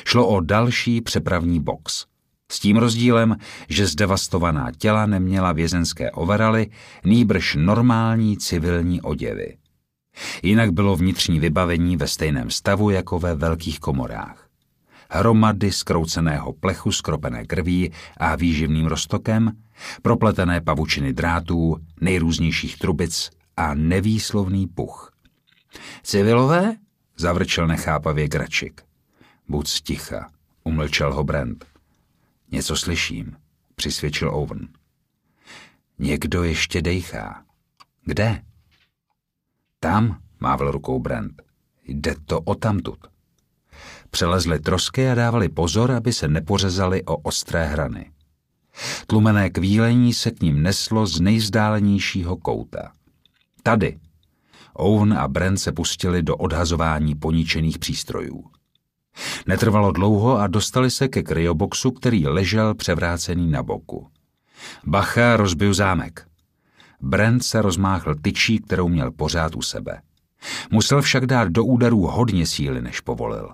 Šlo 0.06 0.28
o 0.28 0.40
další 0.40 1.02
přepravní 1.02 1.60
box. 1.60 2.06
S 2.52 2.60
tím 2.60 2.78
rozdílem, 2.78 3.36
že 3.70 3.88
zdevastovaná 3.88 4.72
těla 4.78 5.06
neměla 5.06 5.52
vězenské 5.52 6.12
overaly, 6.12 6.68
nýbrž 7.06 7.56
normální 7.60 8.38
civilní 8.38 9.02
oděvy. 9.02 9.58
Jinak 10.44 10.72
bylo 10.72 10.96
vnitřní 10.96 11.40
vybavení 11.40 11.98
ve 11.98 12.08
stejném 12.08 12.50
stavu 12.50 12.90
jako 12.90 13.20
ve 13.20 13.36
velkých 13.36 13.80
komorách. 13.80 14.48
Hromady 15.12 15.72
skrouceného 15.72 16.54
plechu 16.54 16.92
skropené 16.92 17.46
krví 17.46 17.92
a 18.18 18.36
výživným 18.36 18.86
roztokem, 18.86 19.52
propletené 20.02 20.62
pavučiny 20.62 21.14
drátů, 21.14 21.78
nejrůznějších 22.02 22.78
trubic 22.78 23.30
a 23.58 23.74
nevýslovný 23.74 24.68
puch. 24.68 25.12
Civilové? 26.04 26.76
zavrčel 27.18 27.68
nechápavě 27.68 28.28
Gračik. 28.28 28.89
Buď 29.50 29.68
sticha, 29.68 30.30
umlčel 30.64 31.14
ho 31.14 31.24
Brent. 31.24 31.66
Něco 32.52 32.76
slyším, 32.76 33.38
přisvědčil 33.76 34.36
Owen. 34.36 34.68
Někdo 36.00 36.44
ještě 36.44 36.82
dejchá. 36.82 37.46
Kde? 38.06 38.42
Tam, 39.80 40.22
mávl 40.40 40.72
rukou 40.72 41.00
Brent. 41.00 41.42
Jde 41.84 42.16
to 42.26 42.42
o 42.42 42.56
tamtud. 42.56 43.00
Přelezli 44.10 44.60
trosky 44.60 45.10
a 45.10 45.16
dávali 45.16 45.50
pozor, 45.50 45.92
aby 45.92 46.14
se 46.14 46.28
nepořezali 46.28 47.04
o 47.04 47.18
ostré 47.18 47.66
hrany. 47.66 48.12
Tlumené 49.08 49.50
kvílení 49.50 50.14
se 50.14 50.32
k 50.32 50.42
ním 50.42 50.64
neslo 50.64 51.08
z 51.08 51.20
nejvzdálenějšího 51.20 52.38
kouta. 52.38 52.92
Tady. 53.64 54.00
Owen 54.74 55.14
a 55.14 55.28
Brent 55.28 55.60
se 55.60 55.72
pustili 55.72 56.24
do 56.24 56.36
odhazování 56.36 57.16
poničených 57.16 57.80
přístrojů. 57.80 58.59
Netrvalo 59.48 59.92
dlouho 59.92 60.38
a 60.38 60.48
dostali 60.48 60.92
se 60.92 61.08
ke 61.08 61.24
kryoboxu, 61.24 61.92
který 61.92 62.28
ležel 62.28 62.76
převrácený 62.76 63.52
na 63.52 63.64
boku. 63.64 64.08
Bacha 64.86 65.38
rozbil 65.38 65.74
zámek. 65.74 66.28
Brent 67.02 67.44
se 67.44 67.62
rozmáchl 67.62 68.16
tyčí, 68.22 68.60
kterou 68.60 68.88
měl 68.88 69.12
pořád 69.12 69.56
u 69.56 69.62
sebe. 69.62 70.02
Musel 70.72 71.02
však 71.02 71.26
dát 71.26 71.50
do 71.50 71.66
úderů 71.66 72.02
hodně 72.02 72.46
síly, 72.46 72.82
než 72.82 73.00
povolil. 73.00 73.50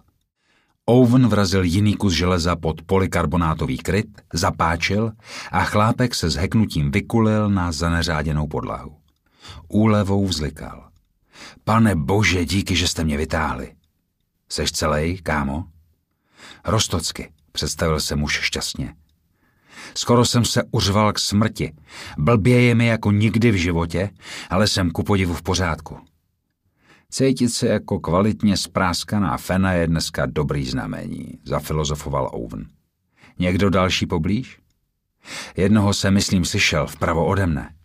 Owen 0.85 1.27
vrazil 1.27 1.63
jiný 1.63 1.95
kus 1.95 2.13
železa 2.13 2.55
pod 2.55 2.81
polikarbonátový 2.81 3.77
kryt, 3.77 4.21
zapáčil 4.33 5.11
a 5.51 5.63
chlápek 5.63 6.15
se 6.15 6.29
s 6.29 6.35
heknutím 6.35 6.91
vykulil 6.91 7.49
na 7.49 7.71
zaneřáděnou 7.71 8.47
podlahu. 8.47 8.97
Úlevou 9.67 10.25
vzlikal. 10.25 10.89
Pane 11.63 11.95
bože, 11.95 12.45
díky, 12.45 12.75
že 12.75 12.87
jste 12.87 13.03
mě 13.03 13.17
vytáhli. 13.17 13.74
Seš 14.49 14.71
celý, 14.71 15.21
kámo? 15.21 15.65
Rostocky, 16.65 17.31
představil 17.51 17.99
se 17.99 18.15
muž 18.15 18.39
šťastně. 18.41 18.95
Skoro 19.95 20.25
jsem 20.25 20.45
se 20.45 20.63
uřval 20.71 21.13
k 21.13 21.19
smrti. 21.19 21.73
Blbě 22.17 22.61
je 22.61 22.75
mi 22.75 22.85
jako 22.85 23.11
nikdy 23.11 23.51
v 23.51 23.55
životě, 23.55 24.09
ale 24.49 24.67
jsem 24.67 24.91
ku 24.91 25.03
podivu 25.03 25.33
v 25.33 25.41
pořádku. 25.41 25.97
Cítit 27.09 27.49
se 27.49 27.67
jako 27.67 27.99
kvalitně 27.99 28.57
spráskaná 28.57 29.37
fena 29.37 29.73
je 29.73 29.87
dneska 29.87 30.25
dobrý 30.25 30.65
znamení, 30.65 31.39
zafilozofoval 31.43 32.29
Owen. 32.33 32.67
Někdo 33.39 33.69
další 33.69 34.05
poblíž? 34.05 34.59
Jednoho 35.57 35.93
se, 35.93 36.11
myslím, 36.11 36.45
slyšel 36.45 36.87
vpravo 36.87 37.25
ode 37.25 37.45
mne. 37.45 37.75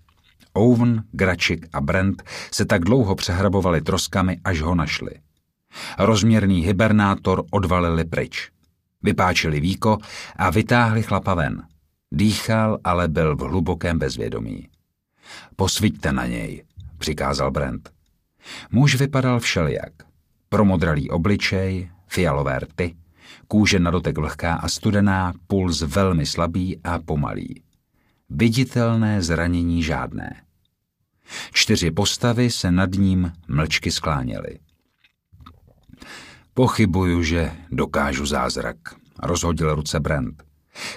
Owen, 0.53 1.05
Gračik 1.13 1.67
a 1.73 1.81
Brent 1.81 2.23
se 2.53 2.65
tak 2.65 2.85
dlouho 2.85 3.15
přehrabovali 3.15 3.81
troskami, 3.81 4.41
až 4.45 4.61
ho 4.61 4.75
našli. 4.75 5.11
Rozměrný 5.99 6.61
hibernátor 6.61 7.45
odvalili 7.51 8.05
pryč. 8.05 8.51
Vypáčili 9.03 9.61
víko 9.61 9.99
a 10.37 10.51
vytáhli 10.51 11.03
chlapa 11.03 11.35
ven. 11.35 11.63
Dýchal, 12.13 12.79
ale 12.85 13.09
byl 13.09 13.37
v 13.37 13.41
hlubokém 13.41 13.99
bezvědomí. 13.99 14.69
Posvíťte 15.57 16.13
na 16.13 16.27
něj, 16.27 16.65
přikázal 16.99 17.51
Brent. 17.51 17.91
Muž 18.71 18.95
vypadal 18.95 19.41
všelijak. 19.41 19.93
Promodralý 20.49 21.11
obličej, 21.11 21.91
fialové 22.09 22.59
rty, 22.59 22.95
kůže 23.49 23.79
na 23.79 23.91
dotek 23.91 24.19
vlhká 24.19 24.55
a 24.55 24.69
studená, 24.69 25.33
puls 25.47 25.81
velmi 25.81 26.27
slabý 26.27 26.81
a 26.85 26.99
pomalý. 26.99 27.63
Viditelné 28.31 29.23
zranění 29.23 29.83
žádné. 29.83 30.43
Čtyři 31.53 31.91
postavy 31.91 32.51
se 32.51 32.71
nad 32.71 32.91
ním 32.91 33.33
mlčky 33.49 33.91
skláněly. 33.91 34.59
Pochybuju, 36.55 37.23
že 37.23 37.53
dokážu 37.71 38.27
zázrak, 38.27 38.77
rozhodil 39.23 39.75
ruce 39.75 40.01
Brent. 40.01 40.43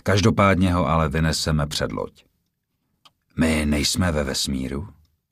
Každopádně 0.03 0.73
ho 0.73 0.87
ale 0.87 1.09
vyneseme 1.09 1.67
před 1.67 1.91
loď. 1.91 2.25
My 3.37 3.65
nejsme 3.65 4.11
ve 4.11 4.23
vesmíru? 4.23 4.87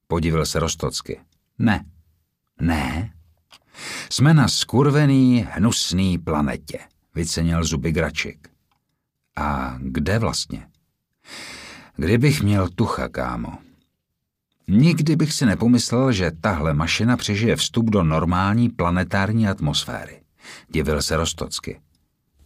Podivil 0.07 0.45
se 0.45 0.59
Rostocky. 0.59 1.21
Ne. 1.59 1.85
Ne? 2.61 3.13
Jsme 4.09 4.33
na 4.33 4.47
skurvený, 4.47 5.47
hnusný 5.51 6.17
planetě, 6.17 6.79
vycenil 7.15 7.63
zuby 7.63 7.91
Gračik. 7.91 8.47
A 9.35 9.77
kde 9.79 10.19
vlastně? 10.19 10.67
Kdybych 11.95 12.41
měl 12.41 12.69
tucha, 12.69 13.09
kámo. 13.09 13.57
Nikdy 14.73 15.15
bych 15.15 15.33
si 15.33 15.45
nepomyslel, 15.45 16.11
že 16.11 16.31
tahle 16.41 16.73
mašina 16.73 17.17
přežije 17.17 17.55
vstup 17.55 17.89
do 17.89 18.03
normální 18.03 18.69
planetární 18.69 19.47
atmosféry. 19.47 20.21
Divil 20.69 21.01
se 21.01 21.17
Rostocky. 21.17 21.81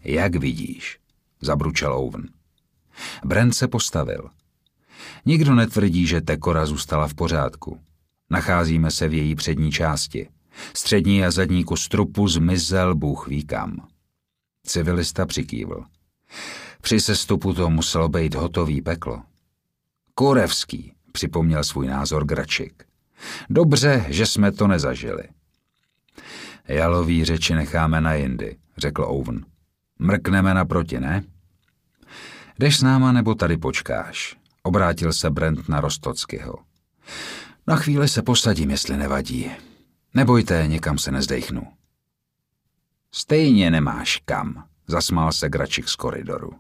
Jak 0.04 0.36
vidíš, 0.36 1.00
zabručel 1.42 1.94
Owen. 1.94 2.30
Brent 3.26 3.56
se 3.56 3.68
postavil. 3.68 4.30
Nikdo 5.26 5.56
netvrdí, 5.56 6.08
že 6.08 6.22
Tekora 6.22 6.66
zůstala 6.66 7.08
v 7.08 7.14
pořádku. 7.14 7.80
Nacházíme 8.30 8.92
se 8.92 9.08
v 9.08 9.14
její 9.14 9.36
přední 9.36 9.72
části. 9.72 10.30
Střední 10.74 11.26
a 11.26 11.32
zadní 11.32 11.64
kus 11.64 11.88
trupu 11.88 12.28
zmizel 12.28 12.96
Bůh 12.96 13.28
ví 13.28 13.46
kam. 13.46 13.88
Civilista 14.64 15.26
přikývl. 15.26 15.84
Při 16.82 17.00
sestupu 17.00 17.54
to 17.54 17.70
muselo 17.70 18.10
být 18.10 18.36
hotový 18.36 18.82
peklo. 18.82 19.22
Kurevský, 20.16 20.95
připomněl 21.16 21.64
svůj 21.64 21.88
názor 21.88 22.26
Gračik. 22.26 22.84
Dobře, 23.50 24.06
že 24.10 24.26
jsme 24.26 24.52
to 24.52 24.68
nezažili. 24.68 25.24
Jalový 26.68 27.26
řeči 27.26 27.56
necháme 27.56 28.02
na 28.02 28.14
jindy, 28.14 28.58
řekl 28.78 29.06
Owen. 29.08 29.46
Mrkneme 30.00 30.54
naproti, 30.54 31.00
ne? 31.00 31.24
Jdeš 32.60 32.78
s 32.78 32.84
náma 32.84 33.12
nebo 33.12 33.36
tady 33.36 33.58
počkáš? 33.58 34.38
Obrátil 34.64 35.14
se 35.14 35.30
Brent 35.30 35.70
na 35.70 35.82
Rostockého. 35.82 36.56
Na 37.68 37.76
chvíli 37.76 38.08
se 38.08 38.22
posadím, 38.22 38.72
jestli 38.72 38.98
nevadí. 38.98 39.52
Nebojte, 40.14 40.68
někam 40.68 40.98
se 40.98 41.12
nezdechnu. 41.12 41.68
Stejně 43.12 43.72
nemáš 43.72 44.22
kam, 44.26 44.64
zasmál 44.88 45.32
se 45.32 45.50
Gračik 45.50 45.90
z 45.90 45.96
koridoru. 45.96 46.52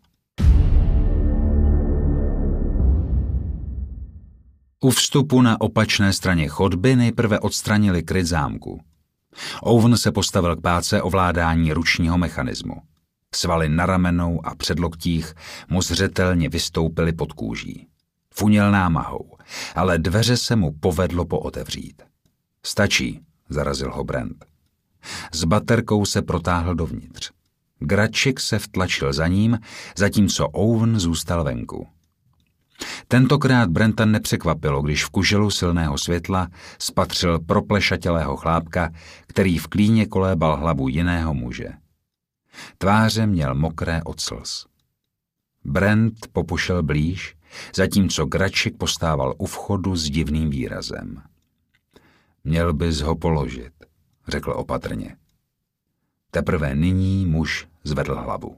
U 4.86 4.90
vstupu 4.90 5.42
na 5.42 5.62
opačné 5.62 6.14
straně 6.14 6.48
chodby 6.48 6.96
nejprve 6.96 7.40
odstranili 7.40 8.04
kryt 8.04 8.26
zámku. 8.26 8.82
Owen 9.62 9.98
se 9.98 10.12
postavil 10.12 10.56
k 10.56 10.62
páce 10.62 11.02
ovládání 11.02 11.74
ručního 11.74 12.18
mechanismu. 12.18 12.76
Svaly 13.36 13.70
na 13.70 13.86
ramenou 13.86 14.46
a 14.46 14.56
předloktích 14.56 15.34
mu 15.70 15.82
zřetelně 15.82 16.50
vystoupily 16.50 17.14
pod 17.14 17.34
kůží. 17.34 17.88
Funěl 18.34 18.72
námahou, 18.72 19.38
ale 19.76 19.98
dveře 19.98 20.38
se 20.38 20.56
mu 20.56 20.72
povedlo 20.80 21.26
pootevřít. 21.26 22.04
Stačí, 22.66 23.20
zarazil 23.50 23.92
ho 23.92 24.04
Brent. 24.04 24.46
S 25.32 25.44
baterkou 25.44 26.06
se 26.06 26.22
protáhl 26.22 26.76
dovnitř. 26.76 27.32
Gračik 27.80 28.40
se 28.40 28.60
vtlačil 28.60 29.14
za 29.14 29.28
ním, 29.28 29.60
zatímco 29.98 30.48
Owen 30.48 31.00
zůstal 31.00 31.44
venku. 31.44 31.88
Tentokrát 33.08 33.70
Brenta 33.70 34.06
nepřekvapilo, 34.06 34.82
když 34.82 35.06
v 35.06 35.10
kuželu 35.10 35.52
silného 35.52 35.98
světla 35.98 36.48
spatřil 36.80 37.40
proplešatělého 37.40 38.38
chlápka, 38.38 38.92
který 39.28 39.58
v 39.58 39.68
klíně 39.68 40.06
kolébal 40.06 40.58
hlavu 40.58 40.88
jiného 40.88 41.34
muže. 41.34 41.70
Tváře 42.78 43.28
měl 43.28 43.56
mokré 43.56 44.04
od 44.04 44.20
slz. 44.20 44.66
Brent 45.64 46.28
popušel 46.32 46.84
blíž, 46.84 47.36
zatímco 47.76 48.26
Gračik 48.26 48.78
postával 48.78 49.34
u 49.38 49.46
vchodu 49.46 49.96
s 49.96 50.10
divným 50.10 50.50
výrazem. 50.50 51.22
Měl 52.44 52.74
bys 52.74 53.02
ho 53.02 53.16
položit, 53.16 53.74
řekl 54.28 54.52
opatrně. 54.52 55.16
Teprve 56.32 56.76
nyní 56.76 57.26
muž 57.26 57.68
zvedl 57.84 58.16
hlavu. 58.16 58.58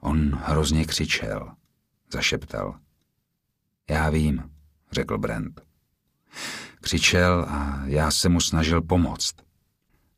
On 0.00 0.40
hrozně 0.44 0.84
křičel 0.84 1.52
zašeptal. 2.12 2.74
Já 3.90 4.10
vím, 4.10 4.50
řekl 4.92 5.18
Brent. 5.18 5.60
Křičel 6.80 7.46
a 7.48 7.82
já 7.84 8.10
se 8.10 8.28
mu 8.28 8.40
snažil 8.40 8.82
pomoct. 8.82 9.34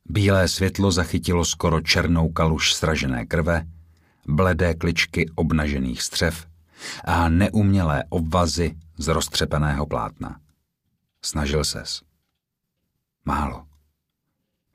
Bílé 0.05 0.47
světlo 0.47 0.91
zachytilo 0.91 1.45
skoro 1.45 1.81
černou 1.81 2.29
kaluž 2.29 2.73
stražené 2.73 3.25
krve, 3.25 3.65
bledé 4.27 4.73
kličky 4.73 5.29
obnažených 5.35 6.01
střev 6.01 6.47
a 7.05 7.29
neumělé 7.29 8.03
obvazy 8.09 8.75
z 8.97 9.07
roztřepeného 9.07 9.85
plátna. 9.85 10.39
Snažil 11.21 11.63
ses. 11.63 12.01
Málo. 13.25 13.65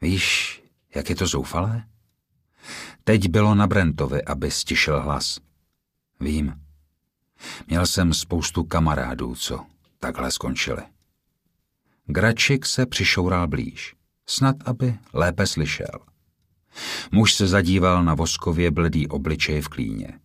Víš, 0.02 0.62
jak 0.94 1.10
je 1.10 1.16
to 1.16 1.26
zoufalé? 1.26 1.84
Teď 3.04 3.28
bylo 3.28 3.54
na 3.54 3.66
Brentovi, 3.66 4.24
aby 4.24 4.50
stišil 4.50 5.02
hlas. 5.02 5.38
Vím. 6.20 6.69
Měl 7.66 7.86
jsem 7.86 8.14
spoustu 8.14 8.64
kamarádů, 8.64 9.34
co 9.34 9.66
takhle 9.98 10.30
skončili. 10.30 10.82
Gračik 12.06 12.66
se 12.66 12.86
přišoural 12.86 13.48
blíž, 13.48 13.94
snad 14.26 14.56
aby 14.64 14.98
lépe 15.12 15.46
slyšel. 15.46 15.98
Muž 17.12 17.34
se 17.34 17.46
zadíval 17.46 18.04
na 18.04 18.14
voskově 18.14 18.70
bledý 18.70 19.08
obličej 19.08 19.60
v 19.60 19.68
klíně. 19.68 20.20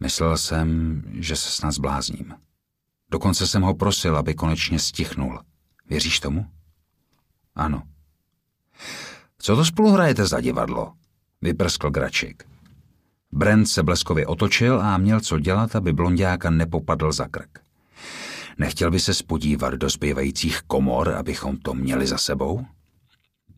Myslel 0.00 0.38
jsem, 0.38 1.02
že 1.20 1.36
se 1.36 1.50
snad 1.50 1.70
zblázním. 1.70 2.34
Dokonce 3.10 3.46
jsem 3.46 3.62
ho 3.62 3.74
prosil, 3.74 4.16
aby 4.16 4.34
konečně 4.34 4.78
stichnul. 4.78 5.40
Věříš 5.86 6.20
tomu? 6.20 6.46
Ano. 7.54 7.82
Co 9.38 9.56
to 9.56 9.64
spolu 9.64 9.90
hrajete 9.90 10.26
za 10.26 10.40
divadlo? 10.40 10.92
Vyprskl 11.40 11.90
Gračik. 11.90 12.53
Brent 13.34 13.68
se 13.68 13.82
bleskově 13.82 14.26
otočil 14.26 14.80
a 14.80 14.98
měl 14.98 15.20
co 15.20 15.38
dělat, 15.38 15.76
aby 15.76 15.92
blondiáka 15.92 16.50
nepopadl 16.50 17.12
za 17.12 17.28
krk. 17.28 17.58
Nechtěl 18.58 18.90
by 18.90 19.00
se 19.00 19.14
spodívat 19.14 19.74
do 19.74 19.88
zbývajících 19.88 20.62
komor, 20.62 21.14
abychom 21.14 21.56
to 21.56 21.74
měli 21.74 22.06
za 22.06 22.18
sebou? 22.18 22.66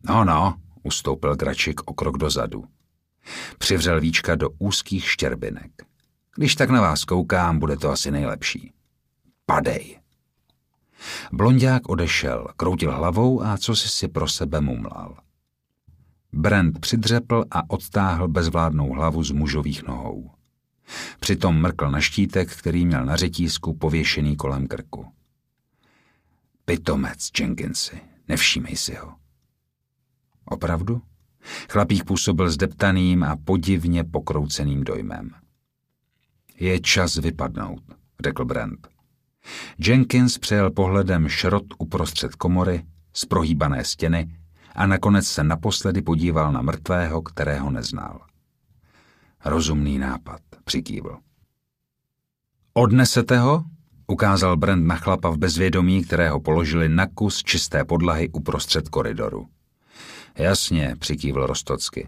No, 0.09 0.25
no, 0.25 0.55
ustoupil 0.83 1.35
Gračik 1.35 1.89
o 1.89 1.93
krok 1.93 2.17
dozadu. 2.17 2.63
Přivřel 3.57 4.01
víčka 4.01 4.35
do 4.35 4.49
úzkých 4.59 5.09
štěrbinek. 5.11 5.71
Když 6.35 6.55
tak 6.55 6.69
na 6.69 6.81
vás 6.81 7.03
koukám, 7.03 7.59
bude 7.59 7.77
to 7.77 7.89
asi 7.89 8.11
nejlepší. 8.11 8.71
Padej. 9.45 9.99
Blondák 11.31 11.89
odešel, 11.89 12.47
kroutil 12.55 12.91
hlavou 12.91 13.43
a 13.43 13.57
co 13.57 13.75
si 13.75 13.89
si 13.89 14.07
pro 14.07 14.27
sebe 14.27 14.61
mumlal. 14.61 15.26
Brent 16.33 16.79
přidřepl 16.79 17.45
a 17.51 17.69
odtáhl 17.69 18.27
bezvládnou 18.27 18.93
hlavu 18.93 19.23
z 19.23 19.31
mužových 19.31 19.83
nohou. 19.83 20.31
Přitom 21.19 21.61
mrkl 21.61 21.91
na 21.91 22.01
štítek, 22.01 22.55
který 22.55 22.85
měl 22.85 23.05
na 23.05 23.15
řetízku 23.15 23.73
pověšený 23.73 24.35
kolem 24.35 24.67
krku. 24.67 25.05
Pitomec, 26.65 27.29
Jenkinsy, 27.39 28.01
nevšímej 28.27 28.75
si 28.75 28.95
ho. 28.95 29.13
Opravdu? 30.45 31.01
Chlapík 31.69 32.03
působil 32.03 32.49
zdeptaným 32.49 33.23
a 33.23 33.35
podivně 33.35 34.03
pokrouceným 34.03 34.83
dojmem. 34.83 35.29
Je 36.59 36.79
čas 36.79 37.15
vypadnout, 37.15 37.83
řekl 38.23 38.45
Brent. 38.45 38.87
Jenkins 39.77 40.37
přejel 40.37 40.71
pohledem 40.71 41.29
šrot 41.29 41.65
uprostřed 41.77 42.35
komory, 42.35 42.83
z 43.13 43.25
prohýbané 43.25 43.83
stěny 43.83 44.37
a 44.77 44.87
nakonec 44.87 45.27
se 45.27 45.43
naposledy 45.43 46.01
podíval 46.01 46.51
na 46.51 46.61
mrtvého, 46.61 47.21
kterého 47.21 47.69
neznal. 47.69 48.21
Rozumný 49.45 49.99
nápad, 49.99 50.41
přikývl. 50.63 51.17
Odnesete 52.73 53.39
ho? 53.39 53.63
Ukázal 54.07 54.57
Brent 54.57 54.85
na 54.85 54.95
chlapa 54.95 55.29
v 55.29 55.37
bezvědomí, 55.37 56.03
kterého 56.03 56.39
položili 56.39 56.89
na 56.89 57.07
kus 57.07 57.43
čisté 57.43 57.85
podlahy 57.85 58.29
uprostřed 58.29 58.89
koridoru. 58.89 59.47
Jasně, 60.37 60.95
přikývl 60.99 61.45
Rostocky. 61.45 62.07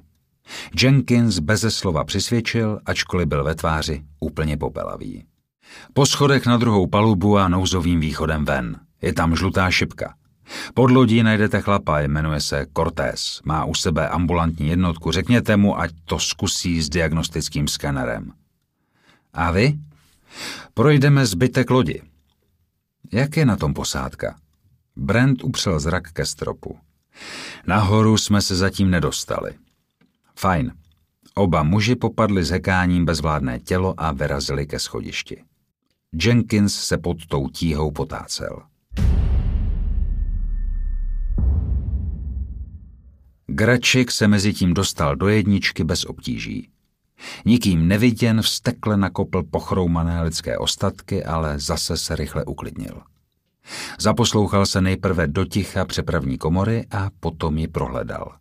Jenkins 0.82 1.40
beze 1.40 1.72
slova 1.72 2.04
přisvědčil, 2.04 2.80
ačkoliv 2.86 3.28
byl 3.28 3.44
ve 3.44 3.56
tváři 3.56 4.04
úplně 4.20 4.58
popelavý. 4.58 5.26
Po 5.94 6.06
schodech 6.06 6.46
na 6.46 6.58
druhou 6.58 6.88
palubu 6.88 7.38
a 7.38 7.48
nouzovým 7.48 8.00
východem 8.00 8.46
ven. 8.46 8.80
Je 9.02 9.14
tam 9.14 9.36
žlutá 9.36 9.72
šipka. 9.72 10.16
Pod 10.74 10.92
lodí 10.92 11.24
najdete 11.24 11.62
chlapa, 11.62 12.00
jmenuje 12.00 12.42
se 12.42 12.66
Cortés. 12.78 13.42
Má 13.46 13.66
u 13.66 13.74
sebe 13.74 14.10
ambulantní 14.10 14.68
jednotku. 14.68 15.12
Řekněte 15.12 15.58
mu, 15.58 15.80
ať 15.80 15.92
to 16.06 16.20
zkusí 16.20 16.82
s 16.82 16.90
diagnostickým 16.90 17.68
skenerem. 17.68 18.34
A 19.34 19.52
vy? 19.52 19.80
Projdeme 20.74 21.26
zbytek 21.26 21.70
lodi. 21.70 22.02
Jak 23.12 23.38
je 23.38 23.46
na 23.46 23.56
tom 23.56 23.74
posádka? 23.74 24.36
Brent 24.96 25.44
upřel 25.44 25.80
zrak 25.80 26.12
ke 26.12 26.26
stropu. 26.26 26.78
Nahoru 27.68 28.18
jsme 28.18 28.42
se 28.42 28.56
zatím 28.56 28.90
nedostali. 28.90 29.52
Fajn. 30.36 30.72
Oba 31.36 31.64
muži 31.64 31.96
popadli 31.96 32.44
s 32.44 32.50
hekáním 32.50 33.06
bezvládné 33.06 33.60
tělo 33.60 33.94
a 33.98 34.12
vyrazili 34.12 34.68
ke 34.68 34.80
schodišti. 34.80 35.44
Jenkins 36.14 36.76
se 36.76 36.98
pod 36.98 37.26
tou 37.26 37.50
tíhou 37.50 37.92
potácel. 37.92 38.69
Gračik 43.52 44.12
se 44.12 44.28
mezi 44.28 44.54
tím 44.54 44.74
dostal 44.74 45.16
do 45.16 45.28
jedničky 45.28 45.84
bez 45.84 46.06
obtíží. 46.06 46.70
Nikým 47.46 47.88
neviděn 47.88 48.42
vstekle 48.42 48.98
nakopl 48.98 49.44
pochroumané 49.44 50.22
lidské 50.22 50.58
ostatky, 50.58 51.24
ale 51.24 51.60
zase 51.60 51.98
se 51.98 52.16
rychle 52.16 52.46
uklidnil. 52.46 53.02
Zaposlouchal 54.00 54.66
se 54.66 54.82
nejprve 54.82 55.28
do 55.28 55.46
ticha 55.46 55.86
přepravní 55.86 56.38
komory 56.38 56.86
a 56.92 57.10
potom 57.20 57.58
ji 57.58 57.68
prohledal. 57.68 58.36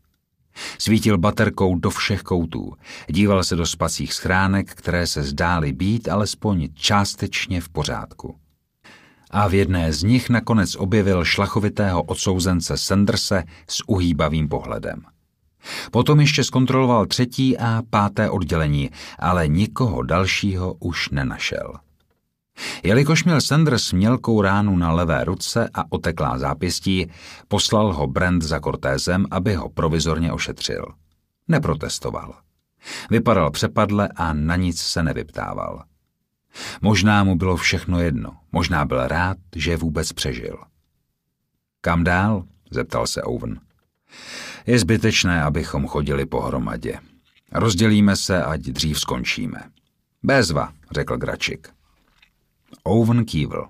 Svítil 0.79 1.19
baterkou 1.19 1.79
do 1.79 1.91
všech 1.91 2.23
koutů, 2.23 2.75
díval 3.09 3.45
se 3.45 3.57
do 3.57 3.67
spacích 3.67 4.15
schránek, 4.15 4.75
které 4.75 5.07
se 5.07 5.23
zdály 5.23 5.73
být 5.73 6.09
alespoň 6.09 6.69
částečně 6.75 7.61
v 7.61 7.69
pořádku. 7.69 8.39
A 9.31 9.49
v 9.49 9.55
jedné 9.55 9.93
z 9.93 10.03
nich 10.03 10.31
nakonec 10.31 10.76
objevil 10.76 11.24
šlachovitého 11.24 12.03
odsouzence 12.03 12.76
Sanderse 12.76 13.45
s 13.68 13.83
uhýbavým 13.87 14.49
pohledem. 14.49 15.03
Potom 15.91 16.20
ještě 16.20 16.45
zkontroloval 16.45 17.07
třetí 17.07 17.59
a 17.59 17.83
páté 17.91 18.31
oddělení, 18.31 18.91
ale 19.18 19.49
nikoho 19.49 20.03
dalšího 20.03 20.74
už 20.74 21.09
nenašel. 21.11 21.72
Jelikož 22.83 23.24
měl 23.24 23.41
Sanders 23.41 23.93
mělkou 23.93 24.43
ránu 24.43 24.76
na 24.76 24.93
levé 24.93 25.24
ruce 25.24 25.70
a 25.74 25.85
oteklá 25.89 26.39
zápěstí, 26.39 27.07
poslal 27.49 27.93
ho 27.93 28.07
Brand 28.07 28.43
za 28.43 28.61
Cortézem, 28.61 29.26
aby 29.31 29.55
ho 29.55 29.68
provizorně 29.68 30.33
ošetřil. 30.33 30.87
Neprotestoval. 31.49 32.35
Vypadal 33.11 33.51
přepadle 33.51 34.09
a 34.16 34.33
na 34.33 34.57
nic 34.57 34.81
se 34.81 35.03
nevyptával. 35.03 35.83
Možná 36.80 37.24
mu 37.24 37.34
bylo 37.34 37.57
všechno 37.57 38.01
jedno, 38.01 38.36
možná 38.53 38.84
byl 38.84 39.07
rád, 39.07 39.36
že 39.57 39.76
vůbec 39.76 40.12
přežil. 40.12 40.59
Kam 41.80 42.05
dál? 42.05 42.44
zeptal 42.70 43.07
se 43.07 43.22
Owen. 43.22 43.61
Je 44.66 44.78
zbytečné, 44.78 45.42
abychom 45.42 45.86
chodili 45.86 46.26
pohromadě. 46.26 46.99
Rozdělíme 47.53 48.16
se, 48.16 48.44
ať 48.44 48.61
dřív 48.61 49.01
skončíme. 49.01 49.61
Bezva, 50.22 50.72
řekl 50.90 51.16
Gračik. 51.16 51.68
Owen 52.82 53.24
kývl. 53.24 53.66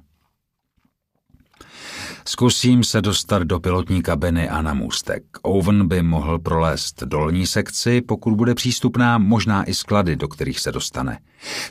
Zkusím 2.28 2.84
se 2.84 3.02
dostat 3.02 3.42
do 3.42 3.60
pilotní 3.60 4.02
kabiny 4.02 4.48
a 4.48 4.62
na 4.62 4.74
můstek. 4.74 5.22
Owen 5.42 5.88
by 5.88 6.02
mohl 6.02 6.38
prolézt 6.38 7.02
dolní 7.02 7.46
sekci, 7.46 8.00
pokud 8.00 8.34
bude 8.34 8.54
přístupná, 8.54 9.18
možná 9.18 9.64
i 9.64 9.74
sklady, 9.74 10.16
do 10.16 10.28
kterých 10.28 10.60
se 10.60 10.72
dostane. 10.72 11.18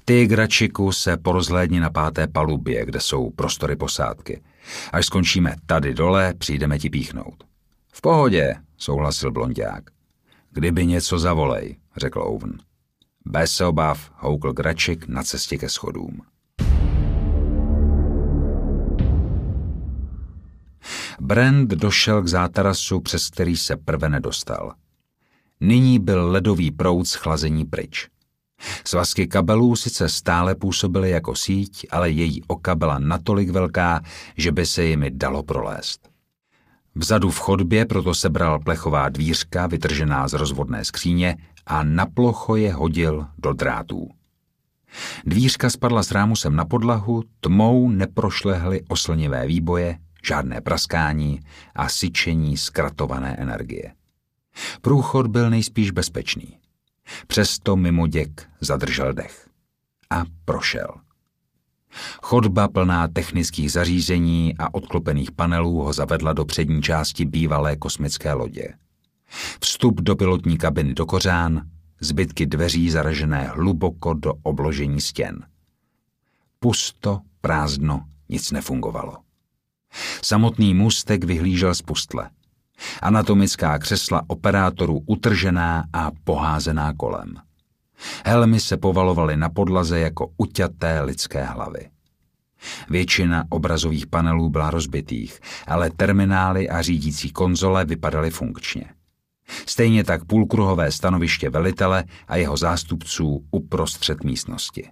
Ty, 0.05 0.27
Gračiku, 0.27 0.91
se 0.91 1.17
porozhlédni 1.17 1.79
na 1.79 1.89
páté 1.89 2.27
palubě, 2.27 2.85
kde 2.85 2.99
jsou 2.99 3.29
prostory 3.29 3.75
posádky. 3.75 4.41
Až 4.93 5.05
skončíme 5.05 5.55
tady 5.65 5.93
dole, 5.93 6.33
přijdeme 6.37 6.79
ti 6.79 6.89
píchnout. 6.89 7.43
V 7.93 8.01
pohodě, 8.01 8.55
souhlasil 8.77 9.31
blondák. 9.31 9.83
Kdyby 10.51 10.85
něco 10.85 11.19
zavolej, 11.19 11.75
řekl 11.97 12.21
Owen. 12.21 12.57
Bez 13.25 13.61
obav 13.61 14.11
houkl 14.15 14.53
Gračik 14.53 15.07
na 15.07 15.23
cestě 15.23 15.57
ke 15.57 15.69
schodům. 15.69 16.21
Brand 21.20 21.70
došel 21.70 22.22
k 22.22 22.28
zátarasu, 22.28 22.99
přes 22.99 23.30
který 23.30 23.57
se 23.57 23.76
prve 23.78 24.09
nedostal. 24.09 24.74
Nyní 25.59 25.99
byl 25.99 26.32
ledový 26.32 26.72
proud 26.72 27.07
schlazení 27.07 27.65
pryč. 27.65 28.07
Svazky 28.86 29.28
kabelů 29.28 29.76
sice 29.76 30.09
stále 30.09 30.55
působily 30.55 31.09
jako 31.09 31.36
síť, 31.36 31.88
ale 31.91 32.09
její 32.09 32.43
oka 32.47 32.76
byla 32.76 32.99
natolik 32.99 33.49
velká, 33.49 34.01
že 34.38 34.51
by 34.51 34.65
se 34.65 34.84
jimi 34.84 35.11
dalo 35.11 35.43
prolézt. 35.43 36.09
Vzadu 36.95 37.30
v 37.30 37.39
chodbě 37.39 37.86
proto 37.86 38.13
sebral 38.13 38.59
plechová 38.59 39.09
dvířka 39.09 39.68
vytržená 39.68 40.28
z 40.28 40.34
rozvodné 40.34 40.86
skříně 40.86 41.38
a 41.65 41.84
na 41.84 42.05
plocho 42.05 42.55
je 42.55 42.74
hodil 42.74 43.28
do 43.38 43.53
drátů. 43.53 44.09
Dvířka 45.26 45.70
spadla 45.70 46.03
s 46.03 46.11
rámusem 46.11 46.55
na 46.55 46.65
podlahu, 46.65 47.24
tmou 47.39 47.89
neprošlehly 47.89 48.82
oslnivé 48.88 49.47
výboje, 49.47 49.97
žádné 50.24 50.61
praskání 50.61 51.39
a 51.76 51.89
syčení 51.89 52.57
zkratované 52.57 53.36
energie. 53.36 53.93
Průchod 54.82 55.28
byl 55.28 55.49
nejspíš 55.49 55.91
bezpečný. 55.91 56.57
Přesto 57.28 57.76
mimo 57.76 58.07
děk 58.07 58.49
zadržel 58.61 59.13
dech. 59.13 59.49
A 60.09 60.24
prošel. 60.45 60.88
Chodba 62.22 62.68
plná 62.68 63.07
technických 63.07 63.72
zařízení 63.72 64.55
a 64.59 64.74
odklopených 64.74 65.32
panelů 65.32 65.84
ho 65.84 65.93
zavedla 65.93 66.34
do 66.34 66.45
přední 66.45 66.82
části 66.82 67.26
bývalé 67.26 67.76
kosmické 67.76 68.34
lodě. 68.34 68.74
Vstup 69.61 70.01
do 70.01 70.15
pilotní 70.15 70.57
kabiny 70.57 70.93
do 70.93 71.05
kořán, 71.05 71.61
zbytky 72.01 72.45
dveří 72.45 72.89
zaražené 72.89 73.47
hluboko 73.47 74.13
do 74.13 74.34
obložení 74.43 75.01
stěn. 75.01 75.45
Pusto, 76.59 77.22
prázdno, 77.41 78.05
nic 78.30 78.51
nefungovalo. 78.51 79.26
Samotný 80.23 80.73
můstek 80.73 81.23
vyhlížel 81.23 81.75
z 81.75 81.81
pustle. 81.81 82.29
Anatomická 83.01 83.79
křesla 83.79 84.21
operátorů 84.27 85.03
utržená 85.05 85.85
a 85.93 86.11
poházená 86.23 86.93
kolem. 86.93 87.33
Helmy 88.25 88.59
se 88.59 88.77
povalovaly 88.77 89.38
na 89.38 89.49
podlaze 89.49 89.99
jako 89.99 90.31
uťaté 90.38 91.01
lidské 91.01 91.43
hlavy. 91.43 91.89
Většina 92.89 93.43
obrazových 93.49 94.07
panelů 94.07 94.49
byla 94.49 94.69
rozbitých, 94.69 95.39
ale 95.67 95.89
terminály 95.89 96.69
a 96.69 96.81
řídící 96.81 97.31
konzole 97.31 97.85
vypadaly 97.85 98.31
funkčně. 98.31 98.85
Stejně 99.65 100.03
tak 100.03 100.25
půlkruhové 100.25 100.91
stanoviště 100.91 101.49
velitele 101.49 102.03
a 102.27 102.35
jeho 102.35 102.57
zástupců 102.57 103.45
uprostřed 103.51 104.23
místnosti. 104.23 104.89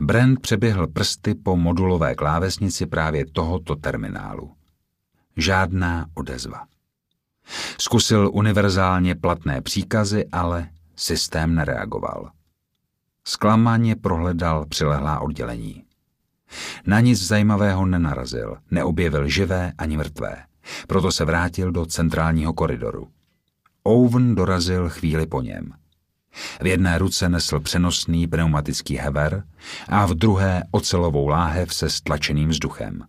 Brand 0.00 0.40
přeběhl 0.40 0.86
prsty 0.86 1.34
po 1.34 1.56
modulové 1.56 2.14
klávesnici 2.14 2.86
právě 2.86 3.26
tohoto 3.26 3.76
terminálu. 3.76 4.52
Žádná 5.36 6.06
odezva. 6.14 6.66
Zkusil 7.80 8.30
univerzálně 8.32 9.14
platné 9.14 9.60
příkazy, 9.60 10.26
ale 10.32 10.68
systém 10.96 11.54
nereagoval. 11.54 12.30
Sklamaně 13.24 13.96
prohledal 13.96 14.66
přilehlá 14.66 15.20
oddělení. 15.20 15.84
Na 16.86 17.00
nic 17.00 17.26
zajímavého 17.26 17.86
nenarazil, 17.86 18.56
neobjevil 18.70 19.28
živé 19.28 19.72
ani 19.78 19.96
mrtvé. 19.96 20.44
Proto 20.86 21.12
se 21.12 21.24
vrátil 21.24 21.72
do 21.72 21.86
centrálního 21.86 22.52
koridoru. 22.52 23.08
Owen 23.82 24.34
dorazil 24.34 24.88
chvíli 24.88 25.26
po 25.26 25.42
něm. 25.42 25.72
V 26.60 26.66
jedné 26.66 26.98
ruce 26.98 27.28
nesl 27.28 27.60
přenosný 27.60 28.26
pneumatický 28.26 28.96
hever 28.96 29.44
a 29.88 30.06
v 30.06 30.14
druhé 30.14 30.62
ocelovou 30.70 31.28
láhev 31.28 31.74
se 31.74 31.90
stlačeným 31.90 32.48
vzduchem. 32.48 33.06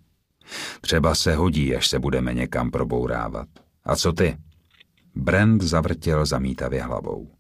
Třeba 0.82 1.16
se 1.16 1.36
hodí, 1.36 1.76
až 1.76 1.88
se 1.88 2.00
budeme 2.00 2.34
někam 2.34 2.72
probourávat. 2.72 3.48
A 3.84 3.96
co 3.96 4.14
ty? 4.14 4.38
Brand 5.16 5.62
zavrtěl 5.62 6.26
zamítavě 6.26 6.84
hlavou. 6.84 7.32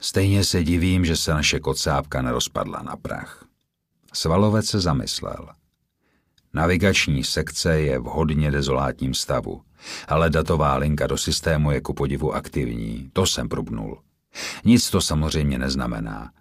Stejně 0.00 0.44
se 0.44 0.64
divím, 0.64 1.04
že 1.04 1.16
se 1.16 1.34
naše 1.34 1.60
kocápka 1.60 2.22
nerozpadla 2.22 2.82
na 2.82 2.96
prach. 2.96 3.44
Svalovec 4.12 4.66
se 4.66 4.80
zamyslel. 4.80 5.48
Navigační 6.54 7.24
sekce 7.24 7.80
je 7.80 7.98
v 7.98 8.02
hodně 8.04 8.50
dezolátním 8.50 9.14
stavu, 9.14 9.62
ale 10.08 10.30
datová 10.30 10.76
linka 10.76 11.06
do 11.06 11.18
systému 11.18 11.70
je 11.70 11.80
ku 11.80 11.94
podivu 11.94 12.34
aktivní, 12.34 13.10
to 13.12 13.26
jsem 13.26 13.48
probnul. 13.48 13.98
Nic 14.64 14.90
to 14.90 15.00
samozřejmě 15.00 15.58
neznamená. 15.58 16.32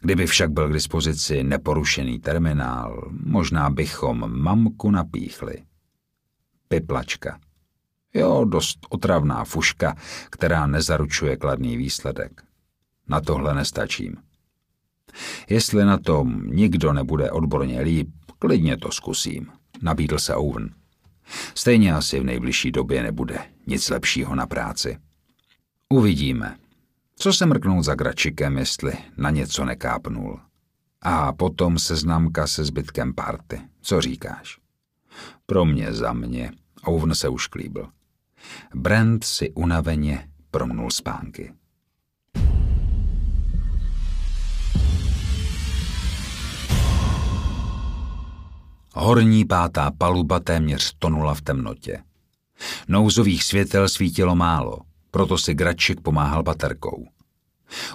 Kdyby 0.00 0.26
však 0.26 0.50
byl 0.50 0.68
k 0.68 0.72
dispozici 0.72 1.42
neporušený 1.42 2.18
terminál, 2.18 3.10
možná 3.24 3.70
bychom 3.70 4.42
mamku 4.42 4.90
napíchli. 4.90 5.62
Piplačka. 6.68 7.38
Jo, 8.14 8.44
dost 8.44 8.78
otravná 8.88 9.44
fuška, 9.44 9.96
která 10.30 10.66
nezaručuje 10.66 11.36
kladný 11.36 11.76
výsledek. 11.76 12.42
Na 13.08 13.20
tohle 13.20 13.54
nestačím. 13.54 14.16
Jestli 15.48 15.84
na 15.84 15.98
tom 15.98 16.46
nikdo 16.46 16.92
nebude 16.92 17.30
odborně 17.30 17.80
líp, 17.80 18.08
klidně 18.38 18.76
to 18.76 18.92
zkusím, 18.92 19.46
nabídl 19.82 20.18
se 20.18 20.34
Owen. 20.34 20.74
Stejně 21.54 21.94
asi 21.94 22.20
v 22.20 22.24
nejbližší 22.24 22.72
době 22.72 23.02
nebude 23.02 23.38
nic 23.66 23.88
lepšího 23.90 24.34
na 24.34 24.46
práci. 24.46 24.98
Uvidíme. 25.88 26.56
Co 27.18 27.32
se 27.32 27.46
mrknout 27.46 27.84
za 27.84 27.94
Gračikem, 27.94 28.58
jestli 28.58 28.92
na 29.16 29.30
něco 29.30 29.64
nekápnul? 29.64 30.40
A 31.02 31.32
potom 31.32 31.78
seznamka 31.78 32.46
se 32.46 32.64
zbytkem 32.64 33.14
party. 33.14 33.60
Co 33.82 34.00
říkáš? 34.00 34.58
Pro 35.46 35.64
mě 35.64 35.92
za 35.92 36.12
mě. 36.12 36.52
Owen 36.84 37.14
se 37.14 37.28
už 37.28 37.46
klíbil. 37.46 37.88
Brent 38.74 39.24
si 39.24 39.50
unaveně 39.50 40.28
promnul 40.50 40.90
spánky. 40.90 41.52
Horní 48.94 49.44
pátá 49.44 49.90
paluba 49.98 50.40
téměř 50.40 50.94
tonula 50.98 51.34
v 51.34 51.40
temnotě. 51.40 52.02
Nouzových 52.88 53.44
světel 53.44 53.88
svítilo 53.88 54.36
málo, 54.36 54.78
proto 55.16 55.38
si 55.38 55.54
Gračik 55.54 56.00
pomáhal 56.00 56.42
baterkou. 56.42 57.08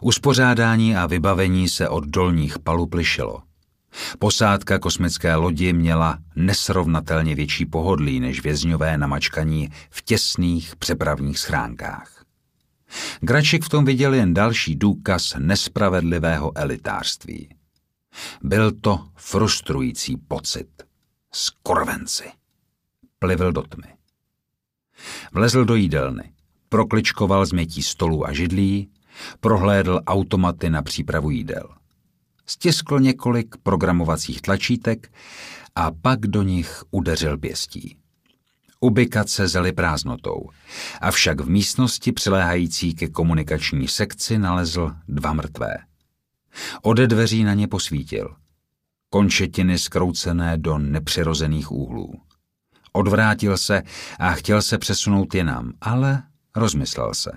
Uspořádání 0.01 0.95
a 0.95 1.07
vybavení 1.07 1.69
se 1.69 1.89
od 1.89 2.05
dolních 2.05 2.59
palub 2.59 2.93
lišilo. 2.93 3.41
Posádka 4.19 4.79
kosmické 4.79 5.35
lodi 5.35 5.73
měla 5.73 6.17
nesrovnatelně 6.35 7.35
větší 7.35 7.65
pohodlí 7.65 8.19
než 8.19 8.43
vězňové 8.43 8.97
namačkaní 8.97 9.69
v 9.89 10.01
těsných 10.01 10.75
přepravních 10.75 11.39
schránkách. 11.39 12.25
Gračik 13.19 13.63
v 13.63 13.69
tom 13.69 13.85
viděl 13.85 14.13
jen 14.13 14.33
další 14.33 14.75
důkaz 14.75 15.35
nespravedlivého 15.39 16.51
elitářství. 16.57 17.55
Byl 18.43 18.71
to 18.71 19.07
frustrující 19.15 20.17
pocit. 20.17 20.67
Skorvenci. 21.31 22.31
Plivil 23.19 23.51
do 23.51 23.61
tmy. 23.61 23.93
Vlezl 25.33 25.65
do 25.65 25.75
jídelny, 25.75 26.31
prokličkoval 26.71 27.45
změtí 27.45 27.83
stolů 27.83 28.27
a 28.27 28.33
židlí, 28.33 28.89
prohlédl 29.39 30.01
automaty 30.07 30.69
na 30.69 30.81
přípravu 30.81 31.29
jídel. 31.29 31.69
Stiskl 32.45 32.99
několik 32.99 33.55
programovacích 33.63 34.41
tlačítek 34.41 35.11
a 35.75 35.91
pak 35.91 36.19
do 36.19 36.43
nich 36.43 36.83
udeřil 36.91 37.37
pěstí. 37.37 37.97
Ubikace 38.79 39.47
zely 39.47 39.71
prázdnotou, 39.71 40.49
avšak 41.01 41.41
v 41.41 41.49
místnosti 41.49 42.11
přiléhající 42.11 42.93
ke 42.93 43.07
komunikační 43.07 43.87
sekci 43.87 44.37
nalezl 44.37 44.91
dva 45.07 45.33
mrtvé. 45.33 45.77
Ode 46.81 47.07
dveří 47.07 47.43
na 47.43 47.53
ně 47.53 47.67
posvítil. 47.67 48.35
Končetiny 49.09 49.77
skroucené 49.77 50.57
do 50.57 50.77
nepřirozených 50.77 51.71
úhlů. 51.71 52.13
Odvrátil 52.93 53.57
se 53.57 53.83
a 54.19 54.31
chtěl 54.31 54.61
se 54.61 54.77
přesunout 54.77 55.35
jinam, 55.35 55.73
ale 55.81 56.23
rozmyslel 56.55 57.13
se. 57.13 57.31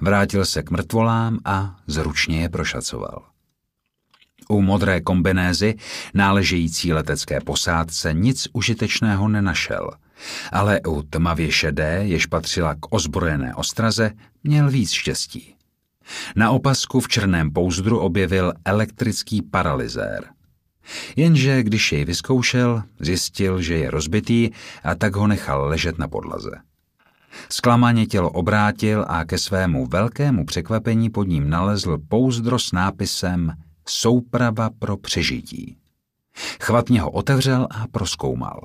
Vrátil 0.00 0.44
se 0.44 0.62
k 0.62 0.70
mrtvolám 0.70 1.38
a 1.44 1.76
zručně 1.86 2.40
je 2.40 2.48
prošacoval. 2.48 3.22
U 4.48 4.62
modré 4.62 5.00
kombinézy, 5.00 5.74
náležející 6.14 6.92
letecké 6.92 7.40
posádce, 7.40 8.12
nic 8.12 8.48
užitečného 8.52 9.28
nenašel, 9.28 9.90
ale 10.52 10.80
u 10.80 11.02
tmavě 11.02 11.52
šedé, 11.52 12.00
jež 12.02 12.26
patřila 12.26 12.74
k 12.74 12.78
ozbrojené 12.90 13.54
ostraze, 13.54 14.10
měl 14.44 14.70
víc 14.70 14.90
štěstí. 14.90 15.54
Na 16.36 16.50
opasku 16.50 17.00
v 17.00 17.08
černém 17.08 17.50
pouzdru 17.50 17.98
objevil 17.98 18.52
elektrický 18.64 19.42
paralyzér. 19.42 20.24
Jenže 21.16 21.62
když 21.62 21.92
jej 21.92 22.04
vyzkoušel, 22.04 22.82
zjistil, 23.00 23.62
že 23.62 23.74
je 23.74 23.90
rozbitý 23.90 24.50
a 24.84 24.94
tak 24.94 25.16
ho 25.16 25.26
nechal 25.26 25.68
ležet 25.68 25.98
na 25.98 26.08
podlaze. 26.08 26.50
Zklamaně 27.48 28.06
tělo 28.06 28.30
obrátil 28.30 29.04
a 29.08 29.24
ke 29.24 29.38
svému 29.38 29.86
velkému 29.86 30.46
překvapení 30.46 31.10
pod 31.10 31.24
ním 31.28 31.50
nalezl 31.50 31.98
pouzdro 32.08 32.58
s 32.58 32.72
nápisem 32.72 33.52
Souprava 33.88 34.70
pro 34.78 34.96
přežití. 34.96 35.76
Chvatně 36.62 37.00
ho 37.00 37.10
otevřel 37.10 37.68
a 37.70 37.86
proskoumal. 37.88 38.60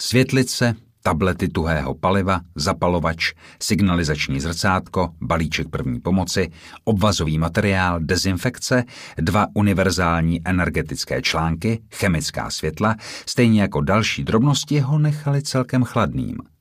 Světlice, 0.00 0.74
tablety 1.02 1.48
tuhého 1.48 1.94
paliva, 1.94 2.40
zapalovač, 2.54 3.32
signalizační 3.62 4.40
zrcátko, 4.40 5.08
balíček 5.20 5.68
první 5.68 6.00
pomoci, 6.00 6.50
obvazový 6.84 7.38
materiál, 7.38 8.00
dezinfekce, 8.00 8.84
dva 9.16 9.46
univerzální 9.54 10.40
energetické 10.44 11.22
články, 11.22 11.82
chemická 11.94 12.50
světla, 12.50 12.96
stejně 13.26 13.62
jako 13.62 13.80
další 13.80 14.24
drobnosti 14.24 14.80
ho 14.80 14.98
nechali 14.98 15.42
celkem 15.42 15.84
chladným– 15.84 16.38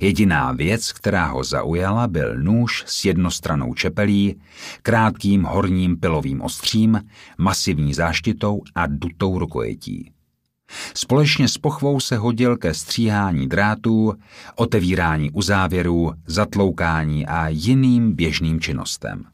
Jediná 0.00 0.52
věc, 0.52 0.92
která 0.92 1.26
ho 1.26 1.44
zaujala, 1.44 2.06
byl 2.06 2.36
nůž 2.36 2.84
s 2.86 3.04
jednostranou 3.04 3.74
čepelí, 3.74 4.40
krátkým 4.82 5.42
horním 5.42 5.96
pilovým 5.96 6.42
ostřím, 6.42 7.00
masivní 7.38 7.94
záštitou 7.94 8.62
a 8.74 8.86
dutou 8.86 9.38
rukojetí. 9.38 10.12
Společně 10.94 11.48
s 11.48 11.58
pochvou 11.58 12.00
se 12.00 12.16
hodil 12.16 12.56
ke 12.56 12.74
stříhání 12.74 13.48
drátů, 13.48 14.14
otevírání 14.54 15.30
uzávěrů, 15.30 16.12
zatloukání 16.26 17.26
a 17.26 17.48
jiným 17.48 18.12
běžným 18.12 18.60
činnostem. 18.60 19.24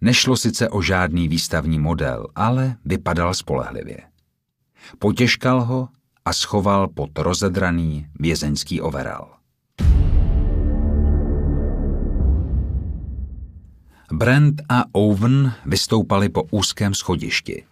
Nešlo 0.00 0.36
sice 0.36 0.68
o 0.68 0.82
žádný 0.82 1.28
výstavní 1.28 1.78
model, 1.78 2.26
ale 2.34 2.76
vypadal 2.84 3.34
spolehlivě. 3.34 3.98
Potěžkal 4.98 5.64
ho 5.64 5.88
a 6.24 6.32
schoval 6.32 6.88
pod 6.88 7.18
rozedraný 7.18 8.06
vězeňský 8.20 8.80
overal. 8.80 9.37
Brent 14.12 14.62
a 14.68 14.84
Owen 14.92 15.52
vystoupali 15.66 16.28
po 16.28 16.42
úzkém 16.50 16.94
schodišti. 16.94 17.64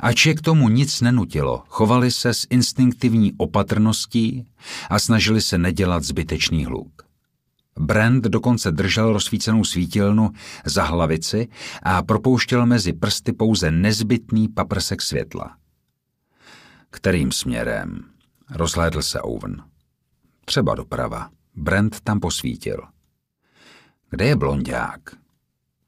Ač 0.00 0.26
je 0.26 0.34
k 0.34 0.40
tomu 0.40 0.68
nic 0.68 1.00
nenutilo, 1.00 1.64
chovali 1.68 2.10
se 2.10 2.34
s 2.34 2.46
instinktivní 2.50 3.32
opatrností 3.36 4.46
a 4.90 4.98
snažili 4.98 5.40
se 5.40 5.58
nedělat 5.58 6.04
zbytečný 6.04 6.64
hluk. 6.64 7.02
Brand 7.78 8.24
dokonce 8.24 8.70
držel 8.70 9.12
rozsvícenou 9.12 9.64
svítilnu 9.64 10.30
za 10.64 10.84
hlavici 10.84 11.48
a 11.82 12.02
propouštěl 12.02 12.66
mezi 12.66 12.92
prsty 12.92 13.32
pouze 13.32 13.70
nezbytný 13.70 14.48
paprsek 14.48 15.02
světla. 15.02 15.56
Kterým 16.90 17.32
směrem? 17.32 18.04
Rozhlédl 18.50 19.02
se 19.02 19.20
Owen. 19.20 19.62
Třeba 20.44 20.74
doprava. 20.74 21.30
Brand 21.54 22.00
tam 22.00 22.20
posvítil. 22.20 22.82
Kde 24.10 24.24
je 24.24 24.36
blondák? 24.36 25.23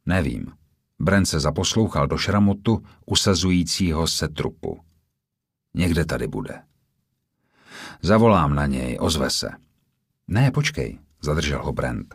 Nevím. 0.06 0.46
Brent 0.98 1.28
se 1.28 1.40
zaposlouchal 1.40 2.06
do 2.06 2.18
šramotu 2.18 2.82
usazujícího 3.06 4.06
se 4.06 4.28
trupu. 4.28 4.80
Někde 5.74 6.04
tady 6.04 6.26
bude. 6.26 6.62
Zavolám 8.02 8.54
na 8.54 8.66
něj, 8.66 8.96
ozve 9.00 9.30
se. 9.30 9.50
Ne, 10.28 10.50
počkej, 10.50 10.98
zadržel 11.22 11.62
ho 11.62 11.72
Brent. 11.72 12.14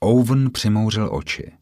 Owen 0.00 0.50
přimouřil 0.50 1.08
oči. 1.12 1.52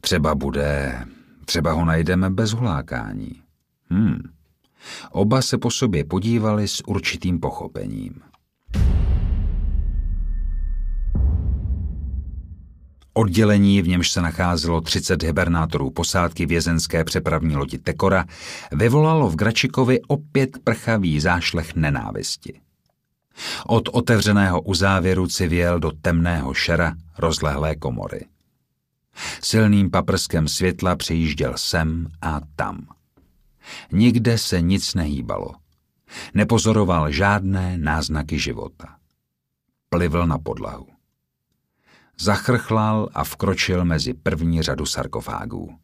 Třeba 0.00 0.34
bude, 0.34 1.04
třeba 1.44 1.72
ho 1.72 1.84
najdeme 1.84 2.30
bez 2.30 2.50
hulákání. 2.50 3.42
Hmm. 3.90 4.18
Oba 5.10 5.42
se 5.42 5.58
po 5.58 5.70
sobě 5.70 6.04
podívali 6.04 6.68
s 6.68 6.88
určitým 6.88 7.40
pochopením. 7.40 8.20
Oddělení, 13.18 13.82
v 13.82 13.88
němž 13.88 14.10
se 14.10 14.20
nacházelo 14.20 14.80
30 14.80 15.22
hibernátorů 15.22 15.90
posádky 15.90 16.46
vězenské 16.46 17.04
přepravní 17.04 17.56
lodi 17.56 17.78
Tekora, 17.78 18.24
vyvolalo 18.72 19.28
v 19.30 19.36
Gračikovi 19.36 20.00
opět 20.08 20.50
prchavý 20.64 21.20
zášlech 21.20 21.76
nenávisti. 21.76 22.60
Od 23.66 23.88
otevřeného 23.88 24.62
uzávěru 24.62 25.26
civěl 25.26 25.78
do 25.80 25.90
temného 25.90 26.54
šera 26.54 26.94
rozlehlé 27.18 27.76
komory. 27.76 28.26
Silným 29.42 29.90
paprskem 29.90 30.48
světla 30.48 30.96
přejížděl 30.96 31.52
sem 31.56 32.06
a 32.22 32.40
tam. 32.56 32.86
Nikde 33.92 34.38
se 34.38 34.60
nic 34.60 34.94
nehýbalo. 34.94 35.54
Nepozoroval 36.34 37.10
žádné 37.10 37.78
náznaky 37.78 38.38
života. 38.38 38.96
Plivl 39.90 40.26
na 40.26 40.38
podlahu 40.38 40.95
zachrchlal 42.20 43.08
a 43.14 43.24
vkročil 43.24 43.84
mezi 43.84 44.14
první 44.14 44.62
řadu 44.62 44.86
sarkofágů. 44.86 45.74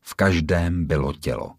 V 0.00 0.14
každém 0.14 0.86
bylo 0.86 1.12
tělo. 1.12 1.54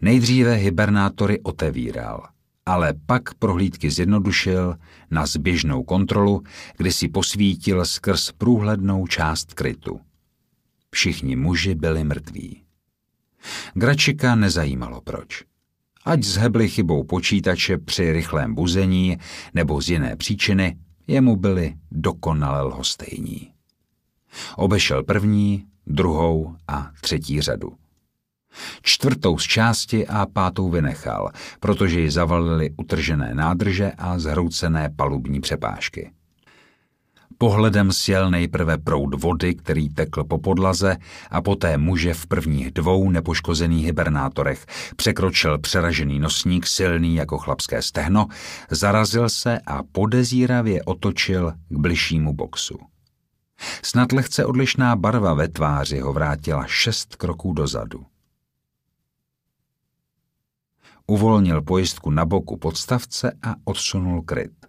Nejdříve 0.00 0.54
hibernátory 0.54 1.40
otevíral, 1.40 2.28
ale 2.66 2.94
pak 3.06 3.34
prohlídky 3.34 3.90
zjednodušil 3.90 4.76
na 5.10 5.26
zběžnou 5.26 5.82
kontrolu, 5.82 6.42
kdy 6.76 6.92
si 6.92 7.08
posvítil 7.08 7.84
skrz 7.84 8.32
průhlednou 8.32 9.06
část 9.06 9.54
krytu. 9.54 10.00
Všichni 10.90 11.36
muži 11.36 11.74
byli 11.74 12.04
mrtví. 12.04 12.62
Gračika 13.74 14.34
nezajímalo 14.34 15.00
proč. 15.00 15.44
Ať 16.04 16.22
zhebli 16.22 16.68
chybou 16.68 17.04
počítače 17.04 17.78
při 17.78 18.12
rychlém 18.12 18.54
buzení 18.54 19.18
nebo 19.54 19.82
z 19.82 19.88
jiné 19.88 20.16
příčiny, 20.16 20.76
Jemu 21.08 21.36
byli 21.36 21.74
dokonale 21.90 22.62
lhostejní. 22.62 23.52
Obešel 24.56 25.04
první, 25.04 25.66
druhou 25.86 26.56
a 26.68 26.90
třetí 27.00 27.40
řadu. 27.40 27.72
Čtvrtou 28.82 29.38
z 29.38 29.42
části 29.42 30.06
a 30.06 30.26
pátou 30.26 30.70
vynechal, 30.70 31.30
protože 31.60 32.00
ji 32.00 32.10
zavalili 32.10 32.70
utržené 32.76 33.34
nádrže 33.34 33.92
a 33.98 34.18
zhroucené 34.18 34.90
palubní 34.96 35.40
přepážky. 35.40 36.10
Pohledem 37.38 37.92
sjel 37.92 38.30
nejprve 38.30 38.78
proud 38.78 39.22
vody, 39.22 39.54
který 39.54 39.88
tekl 39.88 40.24
po 40.24 40.38
podlaze 40.38 40.96
a 41.30 41.42
poté 41.42 41.78
muže 41.78 42.14
v 42.14 42.26
prvních 42.26 42.70
dvou 42.70 43.10
nepoškozených 43.10 43.84
hibernátorech. 43.84 44.66
Překročil 44.96 45.58
přeražený 45.58 46.18
nosník, 46.18 46.66
silný 46.66 47.14
jako 47.14 47.38
chlapské 47.38 47.82
stehno, 47.82 48.26
zarazil 48.70 49.28
se 49.28 49.58
a 49.66 49.82
podezíravě 49.92 50.82
otočil 50.82 51.52
k 51.68 51.78
bližšímu 51.78 52.32
boxu. 52.32 52.78
Snad 53.82 54.12
lehce 54.12 54.44
odlišná 54.44 54.96
barva 54.96 55.34
ve 55.34 55.48
tváři 55.48 56.00
ho 56.00 56.12
vrátila 56.12 56.66
šest 56.66 57.16
kroků 57.16 57.52
dozadu. 57.52 58.06
Uvolnil 61.06 61.62
pojistku 61.62 62.10
na 62.10 62.24
boku 62.24 62.56
podstavce 62.56 63.32
a 63.42 63.54
odsunul 63.64 64.22
kryt. 64.22 64.67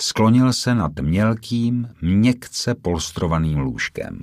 Sklonil 0.00 0.52
se 0.52 0.74
nad 0.74 0.92
mělkým, 1.00 1.88
měkce 2.02 2.74
polstrovaným 2.74 3.58
lůžkem. 3.58 4.20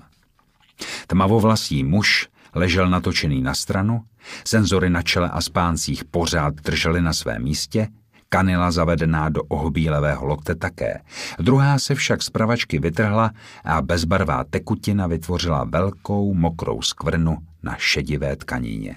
Tmavovlasý 1.08 1.84
muž 1.84 2.28
ležel 2.56 2.89
natočený 2.89 3.41
na 3.41 3.54
stranu, 3.54 4.01
senzory 4.47 4.89
na 4.89 5.01
čele 5.01 5.30
a 5.30 5.41
spáncích 5.41 6.06
pořád 6.06 6.54
držely 6.54 7.01
na 7.01 7.14
svém 7.14 7.43
místě, 7.43 7.88
kanila 8.30 8.72
zavedená 8.72 9.30
do 9.30 9.43
ohbílevého 9.43 10.26
lokte 10.26 10.56
také. 10.56 11.01
Druhá 11.39 11.80
se 11.80 11.95
však 11.95 12.24
z 12.24 12.30
pravačky 12.30 12.80
vytrhla 12.80 13.32
a 13.64 13.82
bezbarvá 13.82 14.43
tekutina 14.43 15.08
vytvořila 15.08 15.64
velkou 15.64 16.34
mokrou 16.34 16.82
skvrnu 16.82 17.38
na 17.64 17.76
šedivé 17.78 18.36
tkanině. 18.36 18.95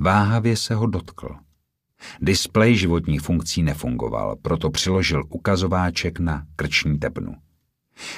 Váhavě 0.00 0.56
se 0.56 0.74
ho 0.74 0.86
dotkl. 0.86 1.36
Displej 2.20 2.76
životních 2.76 3.20
funkcí 3.20 3.62
nefungoval, 3.62 4.36
proto 4.36 4.70
přiložil 4.70 5.24
ukazováček 5.28 6.18
na 6.18 6.46
krční 6.56 6.98
tepnu. 6.98 7.34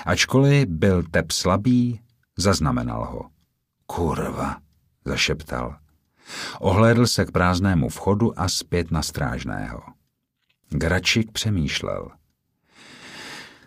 Ačkoliv 0.07 0.69
byl 0.69 1.03
tep 1.11 1.33
slabý, 1.33 2.01
zaznamenal 2.37 3.05
ho. 3.05 3.31
Kurva, 3.87 4.57
zašeptal. 5.05 5.77
Ohlédl 6.61 7.07
se 7.07 7.25
k 7.25 7.31
prázdnému 7.31 7.89
vchodu 7.89 8.41
a 8.41 8.49
zpět 8.49 8.91
na 8.91 9.03
strážného. 9.03 9.83
Gračik 10.69 11.33
přemýšlel. 11.33 12.11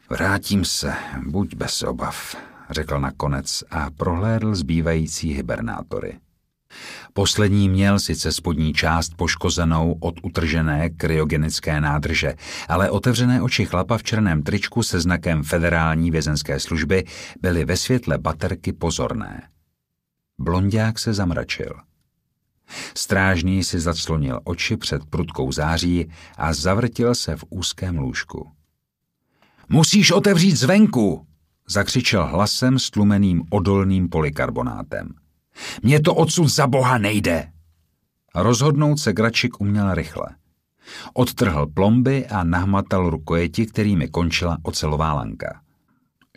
Vrátím 0.09 0.65
se, 0.65 0.93
buď 1.25 1.55
bez 1.55 1.83
obav, 1.83 2.35
řekl 2.69 2.99
nakonec 2.99 3.63
a 3.71 3.89
prohlédl 3.89 4.55
zbývající 4.55 5.33
hibernátory. 5.33 6.19
Poslední 7.13 7.69
měl 7.69 7.99
sice 7.99 8.31
spodní 8.31 8.73
část 8.73 9.15
poškozenou 9.15 9.97
od 9.99 10.15
utržené 10.23 10.89
kryogenické 10.89 11.81
nádrže, 11.81 12.35
ale 12.67 12.89
otevřené 12.89 13.41
oči 13.41 13.65
chlapa 13.65 13.97
v 13.97 14.03
černém 14.03 14.43
tričku 14.43 14.83
se 14.83 14.99
znakem 14.99 15.43
federální 15.43 16.11
vězenské 16.11 16.59
služby 16.59 17.03
byly 17.41 17.65
ve 17.65 17.77
světle 17.77 18.17
baterky 18.17 18.73
pozorné. 18.73 19.49
Blondák 20.39 20.99
se 20.99 21.13
zamračil. 21.13 21.73
Strážný 22.97 23.63
si 23.63 23.79
zaclonil 23.79 24.39
oči 24.43 24.77
před 24.77 25.05
prudkou 25.05 25.51
září 25.51 26.11
a 26.37 26.53
zavrtil 26.53 27.15
se 27.15 27.35
v 27.35 27.43
úzkém 27.49 27.97
lůžku. 27.97 28.51
Musíš 29.69 30.11
otevřít 30.11 30.55
zvenku, 30.55 31.27
zakřičel 31.69 32.27
hlasem 32.27 32.79
stlumeným 32.79 33.43
odolným 33.49 34.09
polikarbonátem. 34.09 35.22
Mně 35.81 35.99
to 35.99 36.15
odsud 36.15 36.47
za 36.47 36.67
boha 36.67 36.97
nejde. 36.97 37.51
Rozhodnout 38.35 38.97
se 38.97 39.13
Gračik 39.13 39.61
uměl 39.61 39.93
rychle. 39.93 40.27
Odtrhl 41.13 41.67
plomby 41.67 42.27
a 42.27 42.43
nahmatal 42.43 43.09
rukojeti, 43.09 43.65
kterými 43.65 44.07
končila 44.07 44.57
ocelová 44.63 45.13
lanka. 45.13 45.61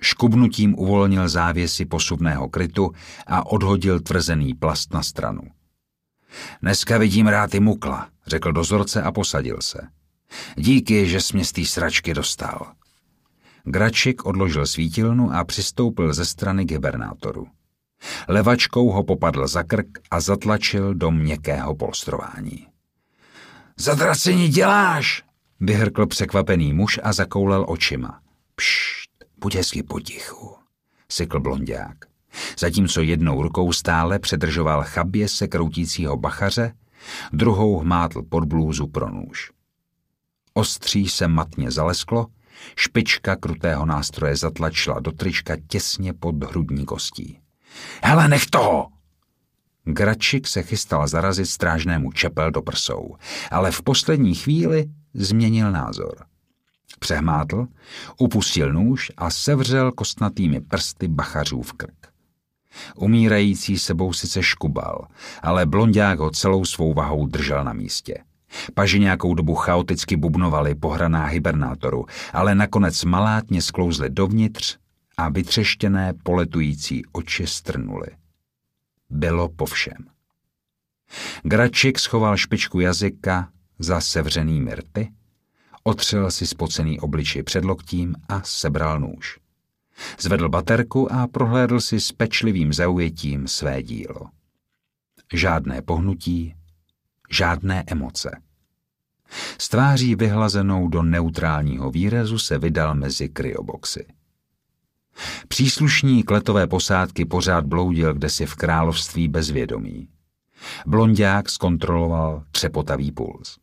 Škubnutím 0.00 0.78
uvolnil 0.78 1.28
závěsy 1.28 1.84
posuvného 1.84 2.48
krytu 2.48 2.92
a 3.26 3.46
odhodil 3.46 4.00
tvrzený 4.00 4.54
plast 4.54 4.94
na 4.94 5.02
stranu. 5.02 5.42
Dneska 6.62 6.98
vidím 6.98 7.26
rád 7.26 7.54
i 7.54 7.60
mukla, 7.60 8.08
řekl 8.26 8.52
dozorce 8.52 9.02
a 9.02 9.12
posadil 9.12 9.58
se. 9.60 9.78
Díky, 10.56 11.08
že 11.08 11.20
jsi 11.20 11.34
mě 11.34 11.44
z 11.44 11.52
té 11.52 11.64
sračky 11.64 12.14
dostal. 12.14 12.72
Gračik 13.64 14.26
odložil 14.26 14.66
svítilnu 14.66 15.32
a 15.32 15.44
přistoupil 15.44 16.12
ze 16.14 16.24
strany 16.24 16.64
k 16.64 16.70
hibernátoru. 16.70 17.46
Levačkou 18.28 18.90
ho 18.90 19.04
popadl 19.04 19.46
za 19.46 19.62
krk 19.62 19.86
a 20.10 20.20
zatlačil 20.20 20.94
do 20.94 21.10
měkkého 21.10 21.74
polstrování. 21.74 22.66
Zadracení 23.76 24.48
děláš, 24.48 25.24
vyhrkl 25.60 26.06
překvapený 26.06 26.72
muž 26.72 27.00
a 27.02 27.12
zakoulel 27.12 27.64
očima. 27.68 28.20
Pšt, 28.54 29.10
buď 29.38 29.54
hezky 29.54 29.82
potichu, 29.82 30.56
sykl 31.10 31.40
blondák. 31.40 31.96
Zatímco 32.58 33.00
jednou 33.00 33.42
rukou 33.42 33.72
stále 33.72 34.18
předržoval 34.18 34.84
chabě 34.84 35.28
se 35.28 35.48
kroutícího 35.48 36.16
bachaře, 36.16 36.72
druhou 37.32 37.78
hmátl 37.78 38.22
pod 38.22 38.44
blůzu 38.44 38.86
pro 38.86 39.10
nůž. 39.10 39.50
Ostří 40.54 41.08
se 41.08 41.28
matně 41.28 41.70
zalesklo, 41.70 42.26
špička 42.76 43.36
krutého 43.36 43.86
nástroje 43.86 44.36
zatlačila 44.36 45.00
do 45.00 45.12
trička 45.12 45.56
těsně 45.68 46.12
pod 46.12 46.44
hrudní 46.44 46.84
kostí. 46.84 47.38
Hele, 48.02 48.28
nech 48.28 48.46
toho! 48.46 48.88
Gračik 49.84 50.46
se 50.46 50.62
chystal 50.62 51.08
zarazit 51.08 51.46
strážnému 51.46 52.12
čepel 52.12 52.50
do 52.50 52.62
prsou, 52.62 53.16
ale 53.50 53.70
v 53.70 53.82
poslední 53.82 54.34
chvíli 54.34 54.86
změnil 55.14 55.72
názor. 55.72 56.14
Přehmátl, 56.98 57.66
upustil 58.18 58.72
nůž 58.72 59.12
a 59.16 59.30
sevřel 59.30 59.92
kostnatými 59.92 60.60
prsty 60.60 61.08
bachařů 61.08 61.62
v 61.62 61.72
krk. 61.72 62.06
Umírající 62.96 63.78
sebou 63.78 64.12
sice 64.12 64.42
škubal, 64.42 65.06
ale 65.42 65.66
blondák 65.66 66.18
ho 66.18 66.30
celou 66.30 66.64
svou 66.64 66.94
vahou 66.94 67.26
držel 67.26 67.64
na 67.64 67.72
místě. 67.72 68.24
Paži 68.74 69.00
nějakou 69.00 69.34
dobu 69.34 69.54
chaoticky 69.54 70.16
bubnovali 70.16 70.74
pohraná 70.74 71.26
hibernátoru, 71.26 72.06
ale 72.32 72.54
nakonec 72.54 73.04
malátně 73.04 73.62
sklouzli 73.62 74.10
dovnitř 74.10 74.78
a 75.16 75.28
vytřeštěné 75.28 76.14
poletující 76.22 77.02
oči 77.12 77.46
strnuly. 77.46 78.08
Bylo 79.10 79.48
po 79.48 79.66
všem. 79.66 80.06
Gračik 81.42 81.98
schoval 81.98 82.36
špičku 82.36 82.80
jazyka 82.80 83.50
za 83.78 84.00
sevřený 84.00 84.74
rty, 84.74 85.12
otřel 85.82 86.30
si 86.30 86.46
spocený 86.46 87.00
obličej 87.00 87.42
před 87.42 87.64
loktím 87.64 88.14
a 88.28 88.42
sebral 88.42 89.00
nůž. 89.00 89.38
Zvedl 90.18 90.48
baterku 90.48 91.12
a 91.12 91.26
prohlédl 91.26 91.80
si 91.80 92.00
s 92.00 92.12
pečlivým 92.12 92.72
zaujetím 92.72 93.48
své 93.48 93.82
dílo. 93.82 94.30
Žádné 95.32 95.82
pohnutí, 95.82 96.54
žádné 97.30 97.84
emoce. 97.86 98.30
S 99.58 99.68
tváří 99.68 100.14
vyhlazenou 100.14 100.88
do 100.88 101.02
neutrálního 101.02 101.90
výrazu 101.90 102.38
se 102.38 102.58
vydal 102.58 102.94
mezi 102.94 103.28
kryoboxy. 103.28 104.06
Příslušník 105.48 106.30
letové 106.30 106.66
posádky 106.66 107.24
pořád 107.24 107.66
bloudil 107.66 108.14
kdesi 108.14 108.46
v 108.46 108.54
království 108.54 109.28
bezvědomí. 109.28 110.08
Blondák 110.86 111.50
zkontroloval 111.50 112.44
třepotavý 112.50 113.12
puls. 113.12 113.58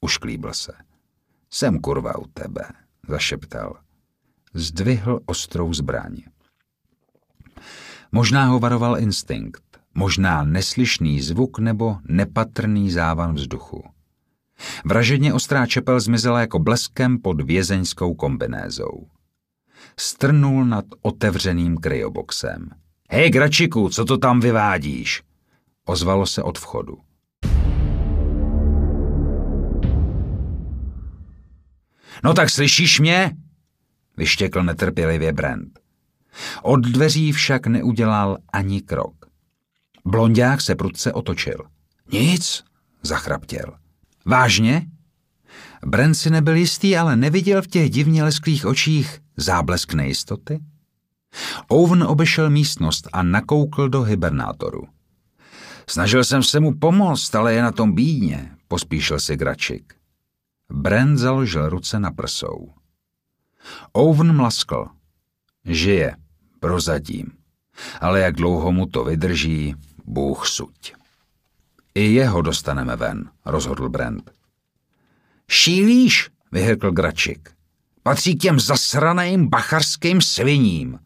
Ušklíbil 0.00 0.54
se. 0.54 0.72
Jsem 1.50 1.78
kurva 1.80 2.18
u 2.18 2.26
tebe, 2.26 2.62
zašeptal. 3.08 3.76
Zdvihl 4.54 5.20
ostrou 5.26 5.72
zbraň. 5.72 6.16
Možná 8.12 8.44
ho 8.44 8.58
varoval 8.58 8.98
instinkt, 8.98 9.80
možná 9.94 10.44
neslyšný 10.44 11.20
zvuk 11.20 11.58
nebo 11.58 11.96
nepatrný 12.08 12.90
závan 12.90 13.34
vzduchu. 13.34 13.84
Vražedně 14.84 15.34
ostrá 15.34 15.66
čepel 15.66 16.00
zmizela 16.00 16.40
jako 16.40 16.58
bleskem 16.58 17.18
pod 17.18 17.40
vězeňskou 17.40 18.14
kombinézou 18.14 19.06
strnul 20.00 20.64
nad 20.64 20.84
otevřeným 21.02 21.76
kryoboxem. 21.76 22.70
Hej, 23.10 23.30
Gračiku, 23.30 23.88
co 23.88 24.04
to 24.04 24.18
tam 24.18 24.40
vyvádíš? 24.40 25.22
Ozvalo 25.84 26.26
se 26.26 26.42
od 26.42 26.58
vchodu. 26.58 26.98
No 32.24 32.34
tak 32.34 32.50
slyšíš 32.50 33.00
mě? 33.00 33.36
Vyštěkl 34.16 34.62
netrpělivě 34.62 35.32
Brand. 35.32 35.78
Od 36.62 36.76
dveří 36.76 37.32
však 37.32 37.66
neudělal 37.66 38.38
ani 38.52 38.80
krok. 38.80 39.14
Blondák 40.04 40.60
se 40.60 40.74
prudce 40.74 41.12
otočil. 41.12 41.58
Nic, 42.12 42.64
zachraptěl. 43.02 43.76
Vážně? 44.24 44.86
Brent 45.86 46.14
si 46.14 46.30
nebyl 46.30 46.56
jistý, 46.56 46.96
ale 46.96 47.16
neviděl 47.16 47.62
v 47.62 47.66
těch 47.66 47.90
divně 47.90 48.24
lesklých 48.24 48.66
očích 48.66 49.20
záblesk 49.36 49.92
nejistoty. 49.94 50.60
Owen 51.68 52.02
obešel 52.02 52.50
místnost 52.50 53.08
a 53.12 53.22
nakoukl 53.22 53.88
do 53.88 54.02
hibernátoru. 54.02 54.88
Snažil 55.88 56.24
jsem 56.24 56.42
se 56.42 56.60
mu 56.60 56.78
pomoct, 56.78 57.34
ale 57.34 57.54
je 57.54 57.62
na 57.62 57.72
tom 57.72 57.92
bídně, 57.92 58.56
pospíšil 58.68 59.20
si 59.20 59.36
Gračik. 59.36 59.94
Brent 60.70 61.18
založil 61.18 61.68
ruce 61.68 61.98
na 61.98 62.10
prsou. 62.10 62.72
Owen 63.92 64.36
mlaskl. 64.36 64.86
Žije, 65.64 66.16
prozatím. 66.60 67.26
Ale 68.00 68.20
jak 68.20 68.36
dlouho 68.36 68.72
mu 68.72 68.86
to 68.86 69.04
vydrží, 69.04 69.74
Bůh 70.04 70.46
suď. 70.46 70.92
I 71.94 72.12
jeho 72.12 72.42
dostaneme 72.42 72.96
ven, 72.96 73.30
rozhodl 73.44 73.88
Brent. 73.88 74.30
Šílíš, 75.48 76.30
vyhrkl 76.52 76.92
Gračik. 76.92 77.55
Patří 78.06 78.36
k 78.36 78.40
těm 78.40 78.60
zasraným 78.60 79.48
bachařským 79.48 80.20
sviním. 80.20 80.98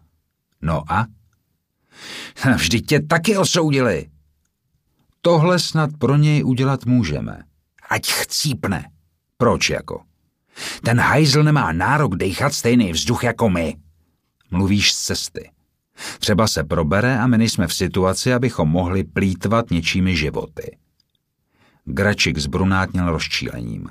No 0.63 0.93
a? 0.93 1.07
Vždyť 2.55 2.87
tě 2.87 3.01
taky 3.01 3.37
osoudili. 3.37 4.07
Tohle 5.21 5.59
snad 5.59 5.91
pro 5.99 6.17
něj 6.17 6.45
udělat 6.45 6.87
můžeme. 6.87 7.43
Ať 7.91 8.13
chcípne. 8.13 8.91
Proč 9.37 9.71
jako? 9.71 10.03
Ten 10.85 11.01
hajzl 11.01 11.43
nemá 11.43 11.73
nárok 11.73 12.17
dejchat 12.17 12.55
stejný 12.55 12.93
vzduch 12.93 13.25
jako 13.25 13.51
my. 13.51 13.77
Mluvíš 14.51 14.93
z 14.93 15.01
cesty. 15.05 15.51
Třeba 16.19 16.49
se 16.49 16.65
probere 16.65 17.19
a 17.19 17.27
my 17.27 17.39
nejsme 17.39 17.67
v 17.67 17.75
situaci, 17.75 18.35
abychom 18.35 18.69
mohli 18.69 19.05
plítvat 19.05 19.71
něčími 19.71 20.17
životy. 20.17 20.77
Gračik 21.85 22.39
zbrunátněl 22.39 23.11
rozčílením. 23.11 23.89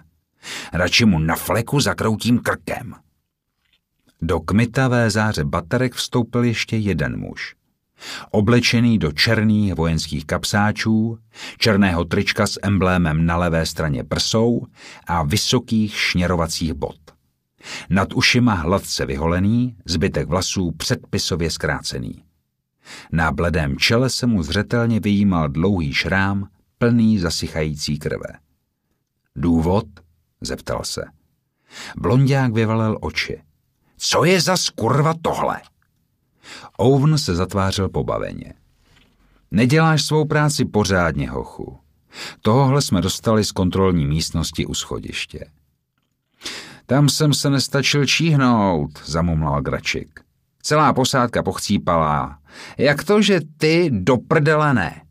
Radši 0.73 1.05
mu 1.05 1.19
na 1.19 1.35
fleku 1.35 1.79
zakroutím 1.79 2.39
krkem. 2.39 2.95
Do 4.21 4.39
kmitavé 4.39 5.09
záře 5.09 5.43
baterek 5.43 5.95
vstoupil 5.95 6.43
ještě 6.43 6.77
jeden 6.77 7.19
muž. 7.19 7.55
Oblečený 8.31 8.97
do 8.97 9.11
černých 9.11 9.75
vojenských 9.75 10.25
kapsáčů, 10.25 11.17
černého 11.57 12.05
trička 12.05 12.47
s 12.47 12.59
emblémem 12.63 13.25
na 13.25 13.37
levé 13.37 13.65
straně 13.65 14.03
prsou 14.03 14.65
a 15.07 15.23
vysokých 15.23 15.95
šněrovacích 15.95 16.73
bot. 16.73 16.99
Nad 17.89 18.13
ušima 18.13 18.53
hladce 18.53 19.05
vyholený, 19.05 19.75
zbytek 19.85 20.27
vlasů 20.27 20.71
předpisově 20.71 21.51
zkrácený. 21.51 22.23
Na 23.11 23.31
bledém 23.31 23.77
čele 23.77 24.09
se 24.09 24.27
mu 24.27 24.43
zřetelně 24.43 24.99
vyjímal 24.99 25.49
dlouhý 25.49 25.93
šrám, 25.93 26.47
plný 26.77 27.19
zasychající 27.19 27.99
krve. 27.99 28.29
Důvod? 29.35 29.85
Zeptal 30.41 30.83
se. 30.83 31.01
Blondák 31.97 32.53
vyvalil 32.53 32.97
oči. 33.01 33.41
Co 33.97 34.23
je 34.23 34.41
za 34.41 34.57
skurva 34.57 35.13
tohle? 35.21 35.61
Owen 36.77 37.17
se 37.17 37.35
zatvářel 37.35 37.89
pobaveně. 37.89 38.53
Neděláš 39.51 40.01
svou 40.01 40.25
práci 40.25 40.65
pořádně, 40.65 41.29
hochu. 41.29 41.79
Tohohle 42.41 42.81
jsme 42.81 43.01
dostali 43.01 43.45
z 43.45 43.51
kontrolní 43.51 44.05
místnosti 44.05 44.65
u 44.65 44.73
schodiště. 44.73 45.45
Tam 46.85 47.09
jsem 47.09 47.33
se 47.33 47.49
nestačil 47.49 48.05
číhnout, 48.05 48.91
zamumlal 49.05 49.61
Gračik. 49.61 50.19
Celá 50.61 50.93
posádka 50.93 51.43
pochcípala. 51.43 52.39
Jak 52.77 53.03
to, 53.03 53.21
že 53.21 53.39
ty 53.57 53.89
do 53.93 54.17
prdele 54.17 54.73
ne? 54.73 55.01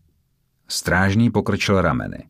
Strážný 0.69 1.31
pokrčil 1.31 1.81
rameny. 1.81 2.29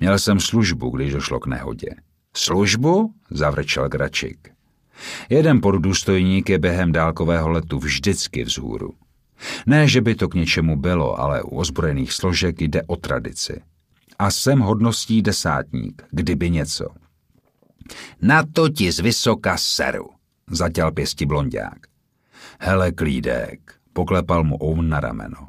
Měl 0.00 0.18
jsem 0.18 0.40
službu, 0.40 0.90
když 0.90 1.12
došlo 1.12 1.40
k 1.40 1.46
nehodě. 1.46 1.88
Službu? 2.36 3.14
zavrčel 3.30 3.88
Gračik. 3.88 4.48
Jeden 5.28 5.60
poddůstojník 5.60 6.50
je 6.50 6.58
během 6.58 6.92
dálkového 6.92 7.48
letu 7.48 7.78
vždycky 7.78 8.44
vzhůru. 8.44 8.94
Ne, 9.66 9.88
že 9.88 10.00
by 10.00 10.14
to 10.14 10.28
k 10.28 10.34
něčemu 10.34 10.76
bylo, 10.76 11.20
ale 11.20 11.42
u 11.42 11.56
ozbrojených 11.56 12.12
složek 12.12 12.60
jde 12.60 12.82
o 12.86 12.96
tradici. 12.96 13.62
A 14.18 14.30
jsem 14.30 14.58
hodností 14.58 15.22
desátník, 15.22 16.02
kdyby 16.10 16.50
něco. 16.50 16.88
Na 18.22 18.42
to 18.52 18.68
ti 18.68 18.92
z 18.92 19.00
vysoka 19.00 19.56
seru, 19.56 20.10
zatěl 20.50 20.92
pěsti 20.92 21.26
blondák. 21.26 21.78
Hele, 22.60 22.92
klídek, 22.92 23.74
poklepal 23.92 24.44
mu 24.44 24.56
Owen 24.56 24.88
na 24.88 25.00
rameno. 25.00 25.48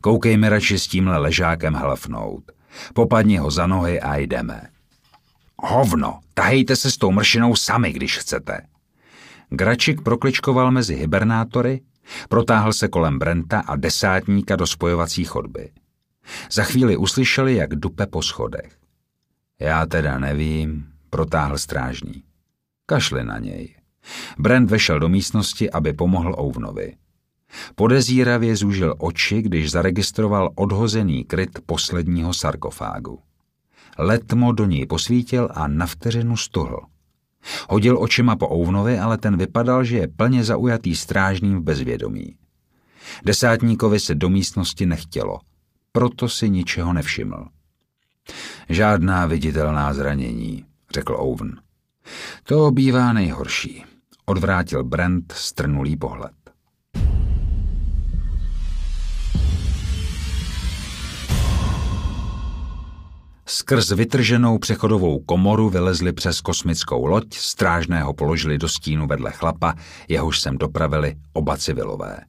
Koukej 0.00 0.36
mi 0.36 0.48
radši 0.48 0.78
s 0.78 0.86
tímhle 0.88 1.18
ležákem 1.18 1.74
hlfnout. 1.74 2.57
Popadni 2.94 3.36
ho 3.36 3.50
za 3.50 3.66
nohy 3.66 4.00
a 4.00 4.16
jdeme. 4.16 4.62
Hovno, 5.62 6.20
tahejte 6.34 6.76
se 6.76 6.90
s 6.90 6.96
tou 6.96 7.10
mršinou 7.10 7.56
sami, 7.56 7.92
když 7.92 8.18
chcete. 8.18 8.60
Gračik 9.50 10.02
prokličkoval 10.02 10.70
mezi 10.70 10.94
hibernátory, 10.94 11.80
protáhl 12.28 12.72
se 12.72 12.88
kolem 12.88 13.18
Brenta 13.18 13.60
a 13.60 13.76
desátníka 13.76 14.56
do 14.56 14.66
spojovací 14.66 15.24
chodby. 15.24 15.70
Za 16.50 16.64
chvíli 16.64 16.96
uslyšeli, 16.96 17.54
jak 17.54 17.74
dupe 17.74 18.06
po 18.06 18.22
schodech. 18.22 18.76
Já 19.60 19.86
teda 19.86 20.18
nevím, 20.18 20.86
protáhl 21.10 21.58
strážní. 21.58 22.22
Kašli 22.86 23.24
na 23.24 23.38
něj. 23.38 23.74
Brent 24.38 24.70
vešel 24.70 25.00
do 25.00 25.08
místnosti, 25.08 25.70
aby 25.70 25.92
pomohl 25.92 26.34
Ouvnovi. 26.38 26.96
Podezíravě 27.74 28.56
zúžil 28.56 28.94
oči, 28.98 29.42
když 29.42 29.70
zaregistroval 29.70 30.50
odhozený 30.54 31.24
kryt 31.24 31.58
posledního 31.66 32.34
sarkofágu. 32.34 33.20
Letmo 33.98 34.52
do 34.52 34.66
něj 34.66 34.86
posvítil 34.86 35.48
a 35.54 35.68
na 35.68 35.86
vteřinu 35.86 36.36
stuhl. 36.36 36.80
Hodil 37.68 38.02
očima 38.02 38.36
po 38.36 38.48
Ouvnovi, 38.54 38.98
ale 38.98 39.18
ten 39.18 39.36
vypadal, 39.36 39.84
že 39.84 39.96
je 39.96 40.08
plně 40.08 40.44
zaujatý 40.44 40.96
strážným 40.96 41.56
v 41.56 41.62
bezvědomí. 41.62 42.36
Desátníkovi 43.24 44.00
se 44.00 44.14
do 44.14 44.28
místnosti 44.28 44.86
nechtělo, 44.86 45.40
proto 45.92 46.28
si 46.28 46.50
ničeho 46.50 46.92
nevšiml. 46.92 47.46
Žádná 48.68 49.26
viditelná 49.26 49.94
zranění, 49.94 50.64
řekl 50.94 51.16
Owen. 51.18 51.60
To 52.44 52.70
bývá 52.70 53.12
nejhorší, 53.12 53.84
odvrátil 54.24 54.84
Brent 54.84 55.32
strnulý 55.32 55.96
pohled. 55.96 56.32
Skrz 63.50 63.90
vytrženou 63.90 64.58
přechodovou 64.58 65.18
komoru 65.18 65.70
vylezli 65.70 66.12
přes 66.12 66.40
kosmickou 66.40 67.06
loď, 67.06 67.34
strážného 67.34 68.14
položili 68.14 68.58
do 68.58 68.68
stínu 68.68 69.06
vedle 69.06 69.32
chlapa, 69.32 69.74
jehož 70.08 70.40
sem 70.40 70.58
dopravili 70.58 71.14
oba 71.32 71.56
civilové. 71.56 72.20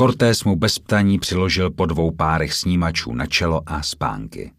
Cortés 0.00 0.44
mu 0.44 0.56
bez 0.56 0.78
ptaní 0.78 1.18
přiložil 1.18 1.70
po 1.70 1.86
dvou 1.86 2.10
párech 2.10 2.54
snímačů 2.54 3.14
na 3.14 3.26
čelo 3.26 3.62
a 3.66 3.82
spánky. 3.82 4.52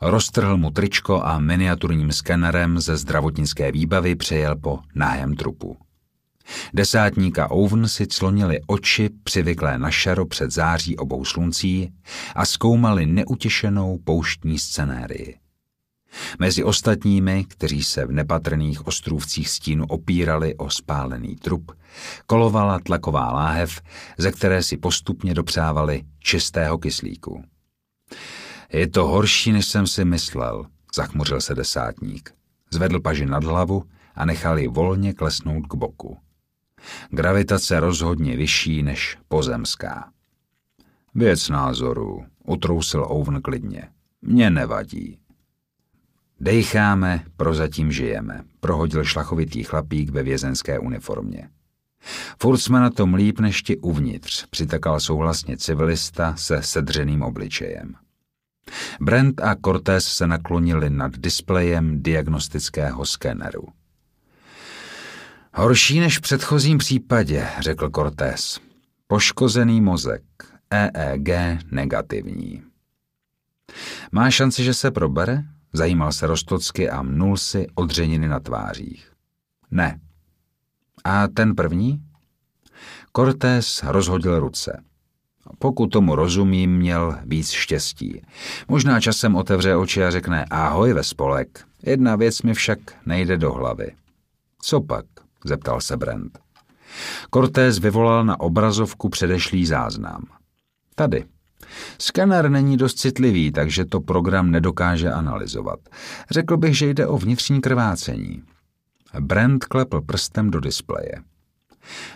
Roztrhl 0.00 0.56
mu 0.56 0.70
tričko 0.70 1.22
a 1.22 1.38
miniaturním 1.38 2.12
skenerem 2.12 2.80
ze 2.80 2.96
zdravotnické 2.96 3.72
výbavy 3.72 4.14
přejel 4.14 4.56
po 4.56 4.78
nahém 4.94 5.36
trupu. 5.36 5.76
Desátníka 6.74 7.50
Owen 7.50 7.88
si 7.88 8.06
clonili 8.06 8.60
oči 8.66 9.10
přivyklé 9.24 9.78
na 9.78 9.90
šaro 9.90 10.26
před 10.26 10.50
září 10.50 10.96
obou 10.96 11.24
sluncí 11.24 11.92
a 12.34 12.44
zkoumali 12.44 13.06
neutěšenou 13.06 13.98
pouštní 14.04 14.58
scenérii. 14.58 15.38
Mezi 16.38 16.64
ostatními, 16.64 17.44
kteří 17.44 17.84
se 17.84 18.06
v 18.06 18.12
nepatrných 18.12 18.86
ostrůvcích 18.86 19.48
stínu 19.48 19.86
opírali 19.86 20.54
o 20.54 20.70
spálený 20.70 21.36
trup, 21.36 21.72
kolovala 22.26 22.78
tlaková 22.78 23.32
láhev, 23.32 23.80
ze 24.18 24.32
které 24.32 24.62
si 24.62 24.76
postupně 24.76 25.34
dopřávali 25.34 26.02
čistého 26.18 26.78
kyslíku. 26.78 27.44
Je 28.72 28.86
to 28.86 29.06
horší, 29.06 29.52
než 29.52 29.66
jsem 29.66 29.86
si 29.86 30.04
myslel, 30.04 30.64
zachmuřil 30.96 31.40
se 31.40 31.54
desátník. 31.54 32.30
Zvedl 32.70 33.00
paži 33.00 33.26
nad 33.26 33.44
hlavu 33.44 33.82
a 34.14 34.24
nechal 34.24 34.58
ji 34.58 34.68
volně 34.68 35.12
klesnout 35.12 35.66
k 35.66 35.74
boku. 35.74 36.18
Gravitace 37.10 37.80
rozhodně 37.80 38.36
vyšší 38.36 38.82
než 38.82 39.18
pozemská. 39.28 40.10
Věc 41.14 41.48
názoru, 41.48 42.24
utrousil 42.46 43.06
Owen 43.08 43.42
klidně. 43.42 43.88
Mně 44.22 44.50
nevadí. 44.50 45.18
Dejcháme, 46.40 47.24
prozatím 47.36 47.92
žijeme, 47.92 48.44
prohodil 48.60 49.04
šlachovitý 49.04 49.62
chlapík 49.62 50.10
ve 50.10 50.22
vězenské 50.22 50.78
uniformě. 50.78 51.48
Furt 52.40 52.58
jsme 52.58 52.80
na 52.80 52.90
tom 52.90 53.14
líp 53.14 53.40
než 53.40 53.62
ti 53.62 53.76
uvnitř, 53.76 54.46
přitakal 54.46 55.00
souhlasně 55.00 55.56
civilista 55.56 56.36
se 56.36 56.62
sedřeným 56.62 57.22
obličejem. 57.22 57.94
Brent 59.00 59.40
a 59.40 59.56
Cortés 59.64 60.04
se 60.04 60.26
naklonili 60.26 60.90
nad 60.90 61.18
displejem 61.18 62.02
diagnostického 62.02 63.06
skeneru. 63.06 63.68
Horší 65.58 66.00
než 66.00 66.18
v 66.18 66.20
předchozím 66.20 66.78
případě, 66.78 67.48
řekl 67.60 67.90
Cortés. 67.90 68.60
Poškozený 69.06 69.80
mozek, 69.80 70.22
EEG 70.70 71.28
negativní. 71.70 72.62
Má 74.12 74.30
šanci, 74.30 74.64
že 74.64 74.74
se 74.74 74.90
probere? 74.90 75.42
Zajímal 75.72 76.12
se 76.12 76.26
Rostocky 76.26 76.90
a 76.90 77.02
mnul 77.02 77.36
si 77.36 77.66
odřeniny 77.74 78.28
na 78.28 78.40
tvářích. 78.40 79.12
Ne. 79.70 80.00
A 81.04 81.28
ten 81.28 81.54
první? 81.54 82.02
Cortés 83.16 83.82
rozhodil 83.82 84.40
ruce. 84.40 84.82
Pokud 85.58 85.86
tomu 85.86 86.14
rozumím, 86.14 86.76
měl 86.76 87.18
víc 87.24 87.50
štěstí. 87.50 88.22
Možná 88.68 89.00
časem 89.00 89.36
otevře 89.36 89.76
oči 89.76 90.04
a 90.04 90.10
řekne 90.10 90.44
ahoj 90.50 90.92
ve 90.92 91.02
spolek. 91.04 91.64
Jedna 91.82 92.16
věc 92.16 92.42
mi 92.42 92.54
však 92.54 92.78
nejde 93.06 93.38
do 93.38 93.52
hlavy. 93.52 93.92
Co 94.62 94.80
pak? 94.80 95.15
Zeptal 95.48 95.80
se 95.80 95.96
Brent. 95.96 96.38
Cortés 97.34 97.78
vyvolal 97.78 98.24
na 98.24 98.40
obrazovku 98.40 99.08
předešlý 99.08 99.66
záznam. 99.66 100.24
Tady. 100.94 101.24
Skener 101.98 102.50
není 102.50 102.76
dost 102.76 102.94
citlivý, 102.94 103.52
takže 103.52 103.84
to 103.84 104.00
program 104.00 104.50
nedokáže 104.50 105.12
analyzovat. 105.12 105.78
Řekl 106.30 106.56
bych, 106.56 106.78
že 106.78 106.86
jde 106.86 107.06
o 107.06 107.18
vnitřní 107.18 107.60
krvácení. 107.60 108.42
Brent 109.20 109.64
klepl 109.64 110.00
prstem 110.00 110.50
do 110.50 110.60
displeje. 110.60 111.12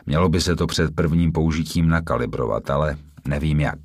Mělo 0.07 0.28
by 0.28 0.40
se 0.40 0.57
to 0.57 0.66
před 0.66 0.94
prvním 0.94 1.32
použitím 1.32 1.89
nakalibrovat, 1.89 2.70
ale 2.70 2.97
nevím 3.28 3.61
jak. 3.61 3.78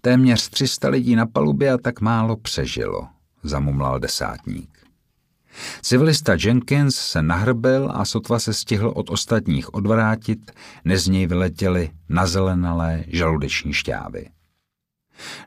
Téměř 0.00 0.48
300 0.48 0.88
lidí 0.88 1.16
na 1.16 1.26
palubě 1.26 1.72
a 1.72 1.78
tak 1.78 2.00
málo 2.00 2.36
přežilo, 2.36 3.08
zamumlal 3.42 3.98
desátník. 3.98 4.73
Civilista 5.82 6.36
Jenkins 6.40 6.96
se 6.96 7.22
nahrbil 7.22 7.90
a 7.94 8.04
sotva 8.04 8.38
se 8.38 8.54
stihl 8.54 8.92
od 8.96 9.10
ostatních 9.10 9.74
odvrátit, 9.74 10.52
než 10.84 11.02
z 11.02 11.08
něj 11.08 11.26
vyletěly 11.26 11.90
nazelenalé 12.08 13.04
žaludeční 13.08 13.72
šťávy. 13.72 14.28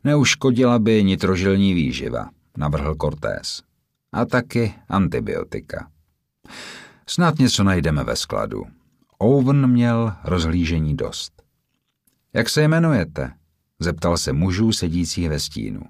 Neuškodila 0.03 0.79
by 0.79 1.03
nitrožilní 1.03 1.73
výživa, 1.73 2.29
navrhl 2.57 2.95
Cortés. 3.01 3.61
A 4.11 4.25
taky 4.25 4.73
antibiotika. 4.89 5.87
Snad 7.07 7.39
něco 7.39 7.63
najdeme 7.63 8.03
ve 8.03 8.15
skladu. 8.15 8.63
Owen 9.17 9.67
měl 9.67 10.13
rozhlížení 10.23 10.95
dost. 10.95 11.43
Jak 12.33 12.49
se 12.49 12.61
jmenujete? 12.61 13.31
Zeptal 13.79 14.17
se 14.17 14.33
mužů 14.33 14.71
sedících 14.71 15.29
ve 15.29 15.39
stínu. 15.39 15.81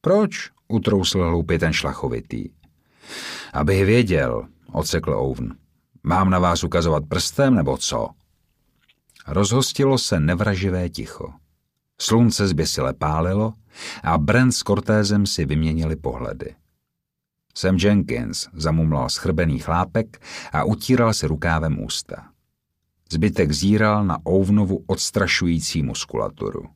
Proč? 0.00 0.50
Utrousl 0.68 1.22
hloupě 1.22 1.58
ten 1.58 1.72
šlachovitý. 1.72 2.48
Abych 3.52 3.84
věděl, 3.84 4.48
odsekl 4.72 5.12
Owen. 5.12 5.56
Mám 6.02 6.30
na 6.30 6.38
vás 6.38 6.64
ukazovat 6.64 7.04
prstem, 7.08 7.54
nebo 7.54 7.76
co? 7.76 8.08
Rozhostilo 9.26 9.98
se 9.98 10.20
nevraživé 10.20 10.88
ticho. 10.88 11.32
Slunce 12.00 12.48
zběsile 12.48 12.94
pálilo 12.94 13.52
a 14.02 14.18
Brent 14.18 14.52
s 14.52 14.58
Cortézem 14.58 15.26
si 15.26 15.44
vyměnili 15.44 15.96
pohledy. 15.96 16.54
Sam 17.54 17.76
Jenkins 17.76 18.48
zamumlal 18.52 19.08
schrbený 19.08 19.58
chlápek 19.58 20.22
a 20.52 20.64
utíral 20.64 21.14
se 21.14 21.26
rukávem 21.26 21.84
ústa. 21.84 22.28
Zbytek 23.12 23.52
zíral 23.52 24.04
na 24.04 24.18
Ovnovu 24.24 24.84
odstrašující 24.86 25.82
muskulaturu. 25.82 26.68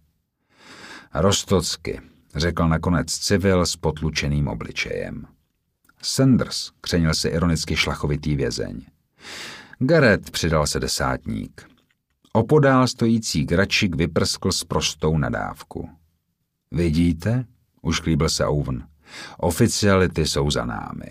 Rostocky, 1.15 2.01
řekl 2.35 2.69
nakonec 2.69 3.12
civil 3.12 3.66
s 3.66 3.77
potlučeným 3.77 4.48
obličejem. 4.48 5.27
Sanders, 6.02 6.70
křenil 6.81 7.14
se 7.14 7.28
ironicky 7.28 7.77
šlachovitý 7.77 8.36
vězeň. 8.36 8.82
Gareth 9.78 10.31
přidal 10.31 10.66
se 10.66 10.81
desátník. 10.81 11.70
Opodál 12.32 12.89
stojící 12.89 13.44
gračik 13.44 13.97
vyprskl 13.97 14.52
s 14.52 14.64
prostou 14.64 15.18
nadávku. 15.18 15.90
Vidíte? 16.70 17.44
Už 17.82 18.01
klíbil 18.01 18.28
se 18.28 18.47
Owen. 18.47 18.89
Oficiality 19.39 20.27
jsou 20.27 20.51
za 20.51 20.64
námi. 20.64 21.10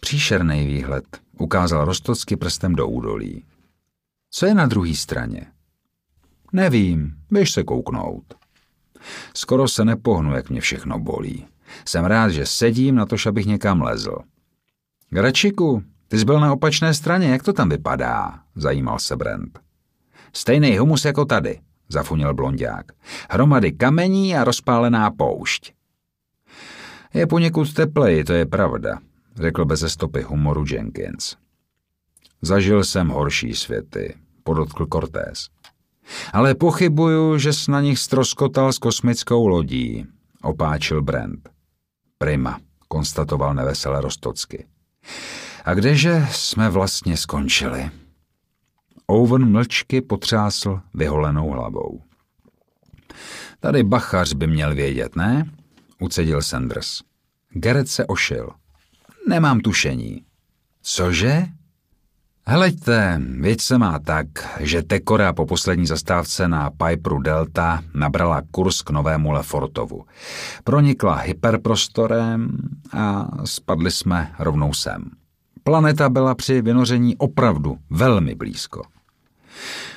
Příšerný 0.00 0.66
výhled, 0.66 1.04
ukázal 1.38 1.84
Rostocky 1.84 2.36
prstem 2.36 2.74
do 2.74 2.88
údolí. 2.88 3.44
Co 4.30 4.46
je 4.46 4.54
na 4.54 4.66
druhé 4.66 4.94
straně? 4.94 5.46
Nevím, 6.52 7.16
běž 7.30 7.50
se 7.50 7.62
kouknout. 7.62 8.34
Skoro 9.34 9.68
se 9.68 9.84
nepohnu, 9.84 10.34
jak 10.34 10.50
mě 10.50 10.60
všechno 10.60 10.98
bolí. 10.98 11.46
Jsem 11.88 12.04
rád, 12.04 12.28
že 12.28 12.46
sedím 12.46 12.94
na 12.94 13.06
to, 13.06 13.16
abych 13.28 13.46
někam 13.46 13.82
lezl. 13.82 14.16
Gračiku, 15.10 15.82
ty 16.08 16.18
jsi 16.18 16.24
byl 16.24 16.40
na 16.40 16.52
opačné 16.52 16.94
straně, 16.94 17.28
jak 17.28 17.42
to 17.42 17.52
tam 17.52 17.68
vypadá? 17.68 18.40
Zajímal 18.54 18.98
se 18.98 19.16
Brent. 19.16 19.58
Stejný 20.32 20.78
humus 20.78 21.04
jako 21.04 21.24
tady, 21.24 21.60
zafunil 21.88 22.34
blondák. 22.34 22.92
Hromady 23.30 23.72
kamení 23.72 24.36
a 24.36 24.44
rozpálená 24.44 25.10
poušť. 25.10 25.72
Je 27.14 27.26
poněkud 27.26 27.74
teplej, 27.74 28.24
to 28.24 28.32
je 28.32 28.46
pravda, 28.46 28.98
řekl 29.36 29.64
bez 29.64 29.84
stopy 29.86 30.22
humoru 30.22 30.64
Jenkins. 30.70 31.36
Zažil 32.42 32.84
jsem 32.84 33.08
horší 33.08 33.54
světy, 33.54 34.14
podotkl 34.42 34.86
Cortés. 34.92 35.48
Ale 36.32 36.54
pochybuju, 36.54 37.38
že 37.38 37.52
s 37.52 37.68
na 37.68 37.80
nich 37.80 37.98
stroskotal 37.98 38.72
s 38.72 38.78
kosmickou 38.78 39.46
lodí, 39.46 40.06
opáčil 40.42 41.02
Brent. 41.02 41.55
Prima, 42.18 42.60
konstatoval 42.88 43.54
nevesele 43.54 44.00
Rostocky. 44.00 44.66
A 45.64 45.74
kdeže 45.74 46.26
jsme 46.30 46.70
vlastně 46.70 47.16
skončili? 47.16 47.90
Owen 49.06 49.50
mlčky 49.52 50.00
potřásl 50.00 50.80
vyholenou 50.94 51.50
hlavou. 51.50 52.02
Tady 53.60 53.82
bachař 53.82 54.32
by 54.32 54.46
měl 54.46 54.74
vědět, 54.74 55.16
ne? 55.16 55.50
Ucedil 56.00 56.42
Sanders. 56.42 57.00
Gerrit 57.50 57.88
se 57.88 58.06
ošil. 58.06 58.50
Nemám 59.28 59.60
tušení. 59.60 60.24
Cože? 60.82 61.46
Hleďte, 62.48 63.20
věď 63.40 63.60
se 63.60 63.78
má 63.78 63.98
tak, 63.98 64.26
že 64.60 64.82
Tekora 64.82 65.32
po 65.32 65.46
poslední 65.46 65.86
zastávce 65.86 66.48
na 66.48 66.70
Piperu 66.70 67.18
Delta 67.18 67.82
nabrala 67.94 68.42
kurz 68.50 68.82
k 68.82 68.90
novému 68.90 69.30
Lefortovu. 69.30 70.04
Pronikla 70.64 71.14
hyperprostorem 71.14 72.58
a 72.92 73.28
spadli 73.44 73.90
jsme 73.90 74.32
rovnou 74.38 74.72
sem. 74.72 75.10
Planeta 75.62 76.08
byla 76.08 76.34
při 76.34 76.62
vynoření 76.62 77.16
opravdu 77.16 77.78
velmi 77.90 78.34
blízko. 78.34 78.82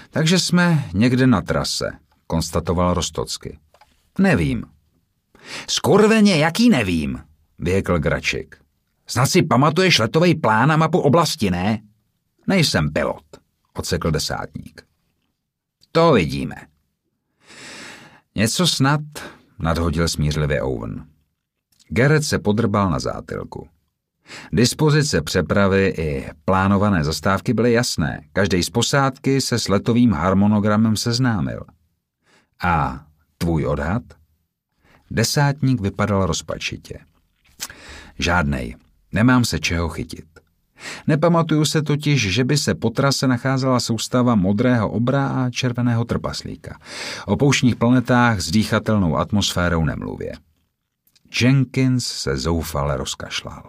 Takže 0.10 0.40
jsme 0.40 0.86
někde 0.94 1.28
na 1.28 1.42
trase, 1.42 1.92
konstatoval 2.28 2.94
Rostocky. 2.94 3.58
Nevím. 4.20 4.64
Skurveně, 5.70 6.38
jaký 6.38 6.70
nevím, 6.70 7.20
vyjekl 7.60 8.00
Gračik. 8.00 8.56
Snad 9.08 9.26
si 9.26 9.44
pamatuješ 9.44 10.00
letový 10.00 10.36
plán 10.36 10.72
a 10.72 10.78
mapu 10.78 11.00
oblasti, 11.00 11.52
ne? 11.52 11.82
Nejsem 12.50 12.94
pilot, 12.94 13.26
odsekl 13.74 14.12
desátník. 14.12 14.82
To 15.92 16.14
vidíme. 16.14 16.56
Něco 18.36 18.68
snad, 18.68 19.02
nadhodil 19.60 20.08
smířlivě 20.08 20.62
Owen. 20.62 21.06
Gerrit 21.90 22.24
se 22.24 22.40
podrbal 22.40 22.90
na 22.90 23.00
zátilku. 23.00 23.70
Dispozice 24.52 25.22
přepravy 25.22 25.94
i 25.98 26.30
plánované 26.46 27.04
zastávky 27.04 27.54
byly 27.54 27.72
jasné. 27.72 28.22
Každý 28.34 28.64
z 28.64 28.70
posádky 28.70 29.42
se 29.42 29.60
s 29.60 29.68
letovým 29.68 30.12
harmonogramem 30.12 30.98
seznámil. 30.98 31.66
A 32.64 33.06
tvůj 33.38 33.66
odhad? 33.66 34.04
Desátník 35.12 35.82
vypadal 35.82 36.26
rozpačitě. 36.26 37.00
Žádnej. 38.20 38.76
Nemám 39.12 39.46
se 39.46 39.60
čeho 39.60 39.90
chytit. 39.90 40.39
Nepamatuju 41.08 41.66
se 41.66 41.82
totiž, 41.82 42.34
že 42.34 42.44
by 42.44 42.58
se 42.58 42.76
po 42.76 42.90
trase 42.90 43.28
nacházela 43.28 43.80
soustava 43.80 44.36
modrého 44.36 44.90
obra 44.90 45.28
a 45.28 45.50
červeného 45.50 46.06
trpaslíka. 46.06 46.80
O 47.26 47.38
pouštních 47.38 47.76
planetách 47.76 48.40
s 48.40 48.52
dýchatelnou 48.52 49.18
atmosférou 49.18 49.86
nemluvě. 49.86 50.34
Jenkins 51.42 52.06
se 52.06 52.38
zoufale 52.38 52.98
rozkašlal. 52.98 53.64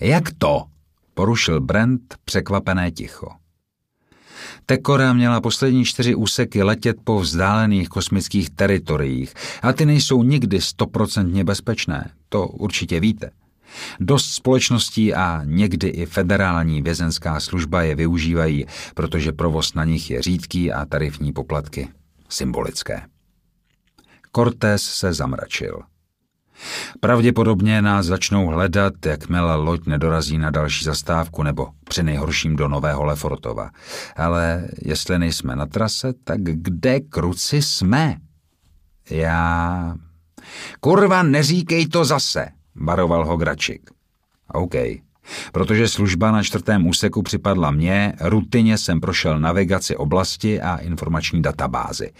Jak 0.00 0.24
to? 0.38 0.64
porušil 1.14 1.60
Brent 1.60 2.14
překvapené 2.24 2.90
ticho. 2.90 3.43
Tekora 4.66 5.12
měla 5.12 5.40
poslední 5.40 5.84
čtyři 5.84 6.14
úseky 6.14 6.62
letět 6.62 6.96
po 7.04 7.20
vzdálených 7.20 7.88
kosmických 7.88 8.50
teritoriích 8.50 9.34
a 9.62 9.72
ty 9.72 9.86
nejsou 9.86 10.22
nikdy 10.22 10.60
stoprocentně 10.60 11.44
bezpečné, 11.44 12.10
to 12.28 12.46
určitě 12.46 13.00
víte. 13.00 13.30
Dost 14.00 14.30
společností 14.30 15.14
a 15.14 15.42
někdy 15.44 15.88
i 15.88 16.06
federální 16.06 16.82
vězenská 16.82 17.40
služba 17.40 17.82
je 17.82 17.94
využívají, 17.94 18.66
protože 18.94 19.32
provoz 19.32 19.74
na 19.74 19.84
nich 19.84 20.10
je 20.10 20.22
řídký 20.22 20.72
a 20.72 20.86
tarifní 20.86 21.32
poplatky 21.32 21.88
symbolické. 22.28 23.02
Cortés 24.36 24.82
se 24.82 25.12
zamračil. 25.12 25.80
Pravděpodobně 27.00 27.82
nás 27.82 28.06
začnou 28.06 28.46
hledat, 28.46 29.06
jakmile 29.06 29.56
loď 29.56 29.86
nedorazí 29.86 30.38
na 30.38 30.50
další 30.50 30.84
zastávku 30.84 31.42
nebo 31.42 31.68
při 31.88 32.02
nejhorším 32.02 32.56
do 32.56 32.68
Nového 32.68 33.04
Lefortova. 33.04 33.70
Ale 34.16 34.68
jestli 34.82 35.18
nejsme 35.18 35.56
na 35.56 35.66
trase, 35.66 36.12
tak 36.24 36.40
kde 36.42 37.00
kruci 37.00 37.62
jsme? 37.62 38.16
Já... 39.10 39.94
Kurva, 40.80 41.22
neříkej 41.22 41.86
to 41.86 42.04
zase, 42.04 42.48
baroval 42.74 43.26
ho 43.26 43.36
Gračik. 43.36 43.90
OK. 44.52 44.74
Protože 45.52 45.88
služba 45.88 46.30
na 46.30 46.42
čtvrtém 46.42 46.86
úseku 46.86 47.22
připadla 47.22 47.70
mně, 47.70 48.12
rutině 48.20 48.78
jsem 48.78 49.00
prošel 49.00 49.40
navigaci 49.40 49.96
oblasti 49.96 50.60
a 50.60 50.76
informační 50.76 51.42
databázy. 51.42 52.12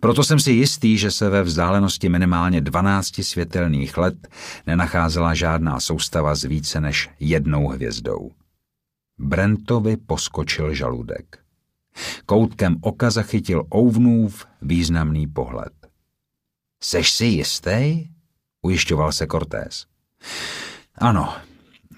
Proto 0.00 0.24
jsem 0.24 0.38
si 0.38 0.52
jistý, 0.52 0.98
že 0.98 1.10
se 1.10 1.30
ve 1.30 1.42
vzdálenosti 1.42 2.08
minimálně 2.08 2.60
12 2.60 3.22
světelných 3.22 3.96
let 3.96 4.28
nenacházela 4.66 5.34
žádná 5.34 5.80
soustava 5.80 6.34
s 6.34 6.44
více 6.44 6.80
než 6.80 7.10
jednou 7.20 7.68
hvězdou. 7.68 8.30
Brentovi 9.18 9.96
poskočil 9.96 10.74
žaludek. 10.74 11.38
Koutkem 12.26 12.76
oka 12.80 13.10
zachytil 13.10 13.64
Ouvnův 13.74 14.46
významný 14.62 15.26
pohled. 15.26 15.72
Seš 16.82 17.10
si 17.10 17.24
jistý? 17.24 18.06
ujišťoval 18.62 19.12
se 19.12 19.26
Cortés. 19.26 19.86
Ano, 20.94 21.34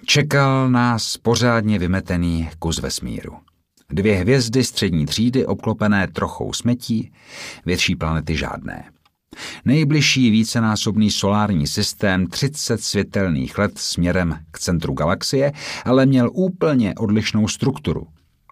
Čekal 0.06 0.70
nás 0.70 1.16
pořádně 1.16 1.78
vymetený 1.78 2.50
kus 2.58 2.78
vesmíru. 2.78 3.32
Dvě 3.90 4.16
hvězdy 4.16 4.64
střední 4.64 5.06
třídy 5.06 5.46
obklopené 5.46 6.08
trochou 6.08 6.52
smetí, 6.52 7.12
větší 7.66 7.96
planety 7.96 8.36
žádné. 8.36 8.84
Nejbližší 9.64 10.30
vícenásobný 10.30 11.10
solární 11.10 11.66
systém 11.66 12.26
30 12.26 12.80
světelných 12.80 13.58
let 13.58 13.78
směrem 13.78 14.38
k 14.50 14.58
centru 14.58 14.92
galaxie, 14.92 15.52
ale 15.84 16.06
měl 16.06 16.30
úplně 16.32 16.94
odlišnou 16.94 17.48
strukturu. 17.48 18.06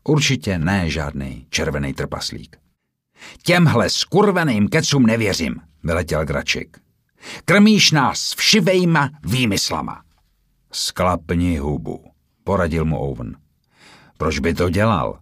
Určitě 0.05 0.59
ne 0.59 0.91
žádný 0.91 1.47
červený 1.51 1.95
trpaslík. 1.95 2.57
Těmhle 3.43 3.91
skurveným 3.91 4.69
kecům 4.69 5.07
nevěřím, 5.07 5.57
vyletěl 5.85 6.24
Gračik. 6.24 6.77
Krmíš 7.45 7.91
nás 7.91 8.35
všivejma 8.35 9.11
výmyslama. 9.24 10.03
Sklapni 10.73 11.59
hubu, 11.59 12.05
poradil 12.44 12.85
mu 12.85 12.99
Owen. 12.99 13.36
Proč 14.19 14.39
by 14.39 14.55
to 14.55 14.70
dělal? 14.70 15.19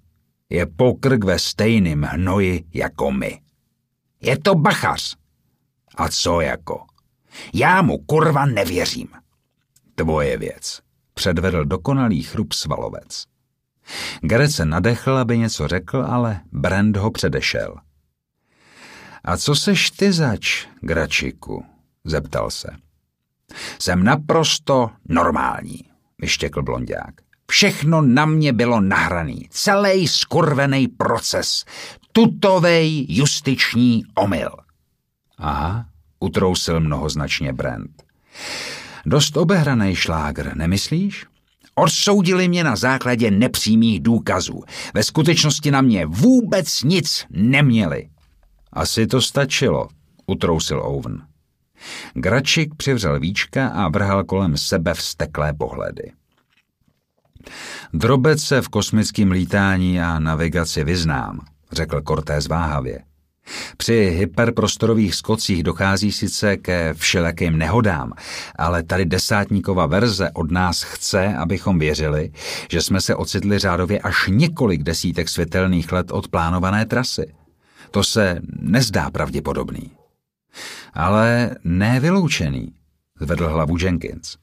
Je 0.51 0.66
pokrk 0.66 1.24
ve 1.24 1.39
stejným 1.39 2.02
hnoji 2.02 2.64
jako 2.74 3.10
my. 3.10 3.40
Je 4.20 4.39
to 4.39 4.55
bachař. 4.55 5.16
A 5.97 6.09
co 6.09 6.40
jako? 6.40 6.86
Já 7.55 7.82
mu 7.82 7.98
kurva 7.98 8.47
nevěřím. 8.47 9.09
Tvoje 9.94 10.36
věc, 10.39 10.81
předvedl 11.14 11.64
dokonalý 11.64 12.22
chrup 12.22 12.52
svalovec. 12.52 13.24
Gareth 14.20 14.52
se 14.52 14.64
nadechl, 14.64 15.16
aby 15.16 15.39
něco 15.39 15.68
řekl, 15.68 16.05
ale 16.09 16.40
Brand 16.52 16.97
ho 16.97 17.10
předešel. 17.10 17.77
A 19.24 19.36
co 19.36 19.55
seš 19.55 19.90
ty 19.90 20.12
zač, 20.12 20.66
Gračiku? 20.81 21.64
zeptal 22.05 22.51
se. 22.51 22.68
Jsem 23.78 24.05
naprosto 24.05 24.90
normální, 25.09 25.81
vyštěkl 26.18 26.62
blondák. 26.62 27.14
Všechno 27.51 28.02
na 28.02 28.27
mě 28.27 28.52
bylo 28.52 28.81
nahraný, 28.81 29.48
celý 29.51 30.09
skurvený 30.09 30.89
proces, 30.89 31.64
tutovej 32.12 33.06
justiční 33.09 34.05
omyl. 34.14 34.51
Aha, 35.39 35.86
utrousil 36.20 36.81
mnohoznačně 36.81 37.52
Brand. 37.52 38.02
Dost 39.06 39.36
obehraný 39.36 39.94
šlágr, 39.94 40.56
nemyslíš? 40.56 41.27
Odsoudili 41.74 42.48
mě 42.48 42.64
na 42.64 42.77
základě 42.77 43.31
nepřímých 43.31 44.01
důkazů. 44.01 44.62
Ve 44.94 45.02
skutečnosti 45.02 45.70
na 45.70 45.81
mě 45.81 46.06
vůbec 46.06 46.82
nic 46.82 47.27
neměli. 47.31 48.09
Asi 48.72 49.06
to 49.06 49.22
stačilo, 49.22 49.89
utrousil 50.27 50.82
Owen. 50.85 51.30
Gračik 52.15 52.74
přivřel 52.74 53.20
víčka 53.20 53.69
a 53.69 53.89
vrhal 53.89 54.24
kolem 54.24 54.57
sebe 54.57 54.94
vsteklé 54.94 55.52
pohledy. 55.52 56.12
Drobec 57.93 58.43
se 58.43 58.62
v 58.62 58.69
kosmickém 58.69 59.31
lítání 59.31 60.01
a 60.01 60.19
navigaci 60.19 60.85
vyznám, 60.85 61.40
řekl 61.73 62.02
Cortés 62.09 62.48
váhavě. 62.48 63.02
Při 63.77 64.15
hyperprostorových 64.19 65.15
skocích 65.15 65.62
dochází 65.62 66.12
sice 66.12 66.57
ke 66.57 66.94
všelakým 66.94 67.59
nehodám, 67.59 68.12
ale 68.59 68.82
tady 68.82 69.05
desátníková 69.05 69.86
verze 69.86 70.31
od 70.35 70.51
nás 70.51 70.82
chce, 70.82 71.35
abychom 71.36 71.78
věřili, 71.78 72.32
že 72.70 72.82
jsme 72.82 73.01
se 73.01 73.15
ocitli 73.15 73.59
řádově 73.59 73.98
až 73.98 74.28
několik 74.28 74.82
desítek 74.82 75.28
světelných 75.28 75.93
let 75.93 76.11
od 76.11 76.28
plánované 76.28 76.86
trasy. 76.86 77.35
To 77.90 78.05
se 78.05 78.40
nezdá 78.61 79.11
pravděpodobný. 79.11 79.90
Ale 80.93 81.56
nevyloučený, 81.64 82.74
zvedl 83.20 83.48
hlavu 83.48 83.77
Jenkins. 83.81 84.36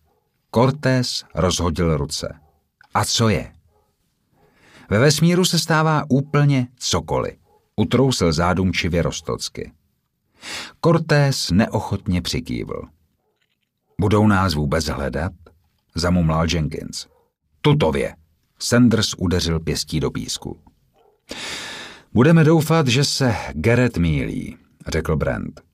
Cortés 0.56 1.24
rozhodil 1.36 1.98
ruce. 1.98 2.40
A 2.94 3.06
co 3.06 3.30
je? 3.30 3.54
Ve 4.90 5.00
vesmíru 5.00 5.46
se 5.46 5.60
stává 5.60 6.04
úplně 6.10 6.68
cokoliv. 6.76 7.36
Utrousil 7.76 8.34
zádumčivě 8.34 9.02
Rostocky. 9.02 9.72
Cortés 10.86 11.52
neochotně 11.52 12.22
přikývl. 12.22 12.82
Budou 14.00 14.28
nás 14.28 14.54
vůbec 14.54 14.86
hledat? 14.86 15.32
Zamumlal 15.96 16.46
Jenkins. 16.54 17.08
Tutově. 17.62 18.16
Sanders 18.60 19.14
udeřil 19.18 19.60
pěstí 19.60 20.00
do 20.00 20.12
písku. 20.12 20.60
Budeme 22.14 22.44
doufat, 22.44 22.88
že 22.88 23.04
se 23.04 23.36
Gerrit 23.54 23.98
mílí, 23.98 24.58
řekl 24.88 25.16
Brand. 25.16 25.67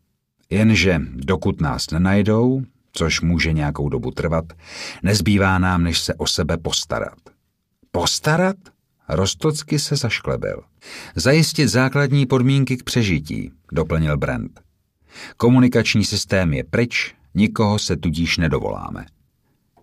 Jenže 0.53 1.01
dokud 1.13 1.61
nás 1.61 1.91
nenajdou, 1.91 2.61
což 2.91 3.21
může 3.21 3.53
nějakou 3.53 3.89
dobu 3.89 4.11
trvat, 4.11 4.45
nezbývá 5.03 5.59
nám, 5.59 5.83
než 5.83 5.99
se 5.99 6.13
o 6.13 6.27
sebe 6.27 6.57
postarat. 6.57 7.17
Postarat? 7.91 8.55
Rostocky 9.09 9.79
se 9.79 9.95
zašklebil. 9.95 10.63
Zajistit 11.15 11.67
základní 11.67 12.25
podmínky 12.25 12.77
k 12.77 12.83
přežití, 12.83 13.51
doplnil 13.71 14.17
Brand. 14.17 14.59
Komunikační 15.37 16.05
systém 16.05 16.53
je 16.53 16.63
pryč, 16.63 17.15
nikoho 17.35 17.79
se 17.79 17.97
tudíž 17.97 18.37
nedovoláme. 18.37 19.05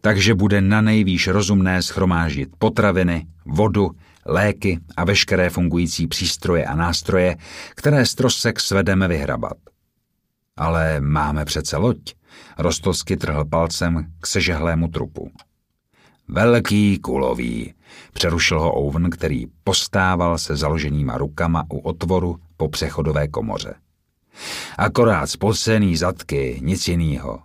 Takže 0.01 0.34
bude 0.34 0.60
na 0.60 0.80
nejvýš 0.80 1.28
rozumné 1.28 1.82
schromáždit 1.82 2.48
potraviny, 2.59 3.26
vodu, 3.47 3.90
léky 4.26 4.78
a 4.97 5.05
veškeré 5.05 5.51
fungující 5.51 6.06
přístroje 6.06 6.64
a 6.64 6.76
nástroje, 6.76 7.36
které 7.74 8.06
z 8.06 8.14
trosek 8.14 8.60
svedeme 8.60 9.09
vyhrabat. 9.09 9.69
Ale 10.61 11.01
máme 11.01 11.45
přece 11.45 11.77
loď. 11.77 12.15
Rostosky 12.59 13.16
trhl 13.16 13.45
palcem 13.45 14.07
k 14.20 14.27
sežehlému 14.27 14.89
trupu. 14.89 15.31
Velký 16.28 16.99
kulový, 16.99 17.74
přerušil 18.12 18.61
ho 18.61 18.73
Owen, 18.73 19.11
který 19.11 19.47
postával 19.65 20.39
se 20.39 20.57
založenýma 20.57 21.19
rukama 21.19 21.65
u 21.73 21.78
otvoru 21.78 22.37
po 22.57 22.69
přechodové 22.69 23.28
komoře. 23.28 23.74
Akorát 24.78 25.27
spocený 25.27 25.97
zadky, 25.97 26.61
nic 26.62 26.89
jinýho. 26.89 27.39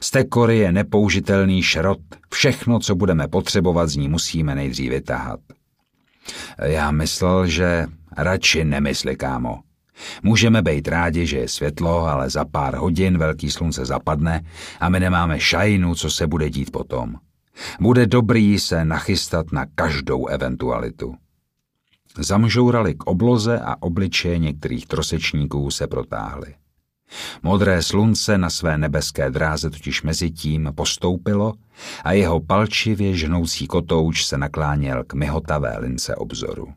Z 0.00 0.10
té 0.10 0.24
kory 0.24 0.58
je 0.58 0.72
nepoužitelný 0.72 1.62
šrot, 1.62 2.00
všechno, 2.30 2.78
co 2.78 2.94
budeme 2.94 3.28
potřebovat, 3.28 3.86
z 3.86 3.96
ní 3.96 4.08
musíme 4.08 4.54
nejdřív 4.54 4.90
vytahat. 4.90 5.40
Já 6.62 6.90
myslel, 6.90 7.46
že 7.46 7.86
radši 8.16 8.64
nemysli, 8.64 9.16
kámo. 9.16 9.60
Můžeme 10.22 10.62
být 10.62 10.88
rádi, 10.88 11.26
že 11.26 11.38
je 11.38 11.48
světlo, 11.48 12.06
ale 12.06 12.30
za 12.30 12.44
pár 12.44 12.76
hodin 12.76 13.18
velký 13.18 13.50
slunce 13.50 13.84
zapadne 13.84 14.44
a 14.80 14.88
my 14.88 15.00
nemáme 15.00 15.40
šajnu, 15.40 15.94
co 15.94 16.10
se 16.10 16.26
bude 16.26 16.50
dít 16.50 16.70
potom. 16.70 17.14
Bude 17.80 18.06
dobrý 18.06 18.58
se 18.58 18.84
nachystat 18.84 19.52
na 19.52 19.66
každou 19.74 20.26
eventualitu. 20.26 21.14
Zamžourali 22.18 22.94
k 22.94 23.04
obloze 23.04 23.60
a 23.60 23.82
obličeje 23.82 24.38
některých 24.38 24.86
trosečníků 24.86 25.70
se 25.70 25.86
protáhly. 25.86 26.54
Modré 27.42 27.82
slunce 27.82 28.38
na 28.38 28.50
své 28.50 28.78
nebeské 28.78 29.30
dráze 29.30 29.70
totiž 29.70 30.02
mezi 30.02 30.30
tím 30.30 30.72
postoupilo 30.74 31.54
a 32.04 32.12
jeho 32.12 32.40
palčivě 32.40 33.16
žnoucí 33.16 33.66
kotouč 33.66 34.24
se 34.24 34.38
nakláněl 34.38 35.04
k 35.04 35.14
myhotavé 35.14 35.78
lince 35.78 36.16
obzoru. 36.16 36.72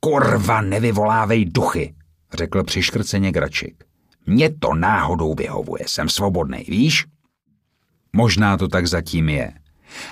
Kurva, 0.00 0.60
nevyvolávej 0.60 1.44
duchy, 1.44 1.94
řekl 2.32 2.64
přiškrceně 2.64 3.32
Gračik. 3.32 3.84
Mně 4.26 4.50
to 4.50 4.74
náhodou 4.74 5.34
vyhovuje, 5.34 5.84
jsem 5.86 6.08
svobodný, 6.08 6.64
víš? 6.68 7.04
Možná 8.12 8.56
to 8.56 8.68
tak 8.68 8.86
zatím 8.86 9.28
je, 9.28 9.52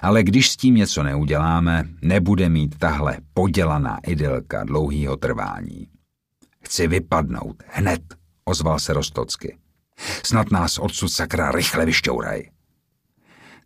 ale 0.03 0.23
když 0.23 0.51
s 0.51 0.57
tím 0.57 0.74
něco 0.74 1.03
neuděláme, 1.03 1.85
nebude 2.03 2.49
mít 2.49 2.78
tahle 2.78 3.19
podělaná 3.35 3.99
idylka 4.07 4.65
dlouhýho 4.65 5.16
trvání. 5.16 5.89
Chci 6.65 6.86
vypadnout, 6.86 7.62
hned, 7.66 8.03
ozval 8.45 8.78
se 8.78 8.93
Rostocky. 8.93 9.57
Snad 10.24 10.51
nás 10.51 10.78
odsud 10.78 11.09
sakra 11.09 11.53
rychle 11.53 11.86
vyšťouraj. 11.86 12.43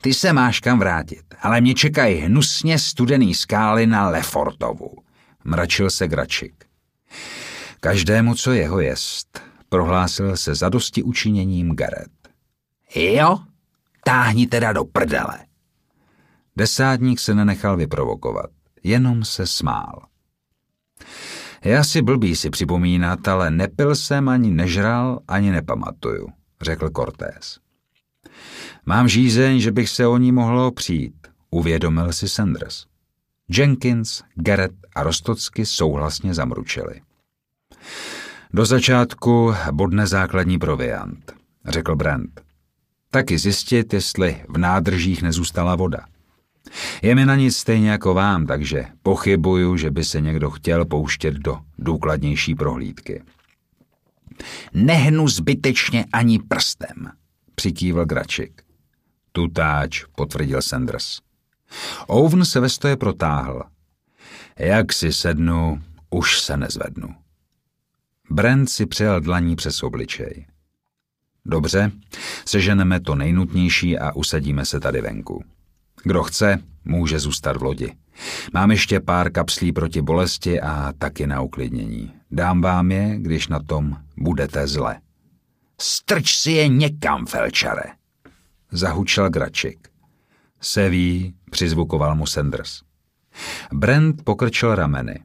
Ty 0.00 0.14
se 0.14 0.32
máš 0.32 0.60
kam 0.60 0.78
vrátit, 0.78 1.24
ale 1.42 1.60
mě 1.60 1.74
čekají 1.74 2.16
hnusně 2.16 2.78
studený 2.78 3.34
skály 3.34 3.86
na 3.86 4.08
Lefortovu, 4.08 4.94
mračil 5.44 5.90
se 5.90 6.08
Gračik. 6.08 6.64
Každému, 7.80 8.34
co 8.34 8.52
jeho 8.52 8.80
jest, 8.80 9.40
prohlásil 9.68 10.36
se 10.36 10.54
zadosti 10.54 11.02
učiněním 11.02 11.76
Garet. 11.76 12.10
Jo, 12.94 13.38
táhni 14.04 14.46
teda 14.46 14.72
do 14.72 14.84
prdele. 14.84 15.38
Desátník 16.56 17.20
se 17.20 17.34
nenechal 17.34 17.76
vyprovokovat, 17.76 18.50
jenom 18.82 19.24
se 19.24 19.46
smál. 19.46 20.06
Já 21.64 21.84
si 21.84 22.02
blbý 22.02 22.36
si 22.36 22.50
připomínat, 22.50 23.28
ale 23.28 23.50
nepil 23.50 23.94
jsem 23.94 24.28
ani 24.28 24.50
nežral, 24.50 25.20
ani 25.28 25.50
nepamatuju, 25.50 26.28
řekl 26.62 26.90
Cortés. 26.96 27.58
Mám 28.86 29.08
žízeň, 29.08 29.58
že 29.60 29.72
bych 29.72 29.88
se 29.88 30.06
o 30.06 30.18
ní 30.18 30.32
mohl 30.32 30.60
opřít, 30.60 31.14
uvědomil 31.50 32.12
si 32.12 32.28
Sanders. 32.28 32.86
Jenkins, 33.48 34.22
Garrett 34.34 34.74
a 34.94 35.02
Rostocky 35.02 35.66
souhlasně 35.66 36.34
zamručili. 36.34 37.00
Do 38.52 38.64
začátku 38.64 39.54
bodne 39.72 40.06
základní 40.06 40.58
proviant, 40.58 41.32
řekl 41.64 41.96
Brand. 41.96 42.40
Taky 43.10 43.38
zjistit, 43.38 43.92
jestli 43.92 44.44
v 44.48 44.58
nádržích 44.58 45.22
nezůstala 45.22 45.76
voda. 45.76 46.04
Je 47.02 47.14
mi 47.14 47.26
na 47.26 47.36
nic 47.36 47.56
stejně 47.56 47.90
jako 47.90 48.14
vám, 48.14 48.46
takže 48.46 48.84
pochybuju, 49.02 49.76
že 49.76 49.90
by 49.90 50.04
se 50.04 50.20
někdo 50.20 50.50
chtěl 50.50 50.84
pouštět 50.84 51.34
do 51.34 51.58
důkladnější 51.78 52.54
prohlídky. 52.54 53.22
Nehnu 54.74 55.28
zbytečně 55.28 56.04
ani 56.12 56.38
prstem, 56.38 57.10
přikývl 57.54 58.04
Gračik. 58.04 58.62
Tutáč, 59.32 60.04
potvrdil 60.16 60.62
Sanders. 60.62 61.18
Owen 62.06 62.44
se 62.44 62.60
ve 62.60 62.68
stoje 62.68 62.96
protáhl. 62.96 63.62
Jak 64.58 64.92
si 64.92 65.12
sednu, 65.12 65.82
už 66.10 66.40
se 66.40 66.56
nezvednu. 66.56 67.14
Brent 68.30 68.70
si 68.70 68.86
přijel 68.86 69.20
dlaní 69.20 69.56
přes 69.56 69.82
obličej. 69.82 70.46
Dobře, 71.46 71.92
seženeme 72.44 73.00
to 73.00 73.14
nejnutnější 73.14 73.98
a 73.98 74.12
usadíme 74.12 74.64
se 74.64 74.80
tady 74.80 75.00
venku. 75.00 75.44
Kdo 76.02 76.22
chce, 76.22 76.62
může 76.84 77.18
zůstat 77.18 77.56
v 77.56 77.62
lodi. 77.62 77.96
Mám 78.54 78.70
ještě 78.70 79.00
pár 79.00 79.32
kapslí 79.32 79.72
proti 79.72 80.02
bolesti 80.02 80.60
a 80.60 80.92
taky 80.98 81.26
na 81.26 81.40
uklidnění. 81.40 82.12
Dám 82.30 82.60
vám 82.60 82.92
je, 82.92 83.18
když 83.18 83.48
na 83.48 83.60
tom 83.62 83.96
budete 84.16 84.66
zle. 84.66 85.00
Strč 85.80 86.36
si 86.36 86.52
je 86.52 86.68
někam, 86.68 87.26
felčare, 87.26 87.84
zahučel 88.72 89.30
Gračik. 89.30 89.88
Se 90.60 90.88
ví, 90.88 91.34
přizvukoval 91.50 92.16
mu 92.16 92.26
Sanders. 92.26 92.82
Brent 93.72 94.24
pokrčil 94.24 94.74
rameny. 94.74 95.20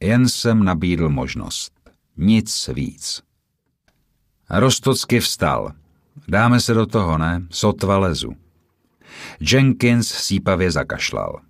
Jen 0.00 0.28
jsem 0.28 0.64
nabídl 0.64 1.08
možnost. 1.08 1.75
Nic 2.16 2.70
víc. 2.74 3.22
Rostocky 4.50 5.20
vstal. 5.20 5.72
Dáme 6.28 6.60
se 6.60 6.74
do 6.74 6.86
toho, 6.86 7.18
ne? 7.18 7.42
Sotva 7.50 7.98
lezu. 7.98 8.32
Jenkins 9.40 10.08
sípavě 10.08 10.70
zakašlal. 10.70 11.40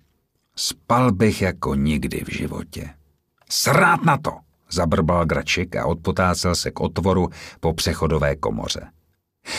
Spal 0.55 1.11
bych 1.11 1.41
jako 1.41 1.75
nikdy 1.75 2.23
v 2.23 2.33
životě. 2.33 2.89
Srát 3.49 4.05
na 4.05 4.17
to, 4.17 4.31
zabrbal 4.69 5.25
Gračik 5.25 5.75
a 5.75 5.85
odpotácel 5.85 6.55
se 6.55 6.71
k 6.71 6.79
otvoru 6.79 7.29
po 7.59 7.73
přechodové 7.73 8.35
komoře. 8.35 8.87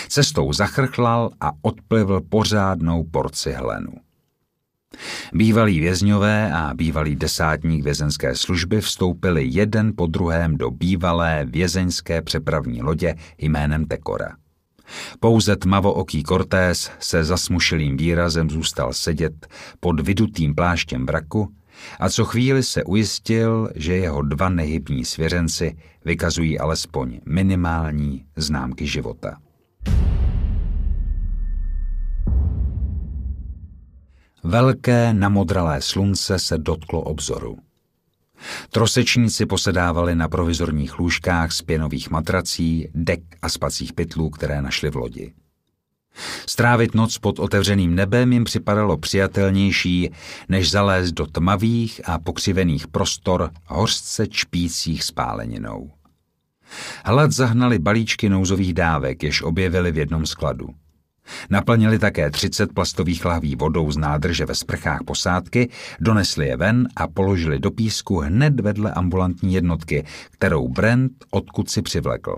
Cestou 0.08 0.52
zachrchlal 0.52 1.30
a 1.40 1.50
odplivl 1.62 2.20
pořádnou 2.20 3.04
porci 3.04 3.52
hlenu. 3.52 3.92
Bývalí 5.32 5.80
vězňové 5.80 6.52
a 6.52 6.74
bývalý 6.74 7.16
desátník 7.16 7.84
vězenské 7.84 8.34
služby 8.34 8.80
vstoupili 8.80 9.44
jeden 9.46 9.92
po 9.96 10.06
druhém 10.06 10.56
do 10.56 10.70
bývalé 10.70 11.46
vězeňské 11.48 12.22
přepravní 12.22 12.82
lodě 12.82 13.14
jménem 13.38 13.84
Tekora. 13.84 14.36
Pouze 15.20 15.56
tmavooký 15.56 16.22
Cortés 16.22 16.90
se 16.98 17.24
zasmušilým 17.24 17.96
výrazem 17.96 18.50
zůstal 18.50 18.92
sedět 18.92 19.46
pod 19.80 20.00
vydutým 20.00 20.54
pláštěm 20.54 21.06
braku 21.06 21.48
a 22.00 22.10
co 22.10 22.24
chvíli 22.24 22.62
se 22.62 22.84
ujistil, 22.84 23.70
že 23.74 23.96
jeho 23.96 24.22
dva 24.22 24.48
nehybní 24.48 25.04
svěřenci 25.04 25.76
vykazují 26.04 26.58
alespoň 26.58 27.20
minimální 27.26 28.24
známky 28.36 28.86
života. 28.86 29.36
Velké 34.44 35.12
namodralé 35.14 35.82
slunce 35.82 36.38
se 36.38 36.58
dotklo 36.58 37.00
obzoru. 37.00 37.58
Trosečníci 38.70 39.46
posedávali 39.46 40.14
na 40.14 40.28
provizorních 40.28 40.98
lůžkách 40.98 41.52
z 41.52 41.62
pěnových 41.62 42.10
matrací, 42.10 42.88
dek 42.94 43.20
a 43.42 43.48
spacích 43.48 43.92
pytlů, 43.92 44.30
které 44.30 44.62
našli 44.62 44.90
v 44.90 44.96
lodi. 44.96 45.32
Strávit 46.46 46.94
noc 46.94 47.18
pod 47.18 47.38
otevřeným 47.38 47.94
nebem 47.94 48.32
jim 48.32 48.44
připadalo 48.44 48.96
přijatelnější, 48.96 50.10
než 50.48 50.70
zalézt 50.70 51.14
do 51.14 51.26
tmavých 51.26 52.00
a 52.04 52.18
pokřivených 52.18 52.88
prostor 52.88 53.50
hořce 53.66 54.26
čpících 54.26 55.04
spáleninou. 55.04 55.90
Hlad 57.04 57.32
zahnali 57.32 57.78
balíčky 57.78 58.28
nouzových 58.28 58.74
dávek, 58.74 59.22
jež 59.22 59.42
objevili 59.42 59.92
v 59.92 59.98
jednom 59.98 60.26
skladu. 60.26 60.68
Naplnili 61.50 61.98
také 61.98 62.30
30 62.30 62.72
plastových 62.72 63.24
lahví 63.24 63.56
vodou 63.56 63.90
z 63.92 63.96
nádrže 63.96 64.46
ve 64.46 64.54
sprchách 64.54 65.00
posádky, 65.06 65.70
donesli 66.00 66.46
je 66.46 66.56
ven 66.56 66.88
a 66.96 67.08
položili 67.08 67.58
do 67.58 67.70
písku 67.70 68.18
hned 68.18 68.60
vedle 68.60 68.92
ambulantní 68.92 69.54
jednotky, 69.54 70.04
kterou 70.30 70.68
Brent 70.68 71.12
odkud 71.30 71.70
si 71.70 71.82
přivlekl. 71.82 72.36